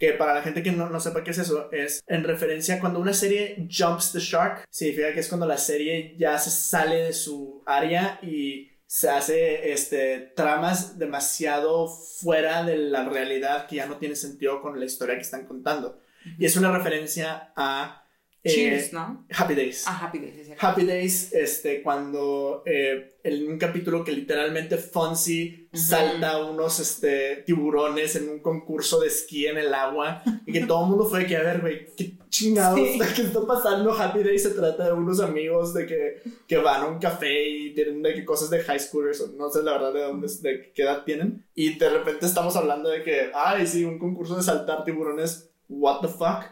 que 0.00 0.14
para 0.14 0.34
la 0.34 0.42
gente 0.42 0.62
que 0.62 0.72
no, 0.72 0.88
no 0.88 0.98
sepa 0.98 1.22
qué 1.22 1.30
es 1.30 1.38
eso, 1.38 1.70
es 1.70 2.02
en 2.06 2.24
referencia 2.24 2.76
a 2.76 2.80
cuando 2.80 2.98
una 2.98 3.12
serie 3.12 3.68
jumps 3.70 4.12
the 4.12 4.18
shark, 4.18 4.64
significa 4.70 5.12
que 5.12 5.20
es 5.20 5.28
cuando 5.28 5.46
la 5.46 5.58
serie 5.58 6.16
ya 6.18 6.38
se 6.38 6.50
sale 6.50 6.96
de 7.02 7.12
su 7.12 7.62
área 7.66 8.18
y 8.22 8.70
se 8.86 9.10
hace 9.10 9.72
este, 9.72 10.32
tramas 10.34 10.98
demasiado 10.98 11.86
fuera 11.86 12.64
de 12.64 12.78
la 12.78 13.08
realidad 13.08 13.66
que 13.68 13.76
ya 13.76 13.86
no 13.86 13.98
tiene 13.98 14.16
sentido 14.16 14.62
con 14.62 14.80
la 14.80 14.86
historia 14.86 15.16
que 15.16 15.20
están 15.20 15.46
contando. 15.46 16.00
Y 16.38 16.46
es 16.46 16.56
una 16.56 16.76
referencia 16.76 17.52
a 17.54 17.99
eh, 18.42 18.50
Cheers, 18.50 18.92
¿no? 18.94 19.26
Happy 19.36 19.54
Days. 19.54 19.84
Ah, 19.86 19.98
Happy 20.06 20.18
Days, 20.18 20.46
cierto. 20.46 20.66
Happy 20.66 20.86
Days, 20.86 21.32
este, 21.34 21.82
cuando 21.82 22.62
eh, 22.64 23.18
en 23.22 23.48
un 23.48 23.58
capítulo 23.58 24.02
que 24.02 24.12
literalmente 24.12 24.78
Fonzie 24.78 25.68
Ujú. 25.72 25.82
salta 25.82 26.42
unos 26.44 26.80
este, 26.80 27.42
tiburones 27.46 28.16
en 28.16 28.28
un 28.30 28.38
concurso 28.40 28.98
de 29.00 29.08
esquí 29.08 29.46
en 29.46 29.58
el 29.58 29.74
agua 29.74 30.22
y 30.46 30.52
que 30.52 30.64
todo 30.66 30.84
el 30.84 30.90
mundo 30.90 31.04
fue 31.06 31.20
de 31.20 31.26
que, 31.26 31.36
a 31.36 31.42
ver, 31.42 31.60
güey, 31.60 31.86
qué 31.96 32.12
chingados, 32.30 32.78
Sí. 32.80 32.98
¿qué 33.14 33.22
está 33.22 33.46
pasando? 33.46 33.92
Happy 33.92 34.22
Days 34.22 34.42
se 34.44 34.50
trata 34.50 34.86
de 34.86 34.92
unos 34.92 35.20
amigos 35.20 35.74
de 35.74 35.86
que, 35.86 36.22
que 36.46 36.56
van 36.56 36.82
a 36.82 36.86
un 36.86 36.98
café 36.98 37.46
y 37.48 37.74
tienen 37.74 38.02
de 38.02 38.14
que 38.14 38.24
cosas 38.24 38.48
de 38.50 38.62
high 38.62 38.80
schoolers, 38.80 39.20
o 39.20 39.28
no 39.36 39.50
sé 39.50 39.62
la 39.62 39.72
verdad 39.72 39.92
de 39.92 40.00
dónde, 40.02 40.28
de 40.40 40.72
qué 40.74 40.82
edad 40.82 41.04
tienen. 41.04 41.44
Y 41.54 41.76
de 41.78 41.90
repente 41.90 42.24
estamos 42.24 42.56
hablando 42.56 42.88
de 42.88 43.02
que, 43.02 43.30
ay, 43.34 43.66
sí, 43.66 43.84
un 43.84 43.98
concurso 43.98 44.36
de 44.36 44.42
saltar 44.42 44.84
tiburones, 44.84 45.50
what 45.68 46.00
the 46.00 46.08
fuck 46.08 46.44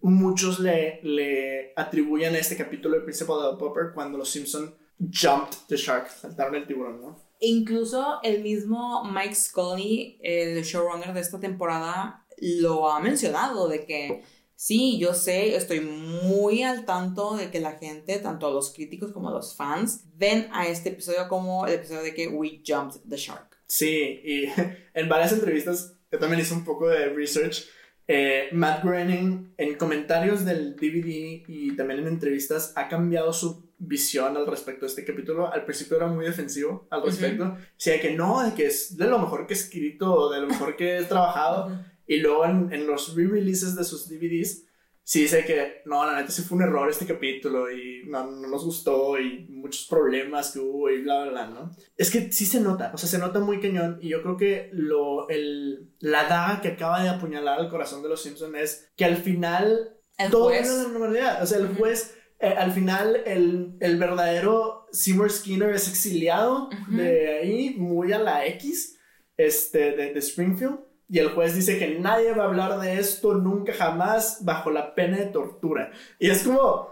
Muchos 0.00 0.60
le, 0.60 1.00
le 1.02 1.72
atribuyen 1.76 2.34
a 2.34 2.38
este 2.38 2.56
capítulo 2.56 2.96
de 2.96 3.02
Principal 3.02 3.42
del 3.42 3.58
Popper 3.58 3.92
cuando 3.94 4.18
los 4.18 4.30
Simpson 4.30 4.74
jumped 5.00 5.56
the 5.68 5.76
shark, 5.76 6.08
saltaron 6.10 6.54
el 6.54 6.66
tiburón, 6.66 7.00
¿no? 7.00 7.30
Incluso 7.40 8.20
el 8.22 8.42
mismo 8.42 9.02
Mike 9.04 9.34
Scully, 9.34 10.18
el 10.22 10.62
showrunner 10.62 11.14
de 11.14 11.20
esta 11.20 11.40
temporada, 11.40 12.26
lo 12.38 12.90
ha 12.90 13.00
mencionado 13.00 13.68
de 13.68 13.86
que 13.86 14.22
sí, 14.54 14.98
yo 14.98 15.14
sé, 15.14 15.56
estoy 15.56 15.80
muy 15.80 16.62
al 16.62 16.84
tanto 16.84 17.34
de 17.36 17.50
que 17.50 17.60
la 17.60 17.72
gente, 17.72 18.18
tanto 18.18 18.50
los 18.50 18.74
críticos 18.74 19.12
como 19.12 19.30
los 19.30 19.56
fans, 19.56 20.04
ven 20.16 20.48
a 20.52 20.68
este 20.68 20.90
episodio 20.90 21.28
como 21.28 21.66
el 21.66 21.74
episodio 21.74 22.02
de 22.02 22.14
que 22.14 22.28
we 22.28 22.62
jumped 22.66 23.00
the 23.08 23.16
shark. 23.16 23.56
Sí, 23.66 24.20
y 24.22 24.44
en 24.94 25.08
varias 25.08 25.32
entrevistas, 25.32 25.96
yo 26.12 26.18
también 26.18 26.42
hice 26.42 26.52
un 26.52 26.64
poco 26.64 26.88
de 26.88 27.06
research. 27.08 27.66
Eh, 28.12 28.48
Matt 28.50 28.82
Groening 28.82 29.54
en 29.56 29.76
comentarios 29.76 30.44
del 30.44 30.74
DVD 30.74 31.44
y 31.46 31.76
también 31.76 32.00
en 32.00 32.08
entrevistas 32.08 32.72
ha 32.74 32.88
cambiado 32.88 33.32
su 33.32 33.70
visión 33.78 34.36
al 34.36 34.48
respecto 34.48 34.80
de 34.80 34.88
este 34.88 35.04
capítulo. 35.04 35.52
Al 35.52 35.64
principio 35.64 35.96
era 35.96 36.08
muy 36.08 36.24
defensivo 36.24 36.88
al 36.90 37.04
respecto. 37.04 37.56
Decía 37.76 38.00
que 38.00 38.16
no, 38.16 38.42
de 38.42 38.52
que 38.54 38.66
es 38.66 38.96
de 38.96 39.06
lo 39.06 39.20
mejor 39.20 39.46
que 39.46 39.54
he 39.54 39.56
escrito, 39.56 40.28
de 40.28 40.40
lo 40.40 40.48
mejor 40.48 40.74
que 40.74 40.98
he 40.98 41.04
trabajado. 41.04 41.70
Y 42.10 42.16
luego 42.16 42.44
en, 42.44 42.72
en 42.72 42.88
los 42.88 43.14
re-releases 43.14 43.76
de 43.76 43.84
sus 43.84 44.08
DVDs, 44.08 44.64
sí 45.04 45.22
dice 45.22 45.44
que 45.44 45.82
no, 45.86 46.04
la 46.06 46.16
neta 46.20 46.30
sí 46.30 46.42
fue 46.42 46.56
un 46.58 46.62
error 46.64 46.88
este 46.88 47.06
capítulo 47.06 47.70
y 47.70 48.04
no, 48.06 48.30
no 48.30 48.48
nos 48.48 48.64
gustó 48.64 49.18
y 49.18 49.46
muchos 49.48 49.86
problemas 49.88 50.52
que 50.52 50.60
hubo 50.60 50.88
y 50.90 51.02
bla, 51.02 51.22
bla, 51.24 51.30
bla, 51.32 51.46
¿no? 51.48 51.70
Es 51.96 52.10
que 52.10 52.30
sí 52.32 52.46
se 52.46 52.60
nota, 52.60 52.92
o 52.94 52.98
sea, 52.98 53.08
se 53.08 53.18
nota 53.18 53.40
muy 53.40 53.60
cañón 53.60 53.98
y 54.00 54.08
yo 54.10 54.22
creo 54.22 54.36
que 54.36 54.70
lo, 54.72 55.28
el, 55.28 55.90
la 55.98 56.24
daga 56.24 56.60
que 56.60 56.68
acaba 56.68 57.02
de 57.02 57.08
apuñalar 57.08 57.58
al 57.58 57.68
corazón 57.70 58.02
de 58.02 58.08
los 58.08 58.22
Simpsons 58.22 58.56
es 58.56 58.92
que 58.96 59.04
al 59.04 59.16
final 59.16 59.96
El 60.16 60.30
todo 60.30 60.44
juez. 60.48 60.66
era 60.68 60.82
la 60.82 60.88
normalidad, 60.88 61.42
o 61.42 61.46
sea, 61.46 61.58
el 61.58 61.68
juez... 61.76 62.16
eh, 62.38 62.54
al 62.56 62.72
final, 62.72 63.22
el, 63.26 63.76
el 63.80 63.98
verdadero 63.98 64.86
Seymour 64.92 65.30
Skinner 65.30 65.70
es 65.74 65.88
exiliado 65.88 66.68
de 66.88 67.38
ahí, 67.40 67.74
muy 67.76 68.12
a 68.12 68.18
la 68.18 68.46
X, 68.46 68.98
este, 69.36 69.92
de, 69.92 70.12
de 70.14 70.18
Springfield. 70.20 70.78
Y 71.10 71.18
el 71.18 71.30
juez 71.30 71.54
dice 71.56 71.78
que 71.78 71.98
nadie 71.98 72.32
va 72.32 72.44
a 72.44 72.46
hablar 72.46 72.78
de 72.78 72.98
esto 73.00 73.34
nunca 73.34 73.72
jamás 73.72 74.44
bajo 74.44 74.70
la 74.70 74.94
pena 74.94 75.18
de 75.18 75.26
tortura. 75.26 75.90
Y 76.18 76.30
es 76.30 76.44
como, 76.44 76.88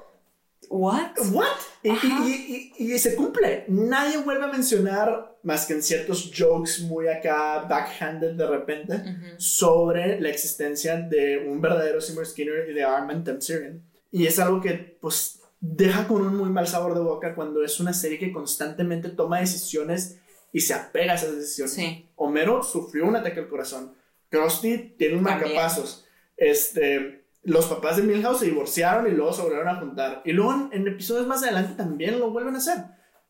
What? 0.71 1.13
¿what? 1.33 1.47
Y, 1.83 1.91
y- 1.91 2.73
y- 2.79 2.93
y 2.95 2.99
se 2.99 3.15
cumple. 3.15 3.65
Nadie 3.69 4.19
vuelve 4.19 4.45
a 4.45 4.49
mencionar, 4.49 5.39
más 5.43 5.65
que 5.65 5.73
en 5.75 5.83
ciertos 5.83 6.31
jokes 6.37 6.81
muy 6.83 7.07
acá, 7.09 7.61
backhanded 7.69 8.33
de 8.35 8.47
repente, 8.47 8.95
Ujú. 8.97 9.41
sobre 9.41 10.21
la 10.21 10.29
existencia 10.29 10.97
de 10.97 11.47
un 11.49 11.61
verdadero 11.63 12.01
Seymour 12.01 12.27
Skinner 12.27 12.69
y 12.69 12.75
de 12.75 12.83
Armand 12.85 13.25
Tamsirian. 13.25 13.83
Y 14.11 14.27
es 14.27 14.39
algo 14.41 14.61
que, 14.61 14.75
pues, 15.01 15.41
deja 15.61 16.07
con 16.07 16.23
un 16.23 16.37
muy 16.37 16.51
mal 16.51 16.67
sabor 16.67 16.93
de 16.95 17.01
boca 17.01 17.35
cuando 17.35 17.63
es 17.65 17.81
una 17.81 17.93
serie 17.95 18.19
que 18.19 18.33
constantemente 18.33 19.09
toma 19.11 19.41
decisiones 19.41 20.19
y 20.53 20.61
se 20.61 20.75
apega 20.75 21.13
a 21.13 21.17
esas 21.17 21.35
decisiones. 21.37 21.73
Sí. 21.75 22.09
Homero 22.17 22.63
sufrió 22.63 23.07
un 23.07 23.17
ataque 23.17 23.41
al 23.41 23.49
corazón. 23.49 23.93
Krusty 24.31 24.95
tiene 24.99 25.17
un 25.17 25.25
También. 25.25 25.49
marcapasos. 25.55 26.07
Este, 26.37 27.27
los 27.43 27.67
papás 27.67 27.97
de 27.97 28.03
Milhouse 28.03 28.41
se 28.41 28.47
divorciaron 28.47 29.07
y 29.07 29.15
luego 29.15 29.33
se 29.33 29.43
volvieron 29.43 29.69
a 29.69 29.81
juntar. 29.81 30.23
Y 30.25 30.33
luego 30.33 30.53
en, 30.53 30.69
en 30.73 30.89
episodios 30.89 31.27
más 31.27 31.43
adelante 31.43 31.75
también 31.77 32.19
lo 32.19 32.31
vuelven 32.31 32.55
a 32.55 32.59
hacer. 32.59 32.79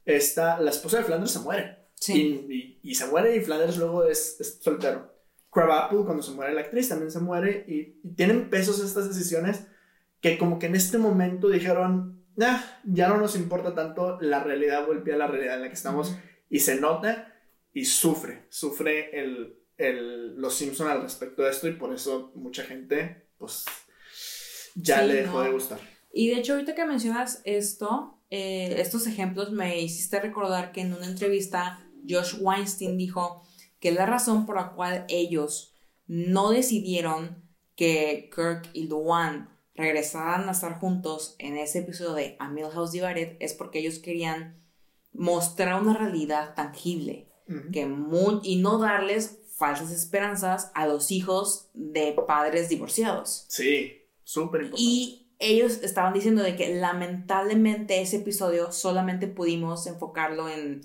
Esta, 0.04 0.58
la 0.60 0.70
esposa 0.70 0.98
de 0.98 1.04
Flanders 1.04 1.32
se 1.32 1.40
muere. 1.40 1.78
Sí. 1.94 2.46
Y, 2.48 2.54
y- 2.54 2.80
y 2.90 2.94
se 2.94 3.06
muere 3.06 3.36
y 3.36 3.40
Flanders 3.40 3.76
luego 3.76 4.04
es, 4.04 4.40
es 4.40 4.58
soltero. 4.62 5.14
Crabapple, 5.50 6.00
cuando 6.04 6.22
se 6.22 6.32
muere 6.32 6.54
la 6.54 6.60
actriz, 6.62 6.88
también 6.88 7.10
se 7.10 7.20
muere. 7.20 7.64
Y, 7.68 8.00
y 8.02 8.14
tienen 8.14 8.48
pesos 8.50 8.80
estas 8.82 9.08
decisiones 9.08 9.66
que 10.20 10.38
como 10.38 10.58
que 10.58 10.66
en 10.66 10.74
este 10.76 10.98
momento 10.98 11.48
dijeron, 11.48 12.24
"Nah, 12.36 12.58
ya 12.84 13.08
no 13.08 13.18
nos 13.18 13.36
importa 13.36 13.74
tanto, 13.74 14.18
la 14.20 14.42
realidad 14.42 14.86
vuelve 14.86 15.12
a 15.14 15.16
la 15.16 15.26
realidad 15.26 15.56
en 15.56 15.62
la 15.62 15.68
que 15.68 15.74
estamos. 15.74 16.16
Y 16.50 16.60
se 16.60 16.80
nota 16.80 17.34
y 17.72 17.84
sufre, 17.84 18.46
sufre 18.48 19.18
el, 19.20 19.57
el, 19.78 20.34
los 20.36 20.54
Simpson 20.54 20.88
al 20.88 21.02
respecto 21.02 21.42
de 21.42 21.50
esto 21.50 21.68
y 21.68 21.72
por 21.72 21.94
eso 21.94 22.32
mucha 22.34 22.64
gente, 22.64 23.28
pues, 23.38 23.64
ya 24.74 25.00
Sí, 25.00 25.06
le 25.08 25.14
dejó 25.22 25.38
no. 25.38 25.44
de 25.44 25.50
gustar. 25.52 25.80
Y 26.12 26.28
de 26.30 26.36
hecho, 26.40 26.54
ahorita 26.54 26.74
que 26.74 26.84
mencionas 26.84 27.40
esto, 27.44 28.18
eh, 28.30 28.74
estos 28.78 29.06
ejemplos, 29.06 29.52
me 29.52 29.80
hiciste 29.80 30.20
recordar 30.20 30.72
que 30.72 30.80
en 30.82 30.92
una 30.92 31.06
entrevista 31.06 31.84
Josh 32.08 32.36
Weinstein 32.40 32.96
dijo 32.98 33.42
que 33.80 33.92
la 33.92 34.06
razón 34.06 34.46
por 34.46 34.56
la 34.56 34.72
cual 34.72 35.04
ellos 35.08 35.74
no 36.06 36.50
decidieron 36.50 37.42
que 37.76 38.28
Kirk 38.34 38.70
y 38.72 38.88
Luan 38.88 39.50
regresaran 39.76 40.48
a 40.48 40.52
estar 40.52 40.80
juntos 40.80 41.36
en 41.38 41.56
ese 41.56 41.80
episodio 41.80 42.14
de 42.14 42.36
A 42.40 42.48
Milhouse 42.48 42.90
Divided 42.90 43.36
es 43.38 43.54
porque 43.54 43.78
ellos 43.78 44.00
querían 44.00 44.60
mostrar 45.12 45.80
una 45.80 45.96
realidad 45.96 46.54
tangible 46.54 47.28
que 47.72 47.86
mu- 47.86 48.40
y 48.42 48.56
no 48.56 48.78
darles 48.78 49.38
falsas 49.58 49.90
esperanzas 49.90 50.70
a 50.74 50.86
los 50.86 51.10
hijos 51.10 51.68
de 51.74 52.14
padres 52.26 52.68
divorciados. 52.68 53.44
Sí, 53.48 54.04
súper 54.22 54.62
importante. 54.62 54.82
Y 54.82 55.28
ellos 55.40 55.80
estaban 55.82 56.12
diciendo 56.12 56.42
de 56.42 56.56
que 56.56 56.74
lamentablemente 56.74 58.00
ese 58.00 58.18
episodio 58.18 58.72
solamente 58.72 59.26
pudimos 59.26 59.86
enfocarlo 59.86 60.48
en 60.48 60.82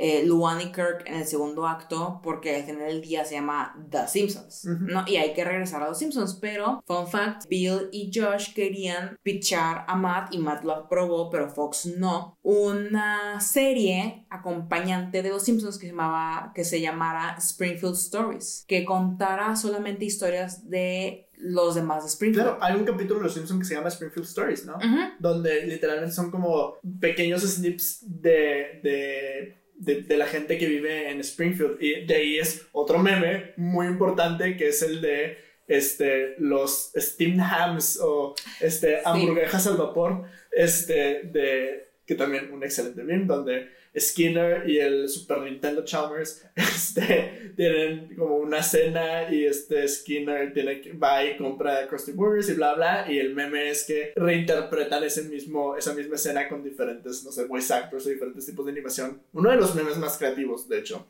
eh, 0.00 0.24
Luan 0.24 0.60
y 0.60 0.66
Kirk 0.70 1.02
en 1.06 1.14
el 1.14 1.26
segundo 1.26 1.66
acto 1.66 2.20
porque 2.22 2.54
al 2.54 2.62
final 2.62 2.86
del 2.86 3.00
día 3.00 3.24
se 3.24 3.34
llama 3.34 3.76
The 3.90 4.06
Simpsons. 4.06 4.64
¿no? 4.64 5.04
Y 5.08 5.16
hay 5.16 5.34
que 5.34 5.44
regresar 5.44 5.82
a 5.82 5.88
los 5.88 5.98
Simpsons, 5.98 6.38
pero, 6.40 6.82
fun 6.86 7.08
fact, 7.08 7.48
Bill 7.48 7.88
y 7.90 8.10
Josh 8.14 8.54
querían 8.54 9.18
pitchar 9.24 9.84
a 9.88 9.96
Matt 9.96 10.32
y 10.32 10.38
Matt 10.38 10.62
lo 10.62 10.72
aprobó, 10.72 11.28
pero 11.30 11.50
Fox 11.50 11.86
no, 11.86 12.38
una 12.42 13.40
serie 13.40 14.26
acompañante 14.30 15.22
de 15.22 15.30
los 15.30 15.42
Simpsons 15.42 15.78
que 15.78 15.86
se, 15.86 15.92
llamaba, 15.92 16.52
que 16.54 16.64
se 16.64 16.80
llamara 16.80 17.34
Springfield 17.38 17.96
Stories, 17.96 18.64
que 18.68 18.84
contara 18.84 19.56
solamente 19.56 20.04
historias 20.04 20.70
de 20.70 21.28
los 21.38 21.74
demás 21.74 22.04
de 22.04 22.08
Springfield. 22.08 22.48
Claro, 22.48 22.62
hay 22.62 22.74
un 22.78 22.84
capítulo 22.84 23.20
de 23.20 23.24
Los 23.24 23.34
Simpsons 23.34 23.60
que 23.60 23.66
se 23.66 23.74
llama 23.74 23.88
Springfield 23.88 24.28
Stories, 24.28 24.66
¿no? 24.66 24.78
Donde 25.18 25.66
literalmente 25.66 26.14
son 26.14 26.30
como 26.30 26.74
pequeños 27.00 27.42
snips 27.42 27.98
de, 28.02 28.80
de, 28.82 29.58
de, 29.78 30.02
de 30.02 30.16
la 30.16 30.26
gente 30.26 30.58
que 30.58 30.66
vive 30.66 31.10
en 31.10 31.20
Springfield. 31.20 31.80
Y 31.80 32.04
de 32.04 32.14
ahí 32.14 32.38
es 32.38 32.66
otro 32.72 32.98
meme 32.98 33.52
muy 33.56 33.86
importante 33.86 34.56
que 34.56 34.68
es 34.68 34.82
el 34.82 35.00
de 35.00 35.38
este, 35.66 36.34
los 36.38 36.92
steamed 36.96 37.40
hams 37.40 37.98
o 38.00 38.34
este, 38.60 39.00
hamburguesas 39.04 39.66
al 39.66 39.76
vapor. 39.76 40.24
Este, 40.50 41.22
de, 41.24 41.88
que 42.04 42.14
también 42.14 42.50
un 42.52 42.64
excelente 42.64 43.02
meme 43.02 43.26
donde 43.26 43.68
Skinner 43.96 44.68
y 44.68 44.78
el 44.78 45.08
Super 45.08 45.38
Nintendo 45.38 45.84
Chalmers 45.84 46.44
este, 46.56 47.52
tienen 47.56 48.14
como 48.16 48.36
una 48.36 48.62
cena 48.62 49.32
y 49.32 49.44
este 49.44 49.86
Skinner 49.88 50.52
tiene 50.52 50.80
que, 50.80 50.92
va 50.92 51.24
y 51.24 51.36
compra 51.36 51.86
Krusty 51.88 52.12
Burgers 52.12 52.48
y 52.48 52.54
bla 52.54 52.74
bla 52.74 53.06
y 53.08 53.18
el 53.18 53.34
meme 53.34 53.70
es 53.70 53.84
que 53.84 54.12
reinterpretan 54.16 55.04
ese 55.04 55.22
mismo, 55.24 55.76
esa 55.76 55.94
misma 55.94 56.16
escena 56.16 56.48
con 56.48 56.62
diferentes, 56.62 57.24
no 57.24 57.32
sé, 57.32 57.44
voice 57.44 57.72
actors 57.72 58.06
o 58.06 58.08
diferentes 58.08 58.46
tipos 58.46 58.66
de 58.66 58.72
animación. 58.72 59.22
Uno 59.32 59.50
de 59.50 59.56
los 59.56 59.74
memes 59.74 59.96
más 59.96 60.18
creativos, 60.18 60.68
de 60.68 60.78
hecho. 60.78 61.06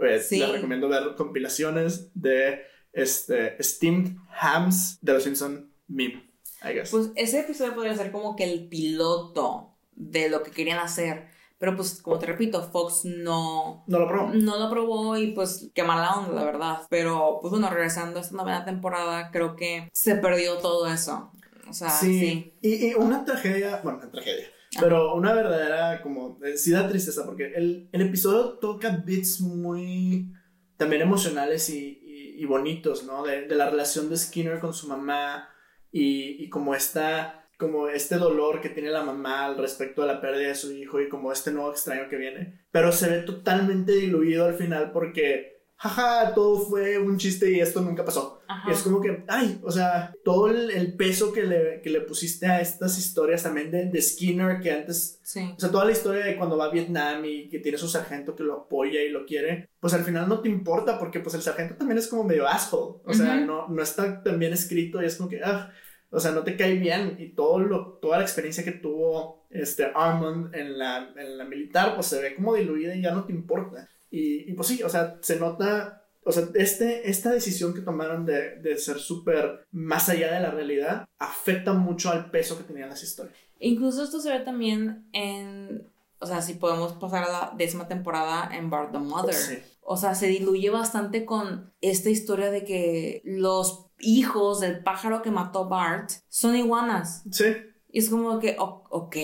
Eh, 0.00 0.20
Sí. 0.20 0.38
Les 0.38 0.50
recomiendo 0.50 0.88
ver 0.88 1.14
compilaciones 1.16 2.10
de 2.14 2.62
este, 2.92 3.62
Steamed 3.62 4.16
Hams 4.40 4.98
de 5.00 5.12
los 5.12 5.22
Simpson 5.22 5.70
meme, 5.88 6.24
I 6.62 6.74
guess. 6.74 6.90
Pues 6.90 7.10
ese 7.14 7.40
episodio 7.40 7.74
podría 7.74 7.94
ser 7.94 8.10
como 8.10 8.36
que 8.36 8.44
el 8.44 8.68
piloto 8.68 9.72
de 9.94 10.28
lo 10.28 10.42
que 10.42 10.50
querían 10.50 10.78
hacer. 10.78 11.31
Pero 11.62 11.76
pues, 11.76 12.02
como 12.02 12.18
te 12.18 12.26
repito, 12.26 12.60
Fox 12.60 13.04
no... 13.04 13.84
No 13.86 13.98
lo 14.00 14.08
probó. 14.08 14.34
No 14.34 14.58
lo 14.58 14.68
probó 14.68 15.16
y 15.16 15.28
pues 15.28 15.70
qué 15.72 15.84
mala 15.84 16.16
onda, 16.16 16.32
la 16.32 16.44
verdad. 16.44 16.78
Pero 16.90 17.38
pues 17.40 17.52
bueno, 17.52 17.70
regresando 17.70 18.18
a 18.18 18.22
esta 18.22 18.36
novena 18.36 18.64
temporada, 18.64 19.30
creo 19.30 19.54
que 19.54 19.88
se 19.92 20.16
perdió 20.16 20.56
todo 20.58 20.88
eso. 20.88 21.30
O 21.70 21.72
sea, 21.72 21.90
sí. 21.90 22.52
Y, 22.62 22.88
y, 22.88 22.94
una 22.94 23.24
tragedia, 23.24 23.80
bueno, 23.84 24.00
una 24.00 24.10
tragedia. 24.10 24.46
Pero 24.80 25.14
una 25.14 25.34
verdadera, 25.34 26.02
como, 26.02 26.40
eh, 26.44 26.56
sí 26.56 26.72
da 26.72 26.88
tristeza, 26.88 27.24
porque 27.24 27.52
el, 27.54 27.88
el 27.92 28.02
episodio 28.02 28.58
toca 28.58 29.00
bits 29.06 29.40
muy 29.40 30.32
también 30.76 31.02
emocionales 31.02 31.70
y, 31.70 32.34
y, 32.38 32.44
bonitos, 32.44 33.04
¿no? 33.04 33.22
De, 33.22 33.46
de, 33.46 33.54
la 33.54 33.70
relación 33.70 34.10
de 34.10 34.16
Skinner 34.16 34.58
con 34.58 34.74
su 34.74 34.88
mamá 34.88 35.48
y, 35.92 36.42
y 36.42 36.48
como 36.48 36.74
esta 36.74 37.41
como 37.62 37.88
este 37.88 38.16
dolor 38.16 38.60
que 38.60 38.70
tiene 38.70 38.90
la 38.90 39.04
mamá 39.04 39.46
al 39.46 39.56
respecto 39.56 40.02
de 40.02 40.08
la 40.08 40.20
pérdida 40.20 40.48
de 40.48 40.54
su 40.56 40.72
hijo 40.72 41.00
y 41.00 41.08
como 41.08 41.30
este 41.30 41.52
nuevo 41.52 41.70
extraño 41.70 42.08
que 42.10 42.16
viene. 42.16 42.66
Pero 42.72 42.90
se 42.90 43.08
ve 43.08 43.22
totalmente 43.22 43.92
diluido 43.92 44.46
al 44.46 44.54
final 44.54 44.90
porque, 44.90 45.62
jaja, 45.76 46.34
todo 46.34 46.58
fue 46.58 46.98
un 46.98 47.18
chiste 47.18 47.52
y 47.52 47.60
esto 47.60 47.80
nunca 47.80 48.04
pasó. 48.04 48.42
Es 48.68 48.82
como 48.82 49.00
que, 49.00 49.24
ay, 49.28 49.60
o 49.62 49.70
sea, 49.70 50.12
todo 50.24 50.48
el, 50.48 50.96
peso 50.96 51.32
que 51.32 51.44
le, 51.44 51.80
que 51.82 51.90
le, 51.90 52.00
pusiste 52.00 52.46
a 52.46 52.60
estas 52.60 52.98
historias 52.98 53.44
también 53.44 53.70
de, 53.70 53.86
de 53.86 54.02
Skinner, 54.02 54.60
que 54.60 54.72
antes, 54.72 55.20
sí. 55.22 55.54
o 55.56 55.60
sea, 55.60 55.70
toda 55.70 55.84
la 55.84 55.92
historia 55.92 56.24
de 56.24 56.36
cuando 56.36 56.56
va 56.56 56.64
a 56.64 56.72
Vietnam 56.72 57.24
y 57.24 57.48
que 57.48 57.60
tiene 57.60 57.78
su 57.78 57.86
sargento 57.86 58.34
que 58.34 58.42
lo 58.42 58.54
apoya 58.54 59.00
y 59.02 59.08
lo 59.08 59.24
quiere, 59.24 59.70
pues 59.78 59.94
al 59.94 60.02
final 60.02 60.28
no 60.28 60.40
te 60.40 60.48
importa 60.48 60.98
porque 60.98 61.20
pues 61.20 61.36
el 61.36 61.42
sargento 61.42 61.76
también 61.76 61.98
es 61.98 62.08
como 62.08 62.24
medio 62.24 62.48
asshole. 62.48 63.00
O 63.04 63.14
sea, 63.14 63.36
no, 63.36 63.68
no 63.68 63.82
está 63.82 64.20
tan 64.20 64.40
bien 64.40 64.52
escrito 64.52 65.00
y 65.00 65.06
es 65.06 65.14
como 65.14 65.28
que, 65.28 65.40
ah, 65.44 65.72
o 66.12 66.20
sea, 66.20 66.30
no 66.32 66.44
te 66.44 66.56
cae 66.56 66.74
bien 66.74 67.16
y 67.18 67.30
todo 67.30 67.58
lo, 67.58 67.94
toda 67.94 68.18
la 68.18 68.24
experiencia 68.24 68.62
que 68.62 68.72
tuvo 68.72 69.46
este 69.48 69.90
Armand 69.94 70.54
en 70.54 70.78
la, 70.78 71.10
en 71.16 71.38
la 71.38 71.44
militar, 71.44 71.94
pues 71.94 72.06
se 72.06 72.20
ve 72.20 72.34
como 72.34 72.54
diluida 72.54 72.94
y 72.94 73.00
ya 73.00 73.12
no 73.12 73.24
te 73.24 73.32
importa. 73.32 73.88
Y, 74.10 74.50
y 74.50 74.52
pues 74.52 74.68
sí, 74.68 74.82
o 74.82 74.90
sea, 74.90 75.16
se 75.22 75.40
nota, 75.40 76.04
o 76.22 76.30
sea, 76.30 76.48
este, 76.54 77.08
esta 77.08 77.30
decisión 77.30 77.72
que 77.72 77.80
tomaron 77.80 78.26
de, 78.26 78.56
de 78.56 78.76
ser 78.76 78.98
súper 78.98 79.66
más 79.72 80.10
allá 80.10 80.34
de 80.34 80.40
la 80.40 80.50
realidad 80.50 81.06
afecta 81.18 81.72
mucho 81.72 82.10
al 82.10 82.30
peso 82.30 82.58
que 82.58 82.64
tenían 82.64 82.90
las 82.90 83.02
historias. 83.02 83.34
Incluso 83.58 84.02
esto 84.04 84.20
se 84.20 84.30
ve 84.30 84.40
también 84.40 85.08
en, 85.12 85.88
o 86.18 86.26
sea, 86.26 86.42
si 86.42 86.54
podemos 86.54 86.92
pasar 86.92 87.24
a 87.24 87.32
la 87.32 87.52
décima 87.56 87.88
temporada 87.88 88.54
en 88.54 88.68
Bart 88.68 88.92
the 88.92 88.98
Mother. 88.98 89.34
Sí. 89.34 89.58
O 89.84 89.96
sea, 89.96 90.14
se 90.14 90.28
diluye 90.28 90.70
bastante 90.70 91.24
con 91.24 91.72
esta 91.80 92.08
historia 92.08 92.50
de 92.50 92.64
que 92.64 93.20
los 93.24 93.86
hijos 93.98 94.60
del 94.60 94.82
pájaro 94.82 95.22
que 95.22 95.30
mató 95.30 95.68
Bart 95.68 96.10
son 96.28 96.56
iguanas. 96.56 97.24
Sí. 97.30 97.46
Y 97.90 97.98
es 97.98 98.08
como 98.08 98.38
que, 98.38 98.56
ok, 98.58 99.16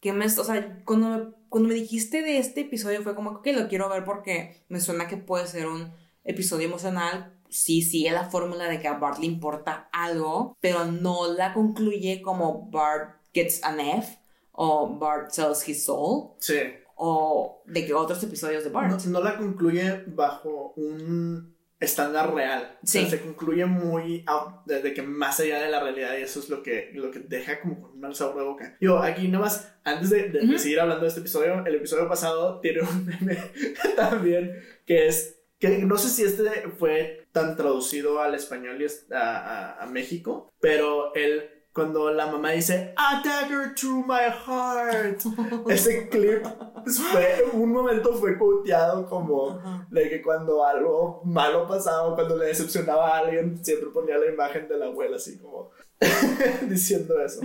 que 0.00 0.12
me, 0.12 0.26
o 0.26 0.28
sea, 0.28 0.82
cuando 0.84 1.08
me, 1.08 1.32
cuando 1.48 1.68
me 1.68 1.74
dijiste 1.74 2.22
de 2.22 2.38
este 2.38 2.62
episodio 2.62 3.02
fue 3.02 3.14
como 3.14 3.42
que 3.42 3.52
lo 3.52 3.68
quiero 3.68 3.88
ver 3.88 4.04
porque 4.04 4.64
me 4.68 4.80
suena 4.80 5.06
que 5.06 5.16
puede 5.16 5.46
ser 5.46 5.66
un 5.66 5.92
episodio 6.24 6.66
emocional. 6.66 7.38
Sí, 7.48 7.82
sí, 7.82 8.06
es 8.06 8.12
la 8.12 8.30
fórmula 8.30 8.68
de 8.68 8.80
que 8.80 8.88
a 8.88 8.94
Bart 8.98 9.18
le 9.18 9.26
importa 9.26 9.88
algo, 9.92 10.56
pero 10.60 10.86
no 10.86 11.32
la 11.32 11.52
concluye 11.52 12.22
como 12.22 12.70
Bart 12.70 13.20
gets 13.34 13.62
an 13.64 13.80
F 13.80 14.18
o 14.52 14.98
Bart 14.98 15.30
sells 15.30 15.68
his 15.68 15.84
soul. 15.84 16.32
Sí. 16.38 16.54
O 16.96 17.62
de 17.66 17.86
que 17.86 17.94
otros 17.94 18.22
episodios 18.22 18.64
de 18.64 18.70
Bart. 18.70 19.02
no 19.04 19.20
la 19.20 19.36
concluye 19.36 20.04
bajo 20.06 20.72
un 20.76 21.52
estándar 21.82 22.32
real. 22.32 22.78
Sí. 22.84 23.06
se 23.06 23.20
concluye 23.20 23.66
muy 23.66 24.24
desde 24.66 24.94
que 24.94 25.02
más 25.02 25.40
allá 25.40 25.60
de 25.60 25.70
la 25.70 25.80
realidad 25.80 26.16
y 26.18 26.22
eso 26.22 26.40
es 26.40 26.48
lo 26.48 26.62
que, 26.62 26.90
lo 26.94 27.10
que 27.10 27.18
deja 27.18 27.60
como 27.60 27.80
con 27.80 27.90
un 27.92 28.00
mal 28.00 28.14
sabor 28.14 28.36
de 28.36 28.42
boca. 28.44 28.76
Yo, 28.80 28.98
aquí 28.98 29.28
nomás, 29.28 29.74
antes 29.84 30.10
de, 30.10 30.28
de, 30.28 30.58
seguir 30.58 30.80
hablando 30.80 31.02
de 31.02 31.08
este 31.08 31.20
episodio, 31.20 31.64
el 31.66 31.74
episodio 31.74 32.08
pasado 32.08 32.60
tiene 32.60 32.82
un 32.82 33.04
meme 33.04 33.36
también 33.96 34.62
que 34.86 35.08
es, 35.08 35.40
que 35.58 35.78
no 35.78 35.98
sé 35.98 36.08
si 36.08 36.22
este 36.22 36.68
fue 36.78 37.26
tan 37.32 37.56
traducido 37.56 38.20
al 38.20 38.34
español 38.34 38.80
y 38.80 38.86
a, 39.12 39.18
a, 39.18 39.82
a 39.82 39.86
México, 39.86 40.52
pero 40.60 41.14
el 41.14 41.50
cuando 41.72 42.12
la 42.12 42.26
mamá 42.26 42.50
dice 42.50 42.92
A 42.96 43.22
dagger 43.24 43.74
through 43.74 44.04
my 44.06 44.30
heart. 44.30 45.22
Ese 45.68 46.08
clip 46.08 46.44
fue, 46.84 47.44
un 47.52 47.72
momento 47.72 48.14
fue 48.14 48.36
quoteado 48.38 49.06
como 49.08 49.60
de 49.90 50.08
que 50.08 50.22
cuando 50.22 50.64
algo 50.64 51.22
malo 51.24 51.66
pasaba, 51.66 52.14
cuando 52.14 52.36
le 52.36 52.46
decepcionaba 52.46 53.16
a 53.16 53.18
alguien, 53.20 53.64
siempre 53.64 53.90
ponía 53.90 54.18
la 54.18 54.26
imagen 54.26 54.68
de 54.68 54.76
la 54.76 54.86
abuela 54.86 55.16
así 55.16 55.38
como 55.38 55.70
diciendo 56.68 57.20
eso. 57.20 57.40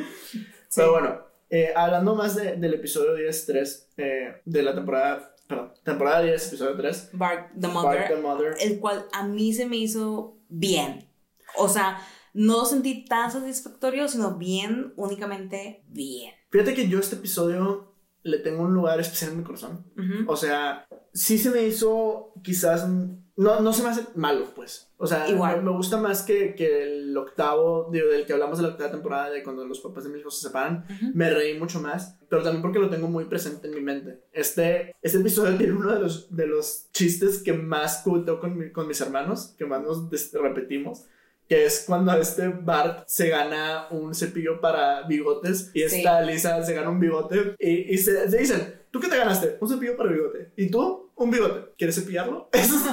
Pero 0.75 0.91
bueno, 0.91 1.21
eh, 1.49 1.71
hablando 1.75 2.15
más 2.15 2.35
de, 2.35 2.57
del 2.57 2.73
episodio 2.73 3.15
10-3 3.17 3.85
eh, 3.97 4.41
de 4.43 4.63
la 4.63 4.75
temporada, 4.75 5.33
perdón, 5.47 5.73
temporada 5.83 6.21
10, 6.21 6.47
episodio 6.47 6.75
3. 6.75 7.09
Bark 7.13 7.51
the 7.59 7.67
Mother. 7.67 8.07
the 8.09 8.15
Mother. 8.17 8.55
El 8.59 8.79
cual 8.79 9.07
a 9.13 9.25
mí 9.25 9.53
se 9.53 9.65
me 9.65 9.77
hizo 9.77 10.35
bien. 10.49 11.07
O 11.55 11.69
sea, 11.69 11.99
no 12.37 12.59
lo 12.59 12.65
sentí 12.65 13.03
tan 13.03 13.31
satisfactorio, 13.31 14.07
sino 14.07 14.37
bien, 14.37 14.93
únicamente 14.95 15.83
bien. 15.87 16.33
Fíjate 16.51 16.75
que 16.75 16.87
yo 16.87 16.99
este 16.99 17.15
episodio 17.15 17.95
le 18.21 18.37
tengo 18.37 18.61
un 18.61 18.75
lugar 18.75 18.99
especial 18.99 19.31
en 19.31 19.39
mi 19.39 19.43
corazón. 19.43 19.83
O 20.27 20.35
sea, 20.35 20.87
sí 21.13 21.39
se 21.39 21.49
me 21.49 21.63
hizo 21.63 22.33
quizás... 22.43 22.87
No, 22.87 23.59
no 23.59 23.73
se 23.73 23.83
me 23.83 23.89
hace 23.89 24.05
malo, 24.15 24.45
pues. 24.55 24.91
O 24.97 25.07
sea, 25.07 25.29
Igual. 25.29 25.63
Me, 25.63 25.71
gusta 25.71 25.97
más 25.97 26.23
que, 26.23 26.53
que 26.55 26.83
el 26.83 27.17
octavo, 27.17 27.89
digo, 27.91 28.07
del 28.07 28.25
que 28.25 28.33
hablamos 28.33 28.57
de 28.57 28.63
la 28.63 28.69
octava 28.69 28.91
temporada, 28.91 29.29
de 29.29 29.43
cuando 29.43 29.65
los 29.65 29.79
papás 29.79 30.03
de 30.03 30.09
mi 30.11 30.19
hijo 30.19 30.31
se 30.31 30.47
separan. 30.47 30.85
Me 31.13 31.31
reí 31.31 31.57
mucho 31.57 31.79
más, 31.79 32.19
pero 32.29 32.43
también 32.43 32.61
porque 32.61 32.79
lo 32.79 32.89
tengo 32.89 33.07
muy 33.07 33.25
presente 33.25 33.67
en 33.67 33.75
mi 33.75 33.81
mente. 33.81 34.23
Este, 34.31 34.95
este 35.01 35.19
episodio 35.19 35.57
tiene 35.57 35.73
uno 35.73 35.93
de 35.93 35.99
los, 35.99 36.35
de 36.35 36.47
los 36.47 36.91
chistes 36.91 37.41
que 37.41 37.53
más 37.53 38.01
cuteo 38.03 38.39
con, 38.39 38.69
con 38.69 38.87
mis 38.87 39.01
hermanos, 39.01 39.55
que 39.57 39.65
más 39.65 39.81
nos 39.81 40.07
repetimos 40.33 41.05
que 41.47 41.65
es 41.65 41.83
cuando 41.85 42.13
este 42.13 42.49
Bart 42.49 43.03
se 43.07 43.29
gana 43.29 43.87
un 43.91 44.13
cepillo 44.13 44.59
para 44.59 45.03
bigotes 45.07 45.71
y 45.73 45.83
esta 45.83 46.21
Lisa 46.21 46.63
se 46.63 46.73
gana 46.73 46.89
un 46.89 46.99
bigote 46.99 47.55
y, 47.59 47.93
y 47.93 47.97
se, 47.97 48.29
se, 48.29 48.37
dicen, 48.37 48.81
¿tú 48.91 48.99
qué 48.99 49.07
te 49.07 49.17
ganaste? 49.17 49.57
Un 49.61 49.69
cepillo 49.69 49.95
para 49.95 50.11
bigote. 50.11 50.51
¿Y 50.55 50.69
tú? 50.69 51.11
Un 51.15 51.31
bigote. 51.31 51.71
¿Quieres 51.77 51.95
cepillarlo? 51.95 52.49
Eso 52.53 52.75
es 52.75 52.85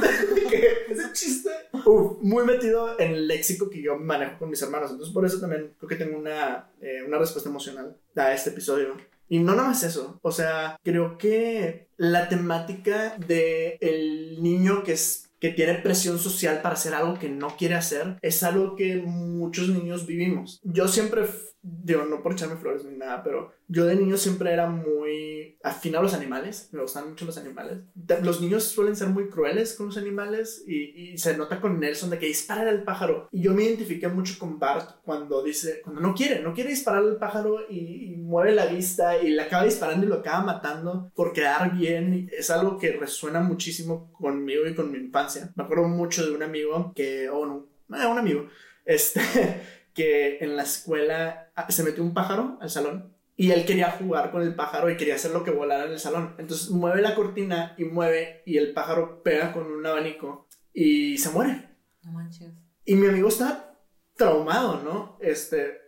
ese 0.90 1.12
chiste. 1.12 1.50
Uf, 1.84 2.18
muy 2.20 2.44
metido 2.44 2.98
en 2.98 3.12
el 3.12 3.28
léxico 3.28 3.68
que 3.68 3.82
yo 3.82 3.96
manejo 3.96 4.38
con 4.38 4.50
mis 4.50 4.62
hermanos. 4.62 4.90
Entonces 4.90 5.12
por 5.12 5.24
eso 5.24 5.40
también 5.40 5.74
creo 5.78 5.88
que 5.88 5.96
tengo 5.96 6.16
una, 6.16 6.70
eh, 6.80 7.02
una 7.06 7.18
respuesta 7.18 7.50
emocional 7.50 7.96
a 8.16 8.32
este 8.32 8.50
episodio. 8.50 8.96
Y 9.28 9.38
no 9.38 9.54
nada 9.54 9.68
más 9.68 9.82
eso, 9.82 10.20
o 10.22 10.30
sea, 10.30 10.78
creo 10.82 11.16
que 11.16 11.88
la 11.96 12.28
temática 12.28 13.16
de 13.26 13.78
el 13.80 14.42
niño 14.42 14.84
que 14.84 14.92
es 14.92 15.23
que 15.44 15.50
tiene 15.50 15.74
presión 15.74 16.18
social 16.18 16.62
para 16.62 16.72
hacer 16.74 16.94
algo 16.94 17.18
que 17.18 17.28
no 17.28 17.54
quiere 17.58 17.74
hacer, 17.74 18.16
es 18.22 18.42
algo 18.42 18.76
que 18.76 18.96
muchos 18.96 19.68
niños 19.68 20.06
vivimos. 20.06 20.58
Yo 20.62 20.88
siempre, 20.88 21.26
digo, 21.64 22.04
no 22.04 22.22
por 22.22 22.32
echarme 22.32 22.56
flores 22.56 22.84
ni 22.84 22.96
nada, 22.96 23.22
pero 23.22 23.52
yo 23.68 23.86
de 23.86 23.96
niño 23.96 24.18
siempre 24.18 24.52
era 24.52 24.68
muy 24.68 25.58
afín 25.62 25.96
a 25.96 26.02
los 26.02 26.12
animales, 26.12 26.68
me 26.72 26.82
gustan 26.82 27.08
mucho 27.08 27.24
los 27.24 27.38
animales. 27.38 27.78
Los 28.22 28.42
niños 28.42 28.64
suelen 28.64 28.96
ser 28.96 29.08
muy 29.08 29.28
crueles 29.28 29.74
con 29.74 29.86
los 29.86 29.96
animales 29.96 30.62
y, 30.66 31.16
se 31.16 31.36
nota 31.36 31.60
con 31.60 31.80
Nelson 31.80 32.10
de 32.10 32.18
que 32.18 32.26
dispara 32.26 32.68
al 32.68 32.82
pájaro. 32.82 33.28
Y 33.30 33.42
yo 33.42 33.54
me 33.54 33.64
identifiqué 33.64 34.08
mucho 34.08 34.34
con 34.38 34.58
Bart 34.58 34.96
cuando 35.04 35.42
dice, 35.42 35.80
cuando 35.82 36.02
no 36.02 36.14
quiere, 36.14 36.42
no 36.42 36.52
quiere 36.52 36.70
disparar 36.70 37.02
al 37.02 37.16
pájaro 37.16 37.60
y, 37.70 38.12
y 38.12 38.16
mueve 38.16 38.52
la 38.52 38.66
vista 38.66 39.16
y 39.16 39.30
le 39.30 39.42
acaba 39.42 39.64
disparando 39.64 40.04
y 40.04 40.08
lo 40.08 40.16
acaba 40.16 40.44
matando 40.44 41.10
por 41.14 41.32
quedar 41.32 41.74
bien. 41.76 42.28
Es 42.36 42.50
algo 42.50 42.78
que 42.78 42.92
resuena 42.92 43.40
muchísimo 43.40 44.12
conmigo 44.12 44.66
y 44.66 44.74
con 44.74 44.90
mi 44.90 44.98
infancia. 44.98 45.52
Me 45.54 45.64
acuerdo 45.64 45.88
mucho 45.88 46.26
de 46.26 46.32
un 46.32 46.42
amigo 46.42 46.92
que, 46.94 47.28
o 47.28 47.38
oh, 47.38 47.46
no, 47.46 47.66
eh, 47.96 48.06
un 48.06 48.18
amigo, 48.18 48.48
este, 48.84 49.20
que 49.94 50.38
en 50.38 50.56
la 50.56 50.64
escuela 50.64 51.52
ah, 51.54 51.70
se 51.70 51.84
metió 51.84 52.02
un 52.02 52.12
pájaro 52.12 52.58
al 52.60 52.68
salón 52.68 53.14
y 53.36 53.50
él 53.50 53.64
quería 53.64 53.90
jugar 53.90 54.30
con 54.30 54.42
el 54.42 54.54
pájaro 54.54 54.90
y 54.90 54.96
quería 54.96 55.16
hacer 55.16 55.32
lo 55.32 55.42
que 55.42 55.50
volara 55.50 55.86
en 55.86 55.92
el 55.92 55.98
salón. 55.98 56.34
Entonces 56.38 56.70
mueve 56.70 57.02
la 57.02 57.14
cortina 57.14 57.74
y 57.78 57.84
mueve 57.84 58.42
y 58.46 58.58
el 58.58 58.72
pájaro 58.72 59.22
pega 59.22 59.52
con 59.52 59.66
un 59.66 59.84
abanico 59.84 60.48
y 60.72 61.18
se 61.18 61.30
muere. 61.30 61.68
No 62.02 62.12
manches. 62.12 62.52
Y 62.84 62.94
mi 62.94 63.08
amigo 63.08 63.28
está 63.28 63.76
traumado, 64.16 64.82
¿no? 64.82 65.18
Este, 65.20 65.80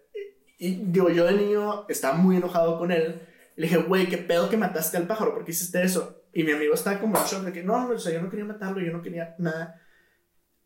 y 0.59 0.77
digo, 0.87 1.11
yo 1.11 1.25
de 1.25 1.35
niño 1.35 1.87
estaba 1.89 2.17
muy 2.17 2.37
enojado 2.37 2.79
con 2.79 2.91
él. 2.91 3.21
Le 3.57 3.67
dije, 3.69 3.79
güey, 3.79 4.09
¿qué 4.09 4.19
pedo 4.19 4.49
que 4.49 4.57
mataste 4.57 4.97
al 4.97 5.07
pájaro? 5.07 5.35
¿Por 5.35 5.45
qué 5.45 5.53
hiciste 5.53 5.83
eso? 5.83 6.25
Y 6.33 6.43
mi 6.43 6.53
amigo 6.53 6.75
estaba 6.75 7.01
como 7.01 7.17
en 7.17 7.25
shock 7.25 7.45
de 7.45 7.53
que 7.53 7.63
no, 7.63 7.87
no, 7.87 7.95
o 7.95 7.99
sea, 7.99 8.13
yo 8.13 8.21
no 8.21 8.29
quería 8.29 8.45
matarlo, 8.45 8.81
yo 8.81 8.93
no 8.93 9.03
quería 9.03 9.35
nada. 9.39 9.81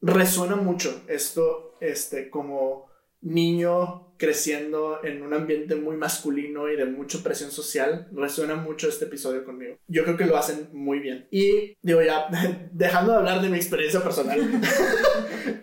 Resuena 0.00 0.56
mucho 0.56 1.04
esto, 1.08 1.76
este, 1.80 2.30
como 2.30 2.89
niño 3.22 4.00
creciendo 4.20 5.00
en 5.02 5.22
un 5.22 5.32
ambiente 5.32 5.74
muy 5.76 5.96
masculino 5.96 6.68
y 6.68 6.76
de 6.76 6.84
mucha 6.84 7.22
presión 7.22 7.50
social, 7.50 8.06
resuena 8.12 8.54
mucho 8.54 8.86
este 8.86 9.06
episodio 9.06 9.44
conmigo. 9.44 9.76
Yo 9.88 10.04
creo 10.04 10.18
que 10.18 10.26
lo 10.26 10.36
hacen 10.36 10.68
muy 10.72 10.98
bien. 10.98 11.26
Y 11.30 11.74
digo 11.80 12.02
ya, 12.02 12.26
dejando 12.72 13.12
de 13.12 13.18
hablar 13.18 13.40
de 13.40 13.48
mi 13.48 13.56
experiencia 13.56 14.02
personal, 14.02 14.38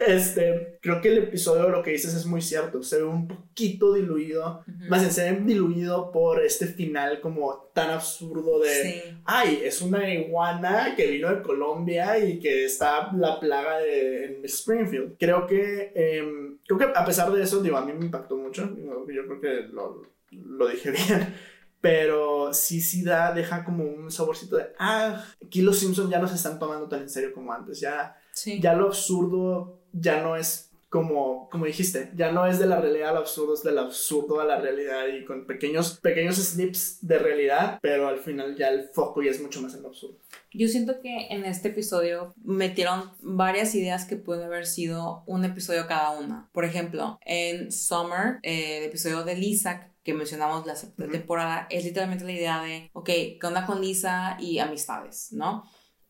este, 0.08 0.80
creo 0.82 1.00
que 1.02 1.10
el 1.10 1.20
episodio 1.20 1.70
lo 1.70 1.84
que 1.84 1.92
dices 1.92 2.16
es 2.16 2.26
muy 2.26 2.42
cierto. 2.42 2.82
Se 2.82 2.98
ve 2.98 3.04
un 3.04 3.28
poquito 3.28 3.94
diluido, 3.94 4.64
más 4.90 5.02
bien 5.02 5.12
se 5.12 5.32
ve 5.32 5.40
diluido 5.46 6.12
por 6.12 6.44
este 6.44 6.66
final 6.66 7.22
como 7.22 7.70
tan 7.74 7.92
absurdo 7.92 8.60
de, 8.60 9.18
ay, 9.26 9.62
es 9.64 9.84
una 9.84 10.12
iguana 10.12 10.96
que 10.98 11.12
vino 11.12 11.30
de 11.30 11.44
Colombia 11.44 12.18
y 12.18 12.40
que 12.40 12.66
está 12.66 13.12
la 13.14 13.40
plaga 13.40 13.78
de 13.78 14.26
en 14.26 14.46
Springfield. 14.46 15.16
Creo 15.20 15.46
que, 15.46 15.92
em, 15.94 16.58
creo 16.66 16.80
que 16.80 16.86
a 16.96 17.06
pesar 17.06 17.32
de 17.32 17.44
eso, 17.44 17.62
digo, 17.62 17.78
a 17.78 17.86
mí 17.86 17.94
me 17.94 18.06
impactó 18.06 18.36
mucho. 18.36 18.47
Yo 18.52 18.74
creo 18.74 19.42
que 19.42 19.68
lo, 19.72 20.04
lo 20.32 20.68
dije 20.68 20.92
bien. 21.08 21.36
Pero 21.80 22.54
sí, 22.54 22.82
sí 22.82 23.04
da, 23.04 23.32
deja 23.34 23.64
como 23.64 23.84
un 23.84 24.10
saborcito 24.10 24.58
de, 24.58 24.68
ah, 24.80 25.24
aquí 25.46 25.62
los 25.62 25.78
Simpsons 25.78 26.10
ya 26.10 26.20
no 26.20 26.28
se 26.28 26.36
están 26.36 26.58
tomando 26.58 26.90
tan 26.90 27.02
en 27.02 27.10
serio 27.10 27.34
como 27.34 27.54
antes. 27.54 27.80
Ya, 27.80 28.18
ya 28.60 28.74
lo 28.74 28.88
absurdo 28.88 29.78
ya 29.92 30.22
no 30.22 30.36
es 30.36 30.67
como, 30.98 31.48
como 31.52 31.68
dijiste, 31.68 32.12
ya 32.16 32.32
no 32.32 32.48
es 32.48 32.58
de 32.58 32.66
la 32.66 32.82
realidad 32.82 33.10
al 33.10 33.18
absurdo, 33.18 33.54
es 33.54 33.62
del 33.62 33.78
absurdo 33.78 34.42
a 34.42 34.46
la 34.46 34.60
realidad 34.60 35.06
y 35.08 35.24
con 35.26 35.46
pequeños, 35.46 36.00
pequeños 36.00 36.38
snips 36.38 37.06
de 37.06 37.20
realidad, 37.20 37.78
pero 37.84 38.08
al 38.08 38.18
final 38.18 38.56
ya 38.58 38.70
el 38.70 38.90
foco 38.90 39.22
ya 39.22 39.30
es 39.30 39.40
mucho 39.40 39.62
más 39.62 39.76
en 39.76 39.84
lo 39.84 39.90
absurdo. 39.90 40.18
Yo 40.52 40.68
siento 40.68 41.00
que 41.00 41.28
en 41.30 41.46
este 41.46 41.68
episodio 41.68 42.34
metieron 42.44 43.12
varias 43.22 43.76
ideas 43.76 44.06
que 44.06 44.16
pueden 44.16 44.46
haber 44.46 44.66
sido 44.66 45.24
un 45.28 45.46
episodio 45.46 45.86
cada 45.86 46.18
una. 46.18 46.50
Por 46.52 46.66
ejemplo, 46.66 47.20
en 47.24 47.72
Summer, 47.72 48.40
eh, 48.42 48.80
el 48.80 48.86
episodio 48.86 49.24
de 49.24 49.36
Lisa, 49.36 49.94
que 50.02 50.16
mencionamos 50.16 50.66
la 50.66 50.74
temporada, 51.12 51.68
es 51.70 51.86
literalmente 51.86 52.26
la 52.26 52.32
idea 52.32 52.64
de, 52.64 52.90
ok, 52.94 53.06
¿qué 53.06 53.40
onda 53.44 53.68
con 53.68 53.82
Lisa 53.82 54.36
y 54.40 54.58
amistades, 54.58 55.28
no? 55.32 55.64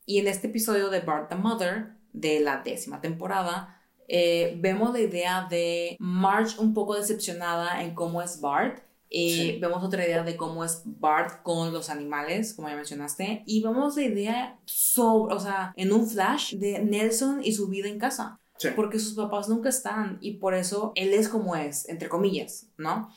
Y 0.05 0.19
en 0.19 0.27
este 0.27 0.47
episodio 0.47 0.89
de 0.89 1.01
Bart 1.01 1.27
the 1.27 1.35
Mother, 1.35 1.97
de 2.13 2.39
la 2.39 2.61
décima 2.63 3.01
temporada, 3.01 3.76
eh, 4.07 4.55
vemos 4.59 4.93
la 4.93 4.99
idea 4.99 5.47
de 5.49 5.95
Marge 5.99 6.59
un 6.59 6.73
poco 6.73 6.95
decepcionada 6.95 7.83
en 7.83 7.93
cómo 7.93 8.21
es 8.21 8.39
Bart. 8.39 8.83
y 9.09 9.59
Vemos 9.59 9.83
otra 9.83 10.05
idea 10.05 10.23
de 10.23 10.35
cómo 10.35 10.63
es 10.63 10.81
Bart 10.85 11.41
con 11.43 11.73
los 11.73 11.89
animales, 11.89 12.53
como 12.53 12.69
ya 12.69 12.75
mencionaste. 12.75 13.43
Y 13.45 13.61
vemos 13.61 13.95
la 13.95 14.03
idea 14.03 14.59
sobre, 14.65 15.35
o 15.35 15.39
sea, 15.39 15.73
en 15.75 15.91
un 15.91 16.07
flash 16.07 16.55
de 16.55 16.79
Nelson 16.79 17.41
y 17.43 17.53
su 17.53 17.67
vida 17.67 17.87
en 17.87 17.99
casa. 17.99 18.39
Porque 18.75 18.97
sus 18.97 19.13
papás 19.13 19.47
nunca 19.47 19.69
están 19.69 20.17
y 20.19 20.37
por 20.37 20.55
eso 20.55 20.91
él 20.95 21.13
es 21.13 21.29
como 21.29 21.55
es, 21.55 21.87
entre 21.89 22.09
comillas, 22.09 22.67
¿no? 22.77 23.09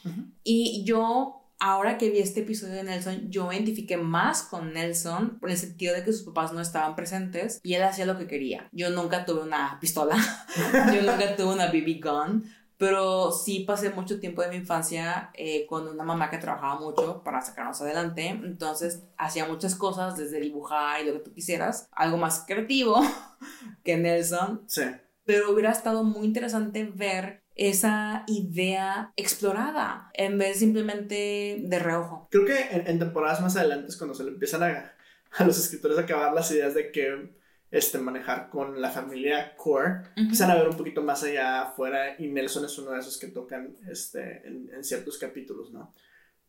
Y 0.45 0.85
yo 0.85 1.40
ahora 1.61 1.99
que 1.99 2.11
vi 2.11 2.19
este 2.19 2.41
episodio 2.41 2.75
de 2.75 2.83
Nelson, 2.83 3.31
yo 3.31 3.47
me 3.47 3.55
identifiqué 3.55 3.97
más 3.97 4.43
con 4.43 4.73
Nelson 4.73 5.39
por 5.39 5.51
el 5.51 5.59
sentido 5.59 5.95
de 5.95 6.03
que 6.03 6.13
sus 6.13 6.23
papás 6.23 6.53
no 6.53 6.61
estaban 6.61 6.97
presentes 6.97 7.61
y 7.63 7.75
él 7.75 7.83
hacía 7.83 8.07
lo 8.07 8.19
que 8.19 8.27
quería. 8.27 8.69
Yo 8.73 8.91
nunca 8.91 9.25
tuve 9.25 9.43
una 9.43 9.79
pistola, 9.81 10.17
yo 10.95 11.03
nunca 11.03 11.37
tuve 11.37 11.53
una 11.53 11.67
BB 11.67 12.03
gun, 12.03 12.45
pero 12.79 13.31
sí 13.31 13.65
pasé 13.67 13.91
mucho 13.91 14.19
tiempo 14.19 14.41
de 14.41 14.49
mi 14.49 14.57
infancia 14.57 15.31
eh, 15.35 15.67
con 15.67 15.87
una 15.87 16.03
mamá 16.03 16.31
que 16.31 16.39
trabajaba 16.39 16.81
mucho 16.81 17.23
para 17.23 17.43
sacarnos 17.43 17.81
adelante. 17.83 18.29
Entonces 18.29 19.05
hacía 19.19 19.47
muchas 19.47 19.75
cosas, 19.75 20.17
desde 20.17 20.41
dibujar 20.41 21.03
y 21.03 21.07
lo 21.07 21.13
que 21.13 21.19
tú 21.19 21.35
quisieras, 21.35 21.89
algo 21.93 22.17
más 22.17 22.45
creativo 22.47 22.99
que 23.85 23.99
Nelson. 23.99 24.65
Sí. 24.67 24.85
Pero 25.25 25.53
hubiera 25.53 25.71
estado 25.71 26.05
muy 26.05 26.27
interesante 26.27 26.85
ver 26.87 27.45
esa 27.61 28.25
idea 28.27 29.13
explorada 29.17 30.11
en 30.15 30.39
vez 30.39 30.59
simplemente 30.59 31.59
de 31.61 31.79
reojo. 31.79 32.27
Creo 32.31 32.47
que 32.47 32.59
en, 32.73 32.99
temporadas 32.99 33.43
más 33.43 33.55
adelante 33.55 33.89
es 33.89 33.99
cuando 33.99 34.15
se 34.15 34.25
le 34.25 34.31
empiezan 34.31 34.63
a, 34.63 34.95
a, 35.37 35.45
los 35.45 35.59
escritores 35.59 35.99
a 35.99 36.03
acabar 36.03 36.33
las 36.33 36.51
ideas 36.51 36.75
de 36.75 36.91
que 36.91 37.37
este, 37.71 37.99
manejar 37.99 38.49
con 38.49 38.81
la 38.81 38.89
familia 38.89 39.55
Core, 39.57 40.05
empiezan 40.17 40.51
a 40.51 40.55
ver 40.55 40.69
un 40.69 40.77
poquito 40.77 41.03
más 41.03 41.23
allá 41.23 41.61
afuera 41.61 42.17
y 42.19 42.29
Nelson 42.29 42.65
es 42.65 42.79
uno 42.79 42.93
de 42.93 43.01
esos 43.01 43.19
que 43.19 43.29
tocan 43.29 43.77
este, 43.91 44.43
en, 44.49 44.83
ciertos 44.83 45.19
capítulos, 45.19 45.71
¿no? 45.71 45.93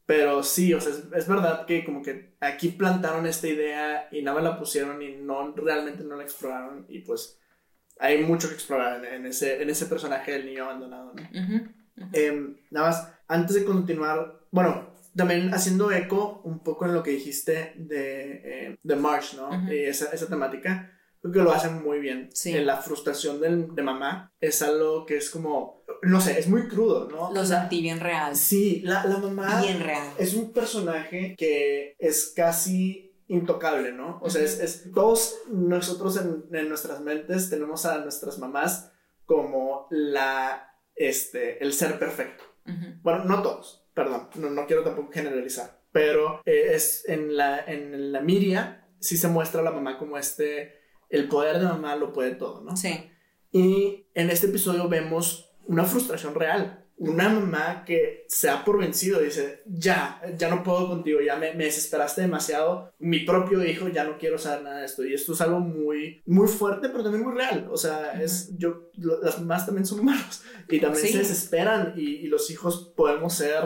Pero 0.05 0.41
sí, 0.43 0.73
o 0.73 0.79
sea, 0.79 0.93
es, 0.93 1.03
es, 1.13 1.27
verdad 1.27 1.65
que 1.65 1.83
como 1.83 2.01
que 2.01 2.35
aquí 2.39 2.69
plantaron 2.69 3.27
esta 3.27 3.47
idea 3.47 4.07
y 4.11 4.21
nada 4.21 4.35
más 4.35 4.43
la 4.45 4.57
pusieron 4.57 5.01
y 5.01 5.17
no, 5.17 5.53
realmente 5.55 6.05
no 6.05 6.15
la 6.15 6.23
exploraron 6.23 6.85
y 6.87 6.99
pues 6.99 7.37
hay 8.01 8.23
mucho 8.23 8.49
que 8.49 8.55
explorar 8.55 9.05
en, 9.05 9.27
ese, 9.27 9.61
en 9.61 9.69
ese 9.69 9.85
personaje 9.85 10.31
del 10.31 10.47
niño 10.47 10.63
abandonado, 10.63 11.13
¿no? 11.13 11.21
Em, 12.13 12.57
nada 12.71 12.87
más, 12.87 13.07
antes 13.27 13.55
de 13.55 13.63
continuar, 13.63 14.39
bueno, 14.49 14.95
también 15.15 15.53
haciendo 15.53 15.91
eco 15.91 16.41
un 16.43 16.63
poco 16.63 16.85
en 16.85 16.95
lo 16.95 17.03
que 17.03 17.11
dijiste 17.11 17.73
de, 17.75 18.41
eh, 18.43 18.79
de 18.81 18.95
March, 18.95 19.35
¿no? 19.35 19.71
y 19.71 19.83
esa, 19.83 20.05
esa, 20.11 20.27
temática, 20.27 20.91
creo 21.21 21.31
que 21.31 21.41
lo 21.41 21.51
hacen 21.51 21.83
muy 21.83 21.99
bien. 21.99 22.29
Sí. 22.33 22.53
la 22.53 22.77
frustración 22.77 23.39
de, 23.39 23.67
de, 23.71 23.83
mamá 23.83 24.33
es 24.39 24.63
algo 24.63 25.05
que 25.05 25.17
es 25.17 25.29
como, 25.29 25.83
no 26.01 26.19
sé, 26.21 26.39
es 26.39 26.47
muy 26.47 26.67
crudo, 26.67 27.07
¿no? 27.07 27.31
Lo 27.31 27.45
sentí 27.45 27.81
bien 27.81 27.99
real. 27.99 28.35
Sí, 28.35 28.81
la, 28.83 29.05
la 29.05 29.17
mamá 29.17 29.61
bien 29.61 29.79
real. 29.79 30.07
es 30.17 30.33
un 30.33 30.51
personaje 30.51 31.35
que 31.37 31.95
es 31.99 32.33
casi 32.35 33.10
intocable, 33.31 33.93
¿no? 33.93 34.19
O 34.21 34.29
sea, 34.29 34.43
es, 34.43 34.91
todos 34.93 35.39
nosotros 35.49 36.19
en, 36.51 36.67
nuestras 36.67 36.99
mentes 36.99 37.49
tenemos 37.49 37.85
a 37.85 37.99
nuestras 37.99 38.37
mamás 38.39 38.91
como 39.25 39.87
la, 39.89 40.75
este, 40.95 41.63
el 41.63 41.71
ser 41.73 41.97
perfecto. 41.97 42.43
Bueno, 43.01 43.23
no 43.23 43.41
todos, 43.41 43.87
perdón, 43.93 44.29
no, 44.35 44.49
no 44.49 44.67
quiero 44.67 44.83
tampoco 44.83 45.11
generalizar, 45.11 45.81
pero 45.91 46.41
eh, 46.45 46.73
es 46.73 47.07
en 47.07 47.35
la, 47.35 47.59
en 47.59 48.11
la 48.11 48.21
Miria 48.21 48.87
sí 48.99 49.17
se 49.17 49.29
muestra 49.29 49.61
a 49.61 49.63
la 49.63 49.71
mamá 49.71 49.97
como 49.97 50.17
este, 50.17 50.75
el 51.09 51.27
poder 51.27 51.59
de 51.59 51.65
mamá 51.65 51.95
lo 51.95 52.13
puede 52.13 52.35
todo, 52.35 52.61
¿no? 52.61 52.75
Sí. 52.75 53.09
Y 53.51 54.07
en 54.13 54.29
este 54.29 54.47
episodio 54.47 54.89
vemos 54.89 55.53
una 55.67 55.85
frustración 55.85 56.35
real 56.35 56.80
una 57.01 57.29
mamá 57.29 57.83
que 57.83 58.25
se 58.27 58.47
ha 58.47 58.63
por 58.63 58.77
vencido, 58.77 59.19
dice, 59.19 59.63
ya, 59.65 60.21
ya 60.37 60.49
no 60.51 60.61
puedo 60.61 60.87
contigo, 60.87 61.19
ya 61.19 61.35
me, 61.35 61.51
desesperaste 61.55 62.21
demasiado, 62.21 62.93
mi 62.99 63.21
propio 63.21 63.65
hijo, 63.65 63.87
ya 63.87 64.03
no 64.03 64.19
quiero 64.19 64.37
saber 64.37 64.63
nada 64.63 64.79
de 64.81 64.85
esto. 64.85 65.03
Y 65.03 65.15
esto 65.15 65.33
es 65.33 65.41
algo 65.41 65.59
muy, 65.59 66.21
muy 66.27 66.47
fuerte, 66.47 66.89
pero 66.89 67.03
también 67.03 67.23
muy 67.23 67.33
real. 67.33 67.67
O 67.71 67.77
sea, 67.77 68.21
es, 68.21 68.55
yo, 68.55 68.91
las 69.23 69.39
mamás 69.39 69.65
también 69.65 69.87
son 69.87 70.01
humanos 70.01 70.43
y 70.69 70.79
también 70.79 71.07
se 71.07 71.17
desesperan 71.17 71.95
y, 71.97 72.17
y 72.17 72.27
los 72.27 72.51
hijos 72.51 72.93
podemos 72.95 73.33
ser 73.33 73.63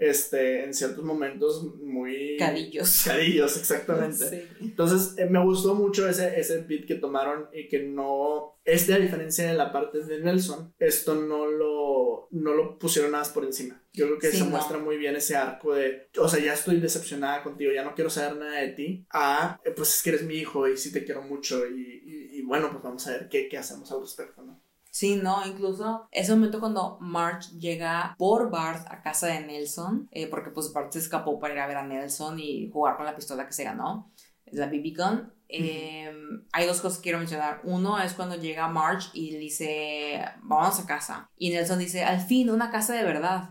este, 0.00 0.64
en 0.64 0.72
ciertos 0.72 1.04
momentos 1.04 1.62
muy... 1.82 2.36
Cadillos. 2.38 3.02
Cadillos, 3.04 3.56
exactamente. 3.56 4.48
Entonces, 4.60 5.14
eh, 5.18 5.26
me 5.26 5.44
gustó 5.44 5.74
mucho 5.74 6.08
ese, 6.08 6.40
ese 6.40 6.62
beat 6.62 6.86
que 6.86 6.94
tomaron 6.94 7.48
y 7.52 7.68
que 7.68 7.82
no... 7.82 8.58
Este, 8.64 8.94
a 8.94 8.98
diferencia 8.98 9.46
de 9.46 9.54
la 9.54 9.72
parte 9.72 10.00
de 10.00 10.20
Nelson, 10.20 10.74
esto 10.78 11.14
no 11.14 11.46
lo, 11.46 12.28
no 12.30 12.54
lo 12.54 12.78
pusieron 12.78 13.12
nada 13.12 13.30
por 13.32 13.44
encima. 13.44 13.82
Yo 13.92 14.06
creo 14.06 14.18
que 14.18 14.30
se 14.30 14.44
muestra 14.44 14.78
muy 14.78 14.96
bien 14.96 15.16
ese 15.16 15.36
arco 15.36 15.74
de, 15.74 16.08
o 16.18 16.28
sea, 16.28 16.42
ya 16.42 16.54
estoy 16.54 16.80
decepcionada 16.80 17.42
contigo, 17.42 17.72
ya 17.72 17.84
no 17.84 17.94
quiero 17.94 18.08
saber 18.08 18.36
nada 18.36 18.60
de 18.60 18.68
ti, 18.68 19.06
a, 19.10 19.60
eh, 19.64 19.72
pues 19.72 19.96
es 19.96 20.02
que 20.02 20.10
eres 20.10 20.22
mi 20.22 20.34
hijo 20.34 20.68
y 20.68 20.76
sí 20.76 20.92
te 20.92 21.04
quiero 21.04 21.22
mucho 21.22 21.66
y, 21.66 22.30
y, 22.32 22.42
bueno, 22.42 22.70
pues 22.70 22.82
vamos 22.82 23.06
a 23.06 23.12
ver 23.12 23.28
qué, 23.28 23.48
qué 23.48 23.58
hacemos 23.58 23.90
al 23.92 24.00
respecto, 24.00 24.42
¿no? 24.42 24.62
Sí, 24.90 25.16
no, 25.16 25.46
incluso 25.46 26.08
ese 26.10 26.32
momento 26.34 26.58
cuando 26.58 26.98
Marge 27.00 27.56
llega 27.58 28.14
por 28.18 28.50
Bart 28.50 28.86
a 28.90 29.02
casa 29.02 29.28
de 29.28 29.40
Nelson, 29.46 30.08
eh, 30.10 30.26
porque 30.26 30.50
pues 30.50 30.72
Bart 30.72 30.92
se 30.92 30.98
escapó 30.98 31.38
para 31.38 31.54
ir 31.54 31.60
a 31.60 31.66
ver 31.66 31.76
a 31.76 31.86
Nelson 31.86 32.38
y 32.40 32.70
jugar 32.70 32.96
con 32.96 33.06
la 33.06 33.14
pistola 33.14 33.46
que 33.46 33.52
se 33.52 33.64
ganó, 33.64 34.10
la 34.46 34.66
BB 34.66 34.96
Gun. 34.96 35.32
Em, 35.52 36.44
hay 36.52 36.66
dos 36.66 36.80
cosas 36.80 36.98
que 36.98 37.04
quiero 37.04 37.18
mencionar. 37.18 37.60
Uno 37.64 38.00
es 38.00 38.14
cuando 38.14 38.36
llega 38.36 38.68
Marge 38.68 39.10
y 39.14 39.36
dice, 39.36 40.24
vamos 40.42 40.78
a 40.78 40.86
casa. 40.86 41.28
Y 41.36 41.50
Nelson 41.50 41.78
dice, 41.78 42.04
al 42.04 42.20
fin, 42.20 42.50
una 42.50 42.70
casa 42.70 42.94
de 42.94 43.02
verdad. 43.02 43.50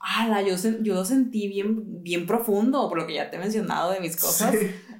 ¡Hala! 0.00 0.42
Yo, 0.42 0.56
yo 0.82 0.94
lo 0.94 1.04
sentí 1.04 1.46
bien, 1.48 2.02
bien 2.02 2.26
profundo, 2.26 2.88
por 2.88 2.98
lo 2.98 3.06
que 3.06 3.14
ya 3.14 3.30
te 3.30 3.36
he 3.36 3.40
mencionado 3.40 3.92
de 3.92 4.00
mis 4.00 4.16
cosas. 4.16 4.54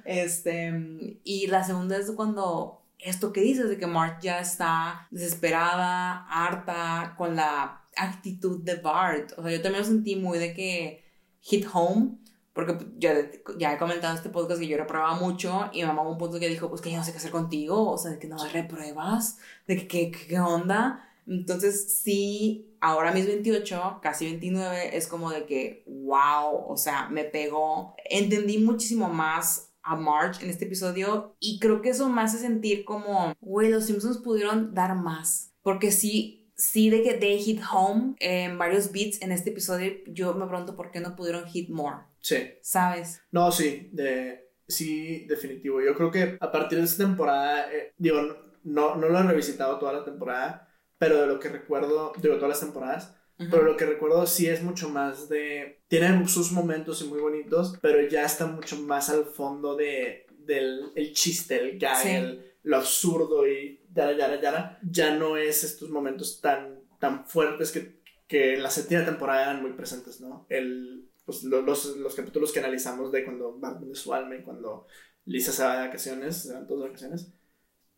Este, 0.05 1.19
y 1.25 1.47
la 1.47 1.65
segunda 1.65 1.97
es 1.97 2.09
cuando 2.11 2.76
esto 2.99 3.31
que 3.31 3.41
dices 3.41 3.69
de 3.69 3.77
que 3.77 3.87
Mark 3.87 4.19
ya 4.21 4.39
está 4.39 5.07
desesperada, 5.11 6.25
harta, 6.29 7.15
con 7.17 7.35
la 7.35 7.83
actitud 7.95 8.63
de 8.63 8.75
Bart. 8.75 9.33
O 9.37 9.43
sea, 9.43 9.51
yo 9.51 9.61
también 9.61 9.83
lo 9.83 9.87
sentí 9.87 10.15
muy 10.15 10.39
de 10.39 10.53
que 10.53 11.03
hit 11.41 11.65
home, 11.71 12.17
porque 12.53 12.75
yo 12.97 13.11
ya 13.57 13.73
he 13.73 13.77
comentado 13.77 14.13
en 14.13 14.17
este 14.17 14.29
podcast 14.29 14.59
que 14.59 14.67
yo 14.67 14.77
reprobaba 14.77 15.15
mucho 15.15 15.69
y 15.73 15.81
mi 15.81 15.87
mamá 15.87 16.01
un 16.01 16.17
punto 16.17 16.39
que 16.39 16.49
dijo, 16.49 16.69
pues 16.69 16.81
que 16.81 16.91
yo 16.91 16.97
no 16.97 17.03
sé 17.03 17.11
qué 17.11 17.17
hacer 17.17 17.31
contigo, 17.31 17.91
o 17.91 17.97
sea, 17.97 18.11
de 18.11 18.19
que 18.19 18.27
no 18.27 18.37
repruebas, 18.47 19.37
de 19.67 19.87
que 19.87 20.11
qué 20.11 20.39
onda. 20.39 21.03
Entonces, 21.27 21.99
sí, 22.01 22.75
ahora 22.79 23.11
mis 23.11 23.27
28, 23.27 23.99
casi 24.01 24.25
29, 24.25 24.97
es 24.97 25.07
como 25.07 25.29
de 25.29 25.45
que, 25.45 25.83
wow, 25.85 26.65
o 26.67 26.77
sea, 26.77 27.09
me 27.09 27.25
pegó. 27.25 27.95
Entendí 28.09 28.57
muchísimo 28.59 29.09
más 29.09 29.66
a 29.87 29.95
Marge 29.95 30.43
en 30.43 30.49
este 30.49 30.65
episodio 30.65 31.35
y 31.39 31.59
creo 31.59 31.81
que 31.81 31.89
eso 31.89 32.09
me 32.09 32.21
hace 32.21 32.37
sentir 32.37 32.83
como, 32.83 33.33
güey, 33.39 33.69
los 33.69 33.85
Simpsons 33.85 34.17
pudieron 34.17 34.73
dar 34.73 34.95
más. 34.95 35.53
Porque 35.61 35.91
sí, 35.91 36.51
sí 36.55 36.89
de 36.89 37.03
que 37.03 37.13
they 37.13 37.39
hit 37.39 37.61
home 37.71 38.15
en 38.19 38.57
varios 38.57 38.91
beats 38.91 39.21
en 39.21 39.31
este 39.31 39.51
episodio. 39.51 39.93
Yo 40.07 40.33
me 40.33 40.47
pregunto 40.47 40.75
por 40.75 40.91
qué 40.91 40.99
no 40.99 41.15
pudieron 41.15 41.45
hit 41.45 41.69
more. 41.69 41.97
Sí. 42.19 42.37
¿Sabes? 42.61 43.21
No, 43.31 43.51
sí, 43.51 43.89
de, 43.93 44.51
sí, 44.67 45.25
definitivo. 45.27 45.81
Yo 45.81 45.95
creo 45.95 46.11
que 46.11 46.37
a 46.39 46.51
partir 46.51 46.79
de 46.79 46.85
esta 46.85 47.05
temporada, 47.05 47.71
eh, 47.71 47.93
digo, 47.97 48.21
no, 48.63 48.95
no 48.95 49.07
lo 49.07 49.19
he 49.19 49.23
revisitado 49.23 49.79
toda 49.79 49.93
la 49.93 50.03
temporada, 50.03 50.69
pero 50.97 51.21
de 51.21 51.27
lo 51.27 51.39
que 51.39 51.49
recuerdo, 51.49 52.11
digo, 52.21 52.35
todas 52.35 52.49
las 52.49 52.59
temporadas, 52.59 53.15
pero 53.37 53.63
lo 53.63 53.77
que 53.77 53.85
recuerdo 53.85 54.25
sí 54.25 54.47
es 54.47 54.63
mucho 54.63 54.89
más 54.89 55.29
de... 55.29 55.81
Tienen 55.87 56.27
sus 56.27 56.51
momentos 56.51 57.01
y 57.01 57.05
muy 57.05 57.19
bonitos, 57.19 57.77
pero 57.81 58.01
ya 58.07 58.23
está 58.25 58.45
mucho 58.47 58.77
más 58.77 59.09
al 59.09 59.25
fondo 59.25 59.75
de, 59.75 60.25
del 60.39 60.91
el 60.95 61.13
chiste, 61.13 61.59
el 61.59 61.77
gag, 61.79 61.97
Sí. 62.01 62.09
el- 62.09 62.43
lo 62.63 62.77
absurdo 62.77 63.47
y 63.47 63.81
yara, 63.93 64.11
yara, 64.17 64.41
yara. 64.41 64.79
Ya 64.83 65.15
no 65.15 65.37
es 65.37 65.63
estos 65.63 65.89
momentos 65.89 66.41
tan, 66.41 66.81
tan 66.99 67.25
fuertes 67.25 67.71
que, 67.71 68.01
que 68.27 68.55
en 68.55 68.63
la 68.63 68.69
séptima 68.69 69.05
temporada 69.05 69.43
eran 69.43 69.61
muy 69.61 69.71
presentes, 69.73 70.19
¿no? 70.19 70.45
El, 70.49 71.09
pues, 71.25 71.43
lo- 71.43 71.61
los, 71.61 71.95
los 71.97 72.15
capítulos 72.15 72.51
que 72.51 72.59
analizamos 72.59 73.11
de 73.11 73.23
cuando 73.23 73.57
Bart 73.57 73.79
vende 73.79 73.95
su 73.95 74.13
alma 74.13 74.35
y 74.35 74.41
cuando 74.43 74.85
Lisa 75.25 75.51
se 75.53 75.63
va 75.63 75.77
de 75.81 75.87
vacaciones, 75.87 76.35
se 76.43 76.53
van 76.53 76.67
todas 76.67 76.83
de 76.83 76.87
vacaciones, 76.89 77.31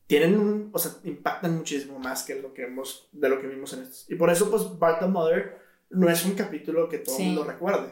tienen 0.10 0.40
un, 0.40 0.70
o 0.74 0.80
sea, 0.80 0.94
impactan 1.04 1.56
muchísimo 1.56 2.00
más 2.00 2.24
que 2.24 2.34
lo 2.42 2.52
que 2.52 2.64
hemos, 2.64 3.08
de 3.12 3.30
lo 3.30 3.40
que 3.40 3.46
vimos 3.46 3.72
en 3.74 3.84
estos. 3.84 4.10
Y 4.10 4.16
por 4.16 4.32
eso, 4.32 4.50
pues, 4.50 4.64
Bart 4.80 5.00
the 5.02 5.06
Mother 5.06 5.60
no 5.92 6.10
es 6.10 6.26
un 6.26 6.34
capítulo 6.34 6.90
que 6.90 6.98
todo 6.98 7.16
el 7.16 7.22
Sí. 7.22 7.26
mundo 7.28 7.44
recuerde. 7.44 7.90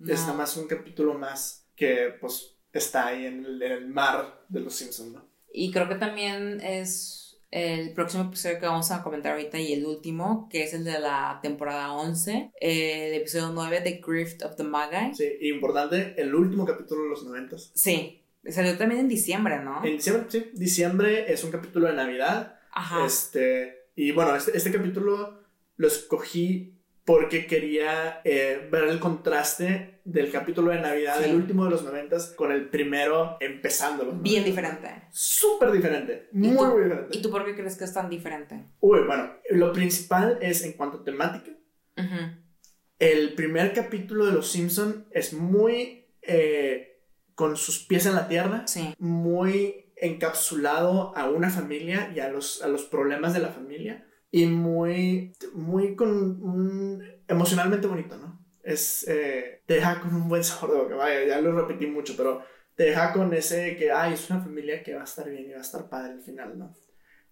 Es 0.00 0.20
No. 0.22 0.26
nada 0.26 0.32
más 0.38 0.56
un 0.56 0.66
capítulo 0.66 1.14
más 1.14 1.68
que, 1.76 2.12
pues, 2.20 2.56
está 2.72 3.06
ahí 3.06 3.24
en 3.26 3.44
el, 3.44 3.62
en 3.62 3.70
el 3.72 3.86
mar 3.86 4.44
de 4.48 4.58
los 4.60 4.74
Simpsons, 4.74 5.12
¿no? 5.12 5.24
Y 5.52 5.70
creo 5.70 5.88
que 5.88 5.94
también 5.94 6.60
es 6.60 7.38
el 7.52 7.92
próximo 7.94 8.24
episodio 8.24 8.58
que 8.58 8.66
vamos 8.66 8.90
a 8.90 9.02
comentar 9.04 9.32
ahorita 9.32 9.58
y 9.60 9.72
el 9.72 9.86
último, 9.86 10.48
que 10.50 10.64
es 10.64 10.74
el 10.74 10.82
de 10.82 10.98
la 10.98 11.38
temporada 11.40 11.92
11, 11.92 12.50
eh, 12.60 13.08
el 13.10 13.14
episodio 13.20 13.50
9 13.52 13.80
de 13.80 14.00
Grift 14.04 14.42
of 14.44 14.56
the 14.56 14.64
Magi. 14.64 15.14
Sí, 15.14 15.28
y 15.40 15.50
importante, 15.52 16.14
el 16.20 16.34
último 16.34 16.64
capítulo 16.66 17.04
de 17.04 17.08
los 17.10 17.24
noventas. 17.24 17.70
Sí, 17.74 18.19
salió 18.48 18.76
también 18.78 19.02
en 19.02 19.08
diciembre, 19.08 19.60
¿no? 19.62 19.84
En 19.84 19.92
diciembre, 19.96 20.24
sí, 20.28 20.50
diciembre 20.54 21.32
es 21.32 21.44
un 21.44 21.50
capítulo 21.50 21.86
de 21.88 21.94
Navidad. 21.94 22.58
Ajá. 22.72 23.04
Este, 23.04 23.88
y 23.96 24.12
bueno, 24.12 24.34
este, 24.36 24.56
este 24.56 24.72
capítulo 24.72 25.40
lo 25.76 25.86
escogí 25.88 26.76
porque 27.04 27.46
quería 27.46 28.20
eh, 28.24 28.68
ver 28.70 28.84
el 28.84 29.00
contraste 29.00 30.00
del 30.04 30.30
capítulo 30.30 30.70
de 30.70 30.80
Navidad, 30.80 31.16
Sí. 31.16 31.22
del 31.24 31.34
último 31.36 31.64
de 31.64 31.70
los 31.70 31.82
noventas, 31.82 32.28
con 32.36 32.52
el 32.52 32.68
primero 32.68 33.36
empezándolo. 33.40 34.12
Bien 34.12 34.44
diferente. 34.44 34.88
Súper 35.10 35.72
diferente, 35.72 36.28
¿Y 36.32 36.36
muy, 36.38 36.56
tú? 36.56 36.64
muy 36.66 36.82
diferente. 36.84 37.18
¿Y 37.18 37.22
tú 37.22 37.30
por 37.30 37.44
qué 37.44 37.54
crees 37.56 37.76
que 37.76 37.84
es 37.84 37.92
tan 37.92 38.08
diferente? 38.08 38.64
Uy, 38.80 39.00
bueno, 39.06 39.32
lo 39.50 39.72
principal 39.72 40.38
es 40.40 40.62
en 40.64 40.74
cuanto 40.74 40.98
a 40.98 41.04
temática. 41.04 41.50
Ujú. 41.96 42.16
El 42.98 43.34
primer 43.34 43.72
capítulo 43.72 44.26
de 44.26 44.32
Los 44.32 44.50
Simpson 44.52 45.06
es 45.10 45.32
muy 45.32 46.06
eh, 46.22 46.89
con 47.40 47.56
sus 47.56 47.78
pies 47.86 48.04
en 48.04 48.14
la 48.14 48.28
tierra, 48.28 48.66
Sí. 48.66 48.94
muy 48.98 49.86
encapsulado 49.96 51.16
a 51.16 51.30
una 51.30 51.48
familia 51.48 52.12
y 52.14 52.20
a 52.20 52.28
los, 52.28 52.60
a 52.62 52.68
los 52.68 52.82
problemas 52.84 53.32
de 53.32 53.40
la 53.40 53.48
familia 53.48 54.06
y 54.30 54.44
muy, 54.44 55.32
muy 55.54 55.96
con 55.96 56.10
un 56.42 57.02
emocionalmente 57.28 57.86
bonito, 57.86 58.18
¿no? 58.18 58.38
Es, 58.62 59.06
eh, 59.08 59.62
te 59.64 59.74
deja 59.76 60.00
con 60.02 60.14
un 60.14 60.28
buen 60.28 60.44
sabor 60.44 60.74
de 60.76 60.82
boca, 60.82 60.96
vaya, 60.96 61.24
ya 61.26 61.40
lo 61.40 61.52
repetí 61.58 61.86
mucho, 61.86 62.12
pero 62.14 62.42
te 62.74 62.84
deja 62.84 63.14
con 63.14 63.32
ese 63.32 63.74
que, 63.78 63.90
ay, 63.90 64.12
es 64.12 64.28
una 64.28 64.40
familia 64.42 64.82
que 64.82 64.94
va 64.94 65.00
a 65.00 65.04
estar 65.04 65.26
bien 65.30 65.48
y 65.48 65.52
va 65.52 65.58
a 65.60 65.62
estar 65.62 65.88
padre 65.88 66.12
al 66.12 66.20
final, 66.22 66.58
¿no? 66.58 66.74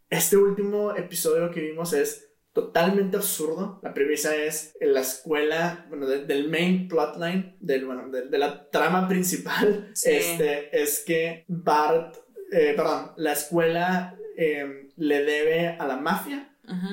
Este 0.09 0.39
último 0.39 0.97
episodio 0.97 1.51
que 1.51 1.61
vimos 1.61 1.93
es 1.93 2.28
totalmente 2.63 3.17
absurdo. 3.17 3.79
La 3.83 3.95
premisa 3.95 4.35
es 4.35 4.75
en 4.81 4.93
la 4.95 5.01
escuela, 5.01 5.87
bueno, 5.89 6.07
de- 6.09 6.25
del 6.25 6.49
main 6.49 6.89
plotline, 6.89 7.57
del, 7.61 7.85
bueno, 7.87 8.09
de, 8.11 8.23
de 8.29 8.39
la 8.39 8.69
trama 8.71 9.07
principal, 9.09 9.91
Sí. 9.95 10.11
este, 10.13 10.81
es 10.83 11.05
que 11.07 11.45
Bart, 11.47 12.17
eh, 12.51 12.73
perdón, 12.77 13.13
la 13.17 13.33
escuela 13.33 14.17
eh, 14.37 14.89
le 14.97 15.23
debe 15.25 15.69
a 15.79 15.87
la 15.87 15.97
mafia, 15.97 16.48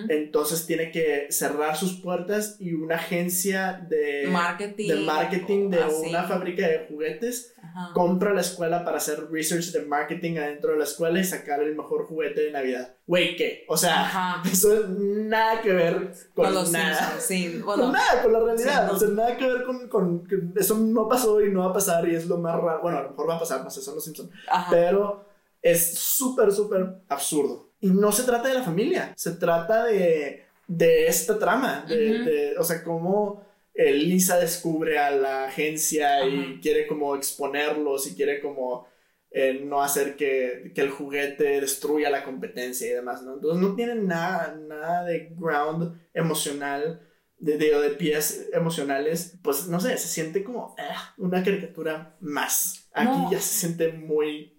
Entonces 0.10 0.66
tiene 0.66 0.92
que 0.92 1.28
cerrar 1.32 1.76
sus 1.76 2.00
puertas 2.02 2.58
y 2.60 2.74
una 2.74 2.96
agencia 2.96 3.86
de 3.90 4.28
marketing. 4.32 4.88
de 4.90 4.96
marketing 5.02 5.70
de 5.70 5.84
así. 5.84 6.10
una 6.10 6.24
fábrica 6.24 6.68
de 6.68 6.86
juguetes 6.90 7.54
Ajá. 7.62 7.92
compra 7.94 8.34
la 8.34 8.42
escuela 8.42 8.84
para 8.86 8.98
hacer 8.98 9.30
research 9.32 9.72
de 9.72 9.82
marketing 9.86 10.38
adentro 10.38 10.72
de 10.74 10.78
la 10.78 10.84
escuela 10.86 11.20
y 11.20 11.24
sacar 11.24 11.62
el 11.62 11.76
mejor 11.76 12.06
juguete 12.06 12.42
de 12.42 12.52
Navidad. 12.52 12.96
Güey, 13.08 13.36
¿qué? 13.36 13.66
O 13.68 13.76
sea, 13.78 14.06
Ajá. 14.06 14.42
eso 14.52 14.74
es 14.74 14.90
nada 14.90 15.62
que 15.62 15.74
ver 15.74 16.12
con, 16.34 16.46
Con 16.46 16.54
los 16.54 16.72
nada. 16.72 17.16
Sí. 17.20 17.60
Con 17.64 17.78
Bueno, 17.78 17.92
nada, 17.92 18.24
con 18.24 18.34
la 18.34 18.40
realidad. 18.40 18.82
Sí, 18.84 18.88
no. 18.92 18.94
O 18.96 19.00
sea, 19.00 19.08
nada 19.10 19.38
que 19.38 19.48
ver 19.48 19.64
con, 19.64 19.90
con- 19.90 20.28
que 20.28 20.38
Eso 20.60 20.78
no 20.78 21.08
pasó 21.08 21.42
y 21.44 21.52
no 21.52 21.62
va 21.62 21.68
a 21.68 21.74
pasar 21.74 22.08
y 22.08 22.16
es 22.16 22.28
lo 22.28 22.38
más 22.38 22.56
raro. 22.56 22.82
Bueno, 22.82 22.98
a 23.00 23.04
lo 23.04 23.10
mejor 23.10 23.30
va 23.30 23.36
a 23.36 23.40
pasar, 23.40 23.64
no 23.64 23.70
sé, 23.70 23.82
son 23.82 23.96
los 23.96 24.04
Simpsons. 24.04 24.30
Pero 24.70 25.26
es 25.62 25.98
súper, 25.98 26.52
súper 26.52 27.02
absurdo. 27.10 27.65
Y 27.86 27.90
no 27.90 28.12
se 28.12 28.24
trata 28.24 28.48
de 28.48 28.56
la 28.56 28.64
familia, 28.64 29.14
se 29.16 29.32
trata 29.34 29.86
de, 29.86 30.46
de 30.68 31.08
esta 31.08 31.38
trama. 31.38 31.86
De, 31.88 32.56
o 32.58 32.64
sea, 32.64 32.84
cómo 32.84 33.46
eh, 33.76 33.92
Lisa 33.94 34.38
descubre 34.40 34.98
a 34.98 35.12
la 35.12 35.46
agencia 35.46 36.26
y 36.26 36.60
quiere 36.62 36.88
como 36.88 37.16
exponerlos 37.16 38.08
y 38.08 38.16
quiere 38.16 38.40
como 38.42 38.88
eh, 39.30 39.62
no 39.64 39.84
hacer 39.84 40.16
que, 40.16 40.72
que 40.74 40.82
el 40.82 40.90
juguete 40.90 41.62
destruya 41.62 42.10
la 42.10 42.24
competencia 42.24 42.88
y 42.88 42.94
demás, 42.94 43.22
¿no? 43.22 43.34
Entonces 43.36 43.62
no 43.62 43.76
tienen 43.76 44.08
nada, 44.08 44.58
nada 44.68 45.04
de 45.04 45.30
ground 45.38 46.00
emocional, 46.14 47.02
de, 47.38 47.58
de, 47.58 47.78
de 47.78 47.90
pies 47.92 48.48
emocionales. 48.54 49.38
Pues 49.44 49.68
no 49.68 49.80
sé, 49.80 49.98
se 49.98 50.08
siente 50.08 50.44
como 50.44 50.74
ah, 50.80 51.14
una 51.18 51.44
caricatura 51.44 52.16
más. 52.22 52.90
Aquí 52.94 53.10
No. 53.10 53.32
ya 53.32 53.40
se 53.40 53.60
siente 53.60 53.92
muy... 53.92 54.58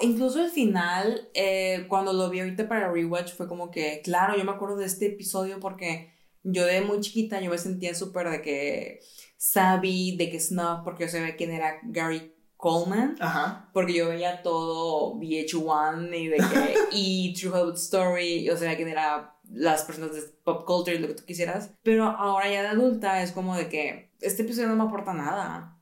Incluso 0.00 0.44
el 0.44 0.50
final, 0.50 1.28
eh, 1.34 1.86
cuando 1.88 2.12
lo 2.12 2.30
vi 2.30 2.40
ahorita 2.40 2.68
para 2.68 2.92
Rewatch, 2.92 3.34
fue 3.34 3.48
como 3.48 3.70
que, 3.70 4.00
claro, 4.02 4.36
yo 4.36 4.44
me 4.44 4.52
acuerdo 4.52 4.76
de 4.76 4.86
este 4.86 5.06
episodio 5.06 5.60
porque 5.60 6.12
yo 6.42 6.64
de 6.66 6.80
muy 6.80 7.00
chiquita 7.00 7.40
yo 7.40 7.50
me 7.50 7.58
sentía 7.58 7.94
súper 7.94 8.30
de 8.30 8.42
que 8.42 9.00
savvy, 9.36 10.16
de 10.16 10.30
que 10.30 10.40
snuff, 10.40 10.80
porque 10.84 11.04
yo 11.04 11.10
sabía 11.10 11.36
quién 11.36 11.50
era 11.50 11.78
Gary 11.84 12.34
Coleman, 12.56 13.16
Ajá. 13.20 13.70
porque 13.72 13.94
yo 13.94 14.08
veía 14.08 14.42
todo 14.42 15.14
VH1 15.14 16.18
y 16.18 16.28
de 16.28 16.36
que, 16.36 16.74
y 16.92 17.32
True 17.34 17.52
Hollywood 17.52 17.76
Story, 17.76 18.42
yo 18.44 18.56
sabía 18.56 18.76
quién 18.76 18.88
era 18.88 19.36
las 19.50 19.84
personas 19.84 20.14
de 20.14 20.22
pop 20.44 20.66
culture 20.66 20.96
y 20.96 20.98
lo 21.00 21.08
que 21.08 21.14
tú 21.14 21.24
quisieras, 21.24 21.72
pero 21.82 22.04
ahora 22.04 22.50
ya 22.50 22.62
de 22.62 22.68
adulta 22.68 23.22
es 23.22 23.32
como 23.32 23.56
de 23.56 23.68
que 23.68 24.10
este 24.20 24.42
episodio 24.42 24.68
no 24.68 24.76
me 24.76 24.84
aporta 24.84 25.14
nada. 25.14 25.78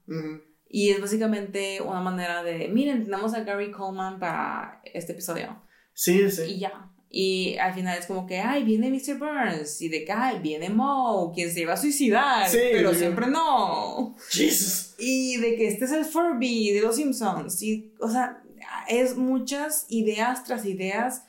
Y 0.69 0.91
es 0.91 1.01
básicamente 1.01 1.81
una 1.81 2.01
manera 2.01 2.43
de, 2.43 2.69
miren, 2.69 3.05
tenemos 3.05 3.35
a 3.35 3.41
Gary 3.41 3.71
Coleman 3.71 4.19
para 4.19 4.81
este 4.85 5.13
episodio. 5.13 5.63
Sí, 5.95 6.31
sí. 6.31 6.43
Y 6.43 6.59
ya. 6.59 6.93
Y 7.09 7.57
al 7.59 7.73
final 7.73 7.97
es 7.99 8.07
como 8.07 8.27
que, 8.27 8.41
ay, 8.41 8.65
viene 8.65 8.91
Mr. 8.91 9.19
Burns. 9.19 9.81
Y 9.81 9.89
de 9.89 10.05
que, 10.05 10.13
ay, 10.13 10.41
viene 10.41 10.69
Moe, 10.69 11.33
quien 11.33 11.51
se 11.51 11.61
iba 11.61 11.73
a 11.73 11.77
suicidar. 11.77 12.49
Sí, 12.49 12.59
pero 12.73 12.93
sí. 12.93 13.01
siempre 13.01 13.29
no. 13.29 14.17
Jesus. 14.31 14.95
Y 14.99 15.37
de 15.37 15.57
que 15.57 15.69
este 15.69 15.85
es 15.85 15.93
el 15.93 16.05
Furby 16.05 16.73
de 16.73 16.83
los 16.83 16.97
Simpsons. 16.97 17.63
Y, 17.63 17.95
o 18.01 18.11
sea, 18.11 18.43
es 18.89 19.17
muchas 19.17 19.87
ideas 19.89 20.45
tras 20.45 20.67
ideas 20.67 21.25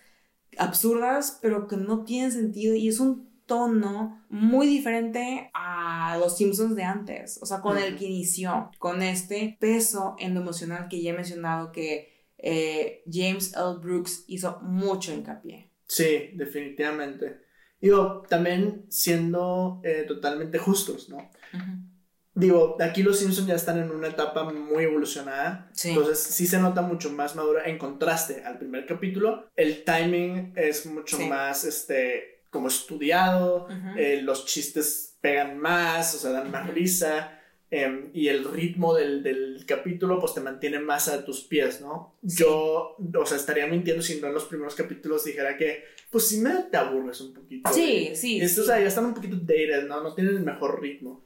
absurdas, 0.57 1.37
pero 1.41 1.67
que 1.67 1.77
no 1.77 2.03
tienen 2.03 2.31
sentido. 2.31 2.75
Y 2.75 2.87
es 2.87 2.99
un 2.99 3.26
tono 3.47 4.23
muy 4.29 4.67
diferente 4.67 5.49
a 5.55 6.17
los 6.19 6.37
Simpsons 6.37 6.75
de 6.75 6.83
antes. 6.83 7.39
O 7.41 7.45
sea, 7.47 7.61
con 7.61 7.77
el 7.79 7.97
que 7.97 8.05
inició. 8.05 8.69
Con 8.77 9.01
este 9.01 9.57
peso 9.59 10.15
en 10.19 10.35
lo 10.35 10.41
emocional 10.41 10.87
que 10.89 11.01
ya 11.01 11.11
he 11.11 11.13
mencionado 11.15 11.71
que 11.71 12.13
eh, 12.37 13.01
James 13.11 13.53
L. 13.55 13.79
Brooks 13.81 14.25
hizo 14.27 14.59
mucho 14.61 15.11
hincapié. 15.11 15.71
Sí, 15.87 16.29
definitivamente. 16.35 17.39
Digo, 17.79 18.23
también 18.29 18.85
siendo 18.89 19.81
eh, 19.83 20.03
totalmente 20.07 20.57
justos, 20.59 21.09
¿no? 21.09 21.29
Digo, 22.33 22.77
aquí 22.79 23.01
los 23.01 23.17
Simpsons 23.17 23.47
ya 23.47 23.55
están 23.55 23.79
en 23.79 23.89
una 23.89 24.09
etapa 24.09 24.43
muy 24.51 24.83
evolucionada. 24.83 25.69
Sí. 25.73 25.89
Entonces 25.89 26.19
sí 26.19 26.45
se 26.45 26.59
nota 26.59 26.83
mucho 26.83 27.11
más 27.11 27.35
madura 27.35 27.63
en 27.65 27.79
contraste 27.79 28.43
al 28.43 28.59
primer 28.59 28.85
capítulo. 28.85 29.49
El 29.55 29.83
timing 29.83 30.53
es 30.55 30.85
mucho 30.85 31.17
Sí. 31.17 31.25
más, 31.27 31.63
este, 31.63 32.36
como 32.49 32.67
estudiado. 32.67 33.67
Eh, 33.97 34.21
los 34.21 34.45
chistes 34.45 35.17
pegan 35.21 35.57
más, 35.57 36.15
o 36.15 36.17
sea, 36.19 36.31
dan 36.31 36.51
más 36.51 36.69
risa. 36.69 37.33
em, 37.69 38.11
y 38.13 38.29
el 38.29 38.45
ritmo 38.45 38.93
del, 38.93 39.21
del 39.23 39.65
capítulo, 39.65 40.19
pues 40.19 40.33
te 40.33 40.39
mantiene 40.39 40.79
más 40.79 41.09
a 41.09 41.25
tus 41.25 41.41
pies, 41.41 41.81
¿no? 41.81 42.17
Sí. 42.25 42.37
Yo, 42.43 42.95
o 42.97 43.25
sea, 43.25 43.35
estaría 43.35 43.67
mintiendo 43.67 44.01
si 44.01 44.21
no 44.21 44.27
en 44.27 44.33
los 44.33 44.45
primeros 44.45 44.73
capítulos 44.73 45.25
dijera 45.25 45.57
que, 45.57 45.83
pues 46.09 46.27
sí 46.29 46.39
me 46.39 46.51
te 46.71 46.77
aburres 46.77 47.19
un 47.19 47.33
poquito. 47.33 47.69
Sí, 47.73 48.11
sí. 48.15 48.39
Estos, 48.39 48.65
sí. 48.65 48.71
o 48.71 48.73
sea, 48.73 48.81
ya 48.81 48.87
están 48.87 49.05
un 49.05 49.13
poquito 49.13 49.35
dated, 49.35 49.85
¿no? 49.87 50.01
No 50.01 50.15
tienen 50.15 50.37
el 50.37 50.43
mejor 50.43 50.81
ritmo. 50.81 51.25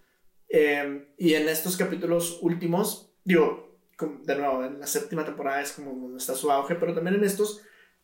Eh, 0.50 1.14
y 1.18 1.36
en 1.36 1.48
estos 1.48 1.78
capítulos 1.78 2.40
últimos, 2.42 3.14
digo, 3.24 3.78
de 4.24 4.36
nuevo, 4.36 4.66
en 4.66 4.80
la 4.80 4.88
séptima 4.88 5.24
temporada 5.24 5.62
es 5.62 5.74
como 5.74 5.94
donde 5.94 6.18
está 6.18 6.34
su 6.34 6.52
auge, 6.52 6.76
pero 6.76 6.94
también 6.94 7.18
en 7.18 7.24
estos, 7.24 7.62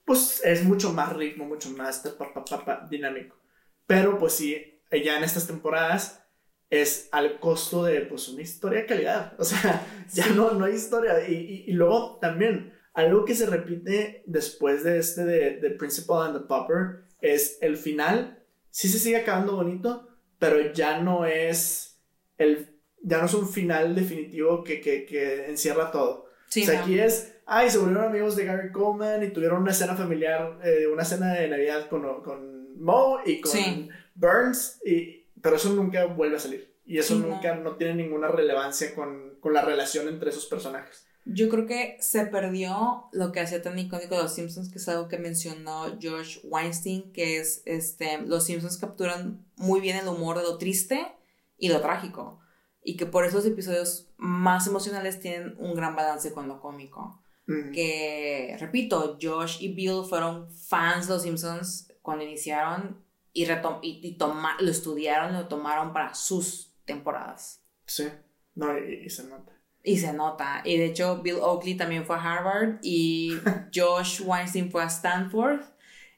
pues 0.07 0.41
es 0.45 0.63
mucho 0.63 0.93
más 0.93 1.13
ritmo, 1.13 1.43
mucho 1.43 1.69
más 1.71 1.99
pa, 2.17 2.33
pa, 2.33 2.65
pa, 2.65 2.87
dinámico. 2.89 3.35
Pero 3.85 4.17
pues 4.17 4.33
sí, 4.33 4.79
ya 4.89 5.17
en 5.17 5.25
estas 5.25 5.47
temporadas 5.47 6.23
es 6.69 7.09
al 7.11 7.41
costo 7.41 7.83
de 7.83 8.01
pues 8.01 8.29
una 8.29 8.41
historia 8.41 8.79
de 8.79 8.85
calidad. 8.85 9.33
O 9.39 9.43
sea, 9.43 9.85
ya 10.13 10.29
no, 10.29 10.53
no 10.53 10.63
hay 10.63 10.75
historia. 10.75 11.27
Y, 11.27 11.65
y, 11.67 11.73
luego 11.73 12.19
también, 12.21 12.73
algo 12.93 13.25
que 13.25 13.35
se 13.35 13.47
repite 13.47 14.23
después 14.25 14.85
de 14.85 14.97
este 14.97 15.25
de, 15.25 15.57
de 15.57 15.71
Principal 15.71 16.27
and 16.27 16.39
the 16.39 16.47
Popper 16.47 17.03
es 17.19 17.57
el 17.61 17.75
final. 17.75 18.41
Sí 18.69 18.87
se 18.87 18.99
sigue 18.99 19.17
acabando 19.17 19.57
bonito, 19.57 20.07
pero 20.39 20.71
ya 20.71 21.01
no 21.01 21.25
es 21.25 21.99
el 22.37 22.79
ya 23.03 23.19
no 23.19 23.25
es 23.25 23.33
un 23.33 23.47
final 23.49 23.93
definitivo 23.93 24.63
que, 24.63 24.79
que, 24.79 25.05
que 25.05 25.49
encierra 25.49 25.91
todo. 25.91 26.26
O 26.49 26.51
sea, 26.51 26.81
aquí 26.81 26.99
es, 26.99 27.35
ay, 27.45 27.69
se 27.69 27.77
volvieron 27.77 28.05
amigos 28.05 28.35
de 28.35 28.45
Gary 28.45 28.71
Coleman 28.71 29.23
y 29.23 29.29
tuvieron 29.29 29.61
una 29.61 29.73
cena 29.73 29.95
familiar, 29.95 30.59
eh, 30.63 30.87
una 30.87 31.03
cena 31.03 31.33
de 31.33 31.47
Navidad 31.47 31.89
con, 31.89 32.21
con 32.23 32.81
Mo 32.81 33.19
y 33.25 33.41
con 33.41 33.89
Burns, 34.15 34.79
y, 34.85 35.25
pero 35.41 35.55
eso 35.57 35.69
nunca 35.73 36.05
vuelve 36.05 36.37
a 36.37 36.39
salir. 36.39 36.73
Y 36.85 36.99
eso 36.99 37.15
nunca, 37.15 37.55
no. 37.55 37.75
tiene 37.75 37.95
ninguna 37.95 38.29
relevancia 38.29 38.95
con, 38.95 39.35
con 39.41 39.53
la 39.53 39.61
relación 39.61 40.07
entre 40.07 40.29
esos 40.29 40.45
personajes. 40.45 41.05
Yo 41.25 41.49
creo 41.49 41.65
que 41.65 41.97
se 41.99 42.25
perdió 42.25 43.09
lo 43.11 43.33
que 43.33 43.41
hacía 43.41 43.61
tan 43.61 43.77
icónico 43.77 44.15
de 44.15 44.23
los 44.23 44.33
Simpsons, 44.33 44.69
que 44.71 44.77
es 44.77 44.87
algo 44.87 45.09
que 45.09 45.17
mencionó 45.17 45.97
George 45.99 46.39
Weinstein, 46.45 47.11
que 47.11 47.39
es, 47.39 47.61
este, 47.65 48.21
los 48.21 48.45
Simpsons 48.45 48.77
capturan 48.77 49.45
muy 49.57 49.81
bien 49.81 49.97
el 49.97 50.07
humor 50.07 50.37
de 50.37 50.43
lo 50.43 50.57
triste 50.57 51.05
y 51.57 51.67
lo 51.67 51.81
trágico 51.81 52.39
y 52.88 52.95
que 52.95 53.05
por 53.05 53.25
esos 53.25 53.45
episodios 53.45 54.07
más 54.15 54.65
emocionales 54.65 55.19
tienen 55.19 55.55
un 55.59 55.75
gran 55.75 55.93
balance 55.93 56.31
con 56.31 56.47
lo 56.47 56.61
cómico. 56.61 57.21
Que, 57.73 58.55
repito, 58.59 59.17
Josh 59.21 59.57
y 59.61 59.73
Bill 59.73 60.03
fueron 60.07 60.49
fans 60.49 61.07
de 61.07 61.13
Los 61.13 61.23
Simpsons 61.23 61.93
cuando 62.01 62.23
iniciaron 62.23 63.03
y, 63.33 63.43
y, 63.43 64.17
lo 64.17 64.71
estudiaron, 64.71 65.33
lo 65.33 65.47
tomaron 65.49 65.91
para 65.91 66.13
sus 66.13 66.73
temporadas. 66.85 67.61
Sí, 67.85 68.07
no, 68.55 68.77
y, 68.77 69.09
se 69.09 69.25
nota. 69.25 69.51
Y 69.83 69.97
se 69.97 70.13
nota. 70.13 70.61
Y 70.63 70.77
de 70.77 70.85
hecho, 70.85 71.21
Bill 71.21 71.39
Oakley 71.41 71.75
también 71.75 72.05
fue 72.05 72.15
a 72.15 72.21
Harvard 72.21 72.79
y 72.81 73.38
Josh 73.75 74.21
Weinstein 74.23 74.71
fue 74.71 74.83
a 74.83 74.88
Stanford. 74.88 75.59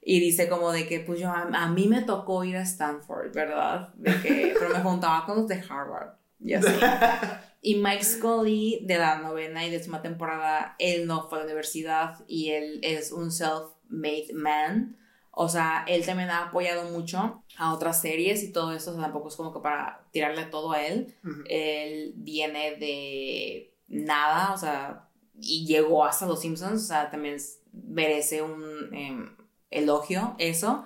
Y 0.04 0.20
dice 0.20 0.48
como 0.48 0.72
de 0.72 0.88
que, 0.88 1.00
pues 1.00 1.20
yo, 1.20 1.30
a, 1.30 1.50
a, 1.52 1.68
mí 1.70 1.88
me 1.88 2.04
tocó 2.04 2.44
ir 2.44 2.58
a 2.58 2.62
Stanford, 2.62 3.34
¿verdad? 3.34 3.92
De 3.96 4.22
que, 4.22 4.54
pero 4.58 4.70
me 4.72 4.82
juntaba 4.82 5.26
con 5.26 5.38
los 5.38 5.48
de 5.48 5.64
Harvard. 5.68 6.19
Y 6.40 6.54
y 7.62 7.76
Mike 7.76 8.04
Scully, 8.04 8.86
de 8.86 8.98
la 8.98 9.20
novena 9.20 9.66
y 9.66 9.70
décima 9.70 10.02
temporada, 10.02 10.76
él 10.80 11.08
no 11.08 11.28
fue 11.28 11.38
a 11.38 11.42
la 11.42 11.46
universidad 11.48 12.24
y 12.28 12.50
él 12.52 12.80
es 12.84 13.12
un 13.12 13.32
self-made 13.32 14.34
man. 14.34 14.98
O 15.32 15.48
sea, 15.48 15.86
él 15.88 16.06
también 16.06 16.30
ha 16.30 16.48
apoyado 16.48 16.90
mucho 16.90 17.44
a 17.58 17.74
otras 17.74 18.02
series 18.02 18.44
y 18.44 18.52
todo 18.52 18.74
eso, 18.74 18.96
tampoco 18.96 19.30
es 19.30 19.36
como 19.36 19.54
que 19.54 19.60
para 19.60 20.08
tirarle 20.12 20.46
todo 20.46 20.72
a 20.72 20.86
él. 20.86 21.16
Él 21.48 22.14
viene 22.16 22.76
de 22.76 23.74
nada, 23.88 24.54
o 24.54 24.58
sea, 24.58 25.10
y 25.40 25.66
llegó 25.66 26.06
hasta 26.06 26.26
Los 26.26 26.42
Simpsons, 26.42 26.84
o 26.84 26.88
sea, 26.88 27.10
también 27.10 27.38
merece 27.72 28.42
un 28.42 28.94
em, 28.94 29.36
elogio 29.70 30.36
eso, 30.40 30.86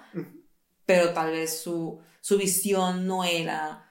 pero 0.85 1.13
tal 1.13 1.31
vez 1.31 1.61
su, 1.61 1.99
su 2.21 2.37
visión 2.37 3.07
no 3.07 3.23
era 3.23 3.82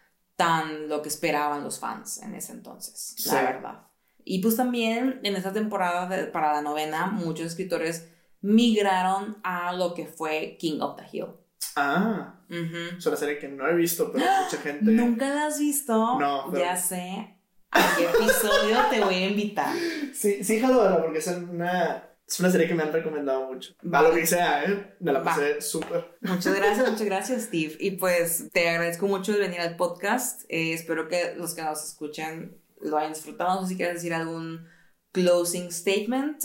tan 0.43 0.89
lo 0.89 1.03
que 1.03 1.09
esperaban 1.09 1.63
los 1.63 1.79
fans 1.79 2.21
en 2.23 2.35
ese 2.35 2.53
entonces, 2.53 3.15
la 3.27 3.43
verdad. 3.43 3.87
Y 4.25 4.41
pues 4.41 4.57
también 4.57 5.21
en 5.23 5.37
esta 5.37 5.53
temporada 5.53 6.33
para 6.33 6.53
la 6.53 6.63
novena, 6.63 7.07
muchos 7.07 7.47
escritores 7.47 8.09
migraron 8.41 9.39
a 9.45 9.73
lo 9.73 9.95
que 9.95 10.07
fue 10.07 10.57
King 10.59 10.81
of 10.81 10.97
the 10.97 11.05
Hill. 11.13 11.29
Ah, 11.77 12.41
es 12.49 13.07
una 13.07 13.17
serie 13.17 13.39
que 13.39 13.49
no 13.49 13.67
he 13.69 13.75
visto, 13.75 14.11
pero 14.13 14.25
mucha 14.25 14.57
gente. 14.59 14.91
¿Nunca 14.91 15.29
la 15.29 15.47
has 15.47 15.59
visto? 15.59 16.19
No, 16.19 16.53
ya 16.57 16.77
sé. 16.77 17.37
¿A 17.71 17.97
qué 17.97 18.05
episodio 18.05 18.77
te 18.91 19.01
voy 19.01 19.15
a 19.15 19.29
invitar? 19.29 19.75
Sí, 20.13 20.45
sí, 20.45 20.61
jalo, 20.61 21.01
porque 21.01 21.19
es 21.19 21.27
una 21.29 22.12
es 22.27 22.41
una 22.41 22.51
serie 22.51 22.67
que 22.67 22.75
me 22.75 22.83
han 22.83 22.93
recomendado 22.93 23.53
mucho. 23.53 23.75
Va. 23.83 24.03
lo 24.03 24.15
que 24.15 24.27
sea, 24.27 24.65
¿eh? 24.65 24.95
Me 25.01 25.13
la 25.13 25.23
pasé 25.23 25.61
súper. 25.61 26.17
Muchas 26.21 26.55
gracias, 26.55 26.91
muchas 26.91 27.07
gracias, 27.07 27.43
Steve. 27.43 27.77
Y 27.79 27.93
pues 27.93 28.49
te 28.53 28.69
agradezco 28.69 29.07
mucho 29.07 29.33
de 29.33 29.39
venir 29.39 29.61
al 29.61 29.77
podcast. 29.77 30.43
Eh, 30.49 30.73
espero 30.73 31.09
que 31.09 31.35
los 31.37 31.55
que 31.55 31.63
nos 31.63 31.85
escuchan 31.85 32.57
lo 32.81 32.97
hayan 32.97 33.13
disfrutado. 33.13 33.61
No 33.61 33.63
sé 33.63 33.71
si 33.71 33.77
quieres 33.77 33.97
decir 33.97 34.15
algún 34.15 34.67
closing 35.13 35.71
statement. 35.71 36.43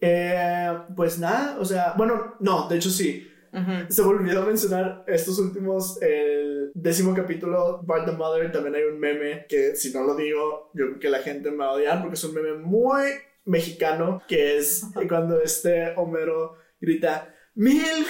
Eh, 0.00 0.78
pues 0.96 1.18
nada, 1.18 1.58
o 1.60 1.64
sea, 1.64 1.94
bueno, 1.96 2.36
no, 2.40 2.68
de 2.68 2.76
hecho 2.76 2.90
sí. 2.90 3.24
Se 3.88 4.02
me 4.02 4.08
olvidó 4.08 4.44
mencionar 4.44 5.04
estos 5.08 5.38
últimos, 5.38 6.00
el 6.00 6.70
décimo 6.74 7.14
capítulo, 7.14 7.82
Bart 7.82 8.06
the 8.06 8.12
Mother, 8.12 8.52
también 8.52 8.76
hay 8.76 8.82
un 8.84 9.00
meme 9.00 9.46
que 9.48 9.74
si 9.74 9.92
no 9.92 10.04
lo 10.04 10.14
digo, 10.14 10.70
yo 10.74 10.86
creo 10.86 10.98
que 11.00 11.08
la 11.08 11.20
gente 11.20 11.50
me 11.50 11.58
va 11.58 11.70
a 11.70 11.72
odiar 11.72 12.00
porque 12.00 12.14
es 12.14 12.24
un 12.24 12.34
meme 12.34 12.54
muy 12.54 13.04
mexicano, 13.48 14.22
que 14.28 14.58
es 14.58 14.84
cuando 15.08 15.40
este 15.40 15.94
Homero 15.96 16.54
grita, 16.80 17.34
¡Milhouse! 17.54 18.08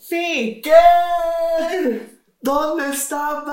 sí. 0.00 0.62
¿Qué? 0.62 0.70
¿Dónde 2.40 2.90
está 2.90 3.44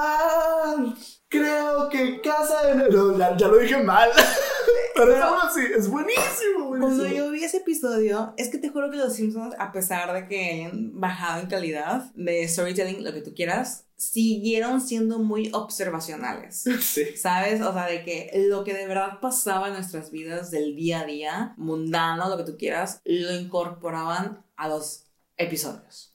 Creo 1.27 1.89
que 1.89 2.21
casa 2.21 2.67
de... 2.67 2.89
No, 2.89 3.37
ya 3.37 3.47
lo 3.47 3.57
dije 3.57 3.81
mal. 3.81 4.09
Pero 4.95 5.15
sí, 5.53 5.61
es 5.77 5.89
buenísimo, 5.89 6.69
Cuando 6.77 7.07
yo 7.07 7.31
vi 7.31 7.43
ese 7.43 7.57
episodio, 7.57 8.33
es 8.37 8.49
que 8.49 8.57
te 8.57 8.69
juro 8.69 8.91
que 8.91 8.97
los 8.97 9.13
Simpsons, 9.13 9.55
a 9.57 9.71
pesar 9.71 10.13
de 10.13 10.27
que 10.27 10.65
hayan 10.65 10.99
bajado 10.99 11.41
en 11.41 11.47
calidad 11.47 12.11
de 12.15 12.47
storytelling, 12.47 13.03
lo 13.03 13.13
que 13.13 13.21
tú 13.21 13.33
quieras, 13.33 13.87
siguieron 14.01 14.81
siendo 14.81 15.19
muy 15.19 15.51
observacionales. 15.53 16.63
Sí. 16.81 17.15
¿Sabes? 17.15 17.61
O 17.61 17.71
sea, 17.71 17.85
de 17.85 18.03
que 18.03 18.31
lo 18.49 18.63
que 18.63 18.73
de 18.73 18.87
verdad 18.87 19.19
pasaba 19.21 19.67
en 19.67 19.73
nuestras 19.73 20.11
vidas 20.11 20.49
del 20.51 20.75
día 20.75 21.01
a 21.01 21.05
día, 21.05 21.53
mundano, 21.57 22.27
lo 22.27 22.37
que 22.37 22.51
tú 22.51 22.57
quieras, 22.57 23.01
lo 23.05 23.31
incorporaban 23.33 24.43
a 24.57 24.67
los 24.67 25.05
episodios. 25.37 26.11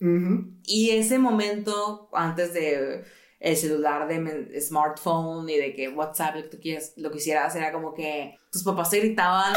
Y 0.65 0.91
ese 0.91 1.19
momento, 1.19 2.11
antes 2.13 2.53
de 2.53 3.05
el 3.39 3.57
celular 3.57 4.09
de 4.09 4.61
smartphone 4.61 5.49
y 5.49 5.57
de 5.57 5.75
que 5.75 5.89
WhatsApp, 5.89 6.37
lo 6.37 6.43
que 6.43 6.49
tú 6.49 6.59
quieras, 6.61 6.93
lo 6.97 7.11
quisieras, 7.11 7.55
era 7.55 7.71
como 7.71 7.93
que 7.93 8.39
tus 8.51 8.65
papás 8.65 8.91
se 8.91 9.01
gritaban 9.01 9.55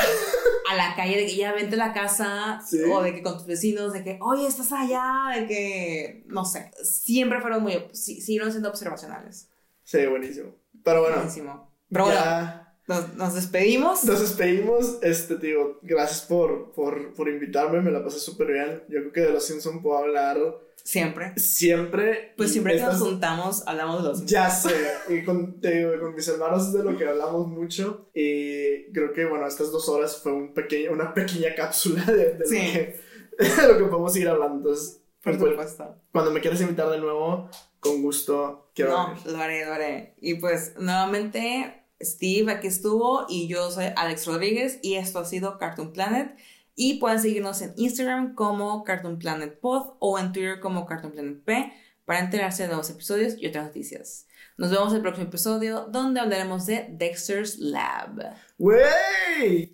a 0.69 0.75
la 0.75 0.95
calle 0.95 1.17
de 1.17 1.25
que 1.25 1.35
ya 1.35 1.53
vente 1.53 1.75
a 1.75 1.79
la 1.79 1.93
casa 1.93 2.61
o 2.93 3.01
de 3.01 3.13
que 3.13 3.23
con 3.23 3.33
tus 3.33 3.45
vecinos, 3.45 3.93
de 3.93 4.03
que, 4.03 4.19
oye, 4.21 4.47
estás 4.47 4.71
allá, 4.71 5.31
de 5.33 5.47
que, 5.47 6.23
no 6.27 6.43
sé, 6.45 6.71
siempre 6.83 7.39
fueron 7.39 7.63
muy, 7.63 7.87
siguieron 7.93 8.51
siendo 8.51 8.69
observacionales. 8.69 9.49
Sí, 9.83 10.05
buenísimo. 10.05 10.55
Pero 10.83 11.01
bueno. 11.01 11.15
Buenísimo. 11.17 11.73
Pero 11.89 12.05
bueno, 12.05 12.69
nos, 13.15 13.33
despedimos. 13.33 14.03
Nos 14.03 14.19
despedimos. 14.19 14.99
Este, 15.01 15.37
digo, 15.37 15.79
gracias 15.81 16.21
por, 16.21 16.73
por, 16.73 17.13
por 17.13 17.29
invitarme, 17.29 17.81
me 17.81 17.91
la 17.91 18.03
pasé 18.03 18.19
súper 18.19 18.47
bien. 18.47 18.83
Yo 18.89 18.99
creo 18.99 19.11
que 19.11 19.21
de 19.21 19.31
los 19.31 19.45
Simpsons 19.45 19.81
puedo 19.81 19.97
hablar 19.97 20.37
Siempre. 20.83 21.33
Siempre. 21.37 22.33
Pues 22.35 22.51
siempre 22.51 22.75
que 22.75 22.83
nos 22.83 22.99
juntamos 22.99 23.63
hablamos 23.67 24.03
de 24.03 24.09
los 24.09 24.25
Ya 24.25 24.49
sé. 24.49 24.73
Y 25.09 25.23
con, 25.23 25.59
con 25.99 26.15
mis 26.15 26.27
hermanos 26.27 26.67
es 26.67 26.73
de 26.73 26.83
lo 26.83 26.97
que 26.97 27.07
hablamos 27.07 27.47
mucho. 27.47 28.09
Y 28.13 28.91
creo 28.91 29.13
que, 29.13 29.25
bueno, 29.25 29.47
estas 29.47 29.71
dos 29.71 29.87
horas 29.89 30.17
fue 30.21 30.31
un 30.31 30.53
pequeño, 30.53 30.91
una 30.91 31.13
pequeña 31.13 31.53
cápsula 31.55 32.03
de, 32.05 32.37
lo, 32.39 32.49
que, 32.49 32.99
lo 33.67 33.77
que 33.77 33.85
podemos 33.85 34.15
ir 34.15 34.27
hablando. 34.27 34.57
Entonces, 34.57 35.01
por 35.23 35.37
pues, 35.37 35.51
supuesto. 35.51 35.95
Cuando 36.11 36.31
me 36.31 36.39
quieras 36.39 36.61
invitar 36.61 36.89
de 36.89 36.99
nuevo, 36.99 37.49
con 37.79 38.01
gusto 38.01 38.71
quiero 38.73 38.91
No, 38.91 39.15
lo 39.25 39.37
haré, 39.39 39.65
lo 39.65 39.73
haré. 39.73 40.15
Y 40.21 40.35
pues, 40.35 40.73
nuevamente, 40.77 41.83
Steve 42.01 42.51
aquí 42.51 42.67
estuvo 42.67 43.25
y 43.27 43.47
yo 43.47 43.69
soy 43.71 43.85
Alex 43.95 44.25
Rodríguez 44.25 44.79
y 44.81 44.95
esto 44.95 45.19
ha 45.19 45.25
sido 45.25 45.57
Cartoon 45.57 45.91
Planet. 45.91 46.35
Y 46.81 46.93
pueden 46.93 47.19
seguirnos 47.19 47.61
en 47.61 47.73
Instagram 47.75 48.35
como 48.35 48.85
Cartoon 48.85 49.19
Planet 49.19 49.59
Pod 49.59 49.97
o 49.99 50.17
en 50.17 50.31
Twitter 50.31 50.61
como 50.61 50.85
Cartoon 50.85 51.11
Planet 51.11 51.43
P 51.43 51.73
para 52.05 52.21
enterarse 52.21 52.63
de 52.63 52.69
nuevos 52.69 52.89
episodios 52.89 53.33
y 53.37 53.47
otras 53.47 53.65
noticias. 53.65 54.27
Nos 54.57 54.71
vemos 54.71 54.91
en 54.91 54.95
el 54.95 55.01
próximo 55.01 55.27
episodio 55.27 55.89
donde 55.91 56.21
hablaremos 56.21 56.65
de 56.67 56.87
Dexter's 56.89 57.57
Lab. 57.59 58.33
¡Wey! 58.57 59.73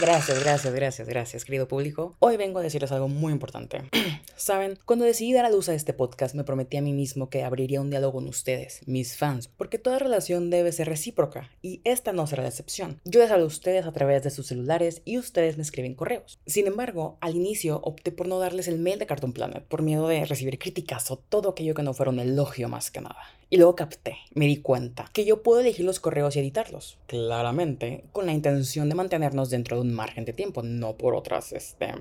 Gracias, 0.00 0.42
gracias, 0.42 0.74
gracias, 0.74 1.08
gracias, 1.08 1.44
querido 1.44 1.68
público. 1.68 2.16
Hoy 2.20 2.38
vengo 2.38 2.58
a 2.58 2.62
decirles 2.62 2.90
algo 2.90 3.08
muy 3.08 3.34
importante. 3.34 3.82
Saben, 4.34 4.78
cuando 4.86 5.04
decidí 5.04 5.34
dar 5.34 5.44
a 5.44 5.50
luz 5.50 5.68
a 5.68 5.74
este 5.74 5.92
podcast, 5.92 6.34
me 6.34 6.42
prometí 6.42 6.78
a 6.78 6.82
mí 6.82 6.94
mismo 6.94 7.28
que 7.28 7.44
abriría 7.44 7.82
un 7.82 7.90
diálogo 7.90 8.14
con 8.14 8.26
ustedes, 8.26 8.80
mis 8.86 9.18
fans, 9.18 9.48
porque 9.48 9.76
toda 9.76 9.98
relación 9.98 10.48
debe 10.48 10.72
ser 10.72 10.88
recíproca, 10.88 11.50
y 11.60 11.82
esta 11.84 12.12
no 12.12 12.26
será 12.26 12.42
la 12.42 12.48
excepción. 12.48 12.98
Yo 13.04 13.20
les 13.20 13.30
hablo 13.30 13.44
a 13.44 13.48
ustedes 13.48 13.84
a 13.84 13.92
través 13.92 14.22
de 14.22 14.30
sus 14.30 14.46
celulares 14.46 15.02
y 15.04 15.18
ustedes 15.18 15.58
me 15.58 15.62
escriben 15.62 15.94
correos. 15.94 16.40
Sin 16.46 16.66
embargo, 16.66 17.18
al 17.20 17.36
inicio 17.36 17.82
opté 17.84 18.10
por 18.10 18.26
no 18.26 18.38
darles 18.38 18.68
el 18.68 18.78
mail 18.78 18.98
de 18.98 19.06
Cartoon 19.06 19.34
Planet, 19.34 19.66
por 19.66 19.82
miedo 19.82 20.08
de 20.08 20.24
recibir 20.24 20.58
críticas 20.58 21.10
o 21.10 21.18
todo 21.18 21.50
aquello 21.50 21.74
que 21.74 21.82
no 21.82 21.92
fuera 21.92 22.10
un 22.10 22.20
elogio 22.20 22.70
más 22.70 22.90
que 22.90 23.02
nada. 23.02 23.20
Y 23.52 23.56
luego 23.56 23.74
capté, 23.74 24.16
me 24.32 24.46
di 24.46 24.58
cuenta, 24.58 25.10
que 25.12 25.24
yo 25.24 25.42
puedo 25.42 25.60
elegir 25.60 25.84
los 25.84 25.98
correos 25.98 26.36
y 26.36 26.38
editarlos, 26.38 26.98
claramente, 27.08 28.04
con 28.12 28.24
la 28.26 28.32
intención 28.32 28.88
de 28.88 28.94
mantenernos 28.94 29.50
dentro 29.50 29.76
de 29.76 29.82
un 29.82 29.92
margen 29.92 30.24
de 30.24 30.32
tiempo, 30.32 30.62
no 30.62 30.96
por 30.96 31.16
otras, 31.16 31.52
este, 31.52 31.92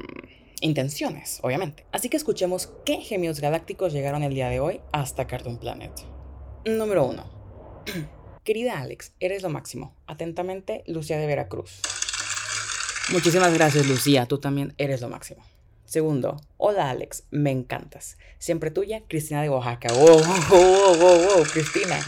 intenciones, 0.61 1.39
obviamente. 1.41 1.87
Así 1.91 2.07
que 2.07 2.17
escuchemos 2.17 2.69
qué 2.85 2.97
gemios 2.97 3.39
galácticos 3.39 3.93
llegaron 3.93 4.21
el 4.21 4.35
día 4.35 4.49
de 4.49 4.59
hoy 4.59 4.81
hasta 4.91 5.25
Cartoon 5.25 5.57
Planet. 5.57 5.91
Número 6.65 7.07
1. 7.07 7.39
Querida 8.43 8.79
Alex, 8.79 9.13
eres 9.19 9.41
lo 9.41 9.49
máximo. 9.49 9.95
Atentamente, 10.05 10.83
Lucía 10.85 11.17
de 11.17 11.25
Veracruz. 11.25 11.81
Muchísimas 13.11 13.51
gracias, 13.55 13.87
Lucía. 13.87 14.27
Tú 14.27 14.37
también 14.37 14.75
eres 14.77 15.01
lo 15.01 15.09
máximo. 15.09 15.43
Segundo, 15.89 16.39
hola 16.57 16.91
Alex, 16.91 17.23
me 17.31 17.49
encantas. 17.49 18.19
Siempre 18.37 18.69
tuya, 18.69 19.01
Cristina 19.07 19.41
de 19.41 19.49
Oaxaca. 19.49 19.91
¡Wow, 19.91 20.21
wow, 20.51 20.95
wow, 20.99 21.17
wow, 21.17 21.43
Cristina! 21.51 21.99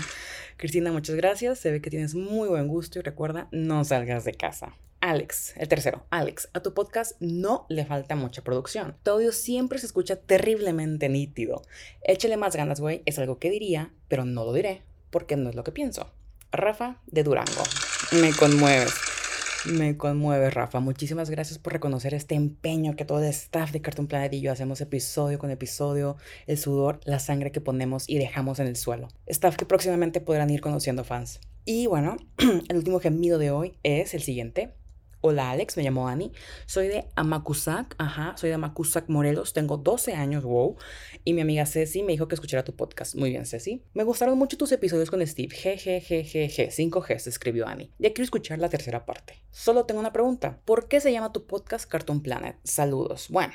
Cristina, 0.55 0.91
muchas 0.91 1.15
gracias. 1.15 1.57
Se 1.57 1.71
ve 1.71 1.81
que 1.81 1.89
tienes 1.89 2.13
muy 2.13 2.47
buen 2.47 2.67
gusto 2.67 2.99
y 2.99 3.01
recuerda, 3.01 3.47
no 3.51 3.83
salgas 3.83 4.23
de 4.23 4.33
casa. 4.33 4.77
Alex, 4.99 5.55
el 5.57 5.67
tercero, 5.67 6.05
Alex, 6.11 6.49
a 6.53 6.59
tu 6.59 6.75
podcast 6.75 7.19
no 7.19 7.65
le 7.69 7.83
falta 7.83 8.15
mucha 8.15 8.43
producción. 8.43 8.95
Tu 9.01 9.09
audio 9.09 9.31
siempre 9.31 9.79
se 9.79 9.87
escucha 9.87 10.15
terriblemente 10.15 11.09
nítido. 11.09 11.63
Échale 12.03 12.37
más 12.37 12.55
ganas, 12.55 12.79
güey, 12.79 13.01
es 13.07 13.17
algo 13.17 13.39
que 13.39 13.49
diría, 13.49 13.91
pero 14.07 14.25
no 14.25 14.45
lo 14.45 14.53
diré, 14.53 14.83
porque 15.09 15.37
no 15.37 15.49
es 15.49 15.55
lo 15.55 15.63
que 15.63 15.71
pienso. 15.71 16.13
Rafa 16.51 17.01
de 17.07 17.23
Durango. 17.23 17.63
Me 18.11 18.31
conmueves. 18.31 18.93
Me 19.65 19.95
conmueve, 19.95 20.49
Rafa. 20.49 20.79
Muchísimas 20.79 21.29
gracias 21.29 21.59
por 21.59 21.73
reconocer 21.73 22.15
este 22.15 22.33
empeño 22.33 22.95
que 22.95 23.05
todo 23.05 23.19
el 23.19 23.25
staff 23.25 23.71
de 23.71 23.81
Cartoon 23.81 24.07
Planet 24.07 24.33
y 24.33 24.41
yo 24.41 24.51
hacemos 24.51 24.81
episodio 24.81 25.37
con 25.37 25.51
episodio, 25.51 26.17
el 26.47 26.57
sudor, 26.57 26.99
la 27.05 27.19
sangre 27.19 27.51
que 27.51 27.61
ponemos 27.61 28.09
y 28.09 28.17
dejamos 28.17 28.59
en 28.59 28.65
el 28.65 28.75
suelo. 28.75 29.09
Staff 29.27 29.57
que 29.57 29.67
próximamente 29.67 30.19
podrán 30.19 30.49
ir 30.49 30.61
conociendo 30.61 31.03
fans. 31.03 31.39
Y 31.63 31.85
bueno, 31.85 32.17
el 32.69 32.75
último 32.75 32.99
gemido 32.99 33.37
de 33.37 33.51
hoy 33.51 33.77
es 33.83 34.15
el 34.15 34.21
siguiente. 34.23 34.73
Hola 35.23 35.51
Alex, 35.51 35.77
me 35.77 35.83
llamo 35.83 36.07
Ani, 36.07 36.31
soy 36.65 36.87
de 36.87 37.05
Amacuzac, 37.15 37.93
ajá, 37.99 38.33
soy 38.37 38.49
de 38.49 38.55
Amacuzac, 38.55 39.07
Morelos, 39.07 39.53
tengo 39.53 39.77
12 39.77 40.13
años, 40.15 40.43
wow, 40.43 40.77
y 41.23 41.33
mi 41.33 41.41
amiga 41.41 41.67
Ceci 41.67 42.01
me 42.01 42.13
dijo 42.13 42.27
que 42.27 42.33
escuchara 42.33 42.63
tu 42.63 42.75
podcast. 42.75 43.13
Muy 43.13 43.29
bien, 43.29 43.45
Ceci. 43.45 43.83
Me 43.93 44.03
gustaron 44.03 44.35
mucho 44.35 44.57
tus 44.57 44.71
episodios 44.71 45.11
con 45.11 45.25
Steve, 45.27 45.53
jejejejeje, 45.53 46.71
5G, 46.71 47.19
se 47.19 47.29
escribió 47.29 47.67
Ani. 47.67 47.91
Ya 47.99 48.13
quiero 48.13 48.23
escuchar 48.23 48.57
la 48.57 48.69
tercera 48.69 49.05
parte. 49.05 49.43
Solo 49.51 49.85
tengo 49.85 49.99
una 49.99 50.11
pregunta, 50.11 50.59
¿por 50.65 50.87
qué 50.87 50.99
se 50.99 51.11
llama 51.11 51.31
tu 51.31 51.45
podcast 51.45 51.87
Cartoon 51.87 52.23
Planet? 52.23 52.57
Saludos. 52.63 53.27
Bueno, 53.29 53.53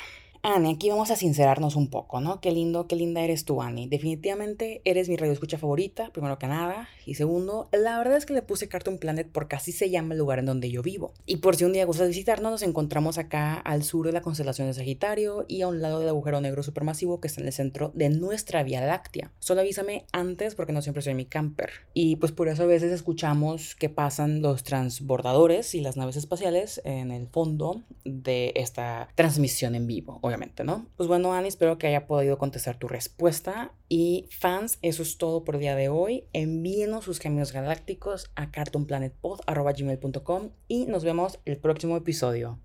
Ani, 0.49 0.75
aquí 0.75 0.91
vamos 0.91 1.11
a 1.11 1.17
sincerarnos 1.17 1.75
un 1.75 1.91
poco, 1.91 2.21
¿no? 2.21 2.41
Qué 2.41 2.53
lindo, 2.53 2.87
qué 2.87 2.95
linda 2.95 3.21
eres 3.21 3.45
tú, 3.45 3.63
Ani. 3.63 3.89
Definitivamente 3.89 4.81
eres 4.85 5.09
mi 5.09 5.17
radio 5.17 5.33
escucha 5.33 5.59
favorita, 5.59 6.11
primero 6.13 6.39
que 6.39 6.47
nada. 6.47 6.89
Y 7.05 7.17
segundo, 7.17 7.69
la 7.73 7.99
verdad 7.99 8.17
es 8.17 8.27
que 8.27 8.33
le 8.33 8.43
puse 8.43 8.69
Cartoon 8.69 8.99
Planet 8.99 9.29
porque 9.33 9.57
así 9.57 9.73
se 9.73 9.91
llama 9.91 10.15
el 10.15 10.21
lugar 10.21 10.39
en 10.39 10.47
donde 10.47 10.71
yo 10.71 10.83
vivo. 10.83 11.15
Y 11.27 11.39
por 11.39 11.57
si 11.57 11.65
un 11.65 11.73
día 11.73 11.85
gustas 11.85 12.07
visitarnos, 12.07 12.53
nos 12.53 12.63
encontramos 12.63 13.19
acá 13.19 13.55
al 13.55 13.83
sur 13.83 14.07
de 14.07 14.13
la 14.13 14.21
constelación 14.21 14.69
de 14.69 14.75
Sagitario 14.75 15.47
y 15.49 15.63
a 15.63 15.69
un 15.69 15.83
lado 15.83 15.99
del 15.99 16.11
agujero 16.11 16.41
negro 16.41 16.63
supermasivo 16.63 17.21
que 17.21 17.27
está 17.27 17.41
en 17.41 17.49
el 17.49 17.53
centro 17.53 17.91
de 17.97 18.09
nuestra 18.11 18.63
Vía 18.63 18.87
Láctea. 18.87 19.33
Solo 19.41 19.63
avísame 19.63 20.07
antes 20.13 20.55
porque 20.55 20.73
no 20.73 20.81
siempre 20.81 21.03
soy 21.03 21.15
mi 21.15 21.27
camper. 21.27 21.71
Y 21.93 22.17
pues 22.17 22.31
por 22.31 22.47
eso 22.47 22.63
a 22.63 22.67
veces 22.67 22.93
escuchamos 22.93 23.75
que 23.75 23.89
pasan 23.89 24.43
los 24.43 24.63
transbordadores 24.63 25.75
y 25.75 25.81
las 25.81 25.97
naves 25.97 26.15
espaciales 26.15 26.81
en 26.85 27.11
el 27.11 27.27
fondo 27.27 27.83
de 28.05 28.53
esta 28.55 29.09
transmisión 29.17 29.75
en 29.75 29.89
vivo, 29.89 30.21
obviamente. 30.23 30.36
¿No? 30.64 30.87
Pues 30.97 31.09
bueno, 31.09 31.32
Ani, 31.32 31.49
espero 31.49 31.78
que 31.78 31.87
haya 31.87 32.07
podido 32.07 32.37
contestar 32.39 32.78
tu 32.78 32.89
respuesta. 32.89 33.72
Y 33.89 34.28
fans, 34.30 34.78
eso 34.82 35.03
es 35.03 35.16
todo 35.18 35.45
por 35.45 35.57
el 35.57 35.61
día 35.61 35.76
de 35.76 35.89
hoy. 35.89 36.24
Envíenos 36.32 37.05
sus 37.05 37.18
gemios 37.18 37.53
galácticos 37.53 38.30
a 38.34 38.51
cartoonplanetpod.gmail.com 38.51 40.51
y 40.68 40.87
nos 40.87 41.05
vemos 41.05 41.39
el 41.45 41.59
próximo 41.59 41.97
episodio. 41.97 42.59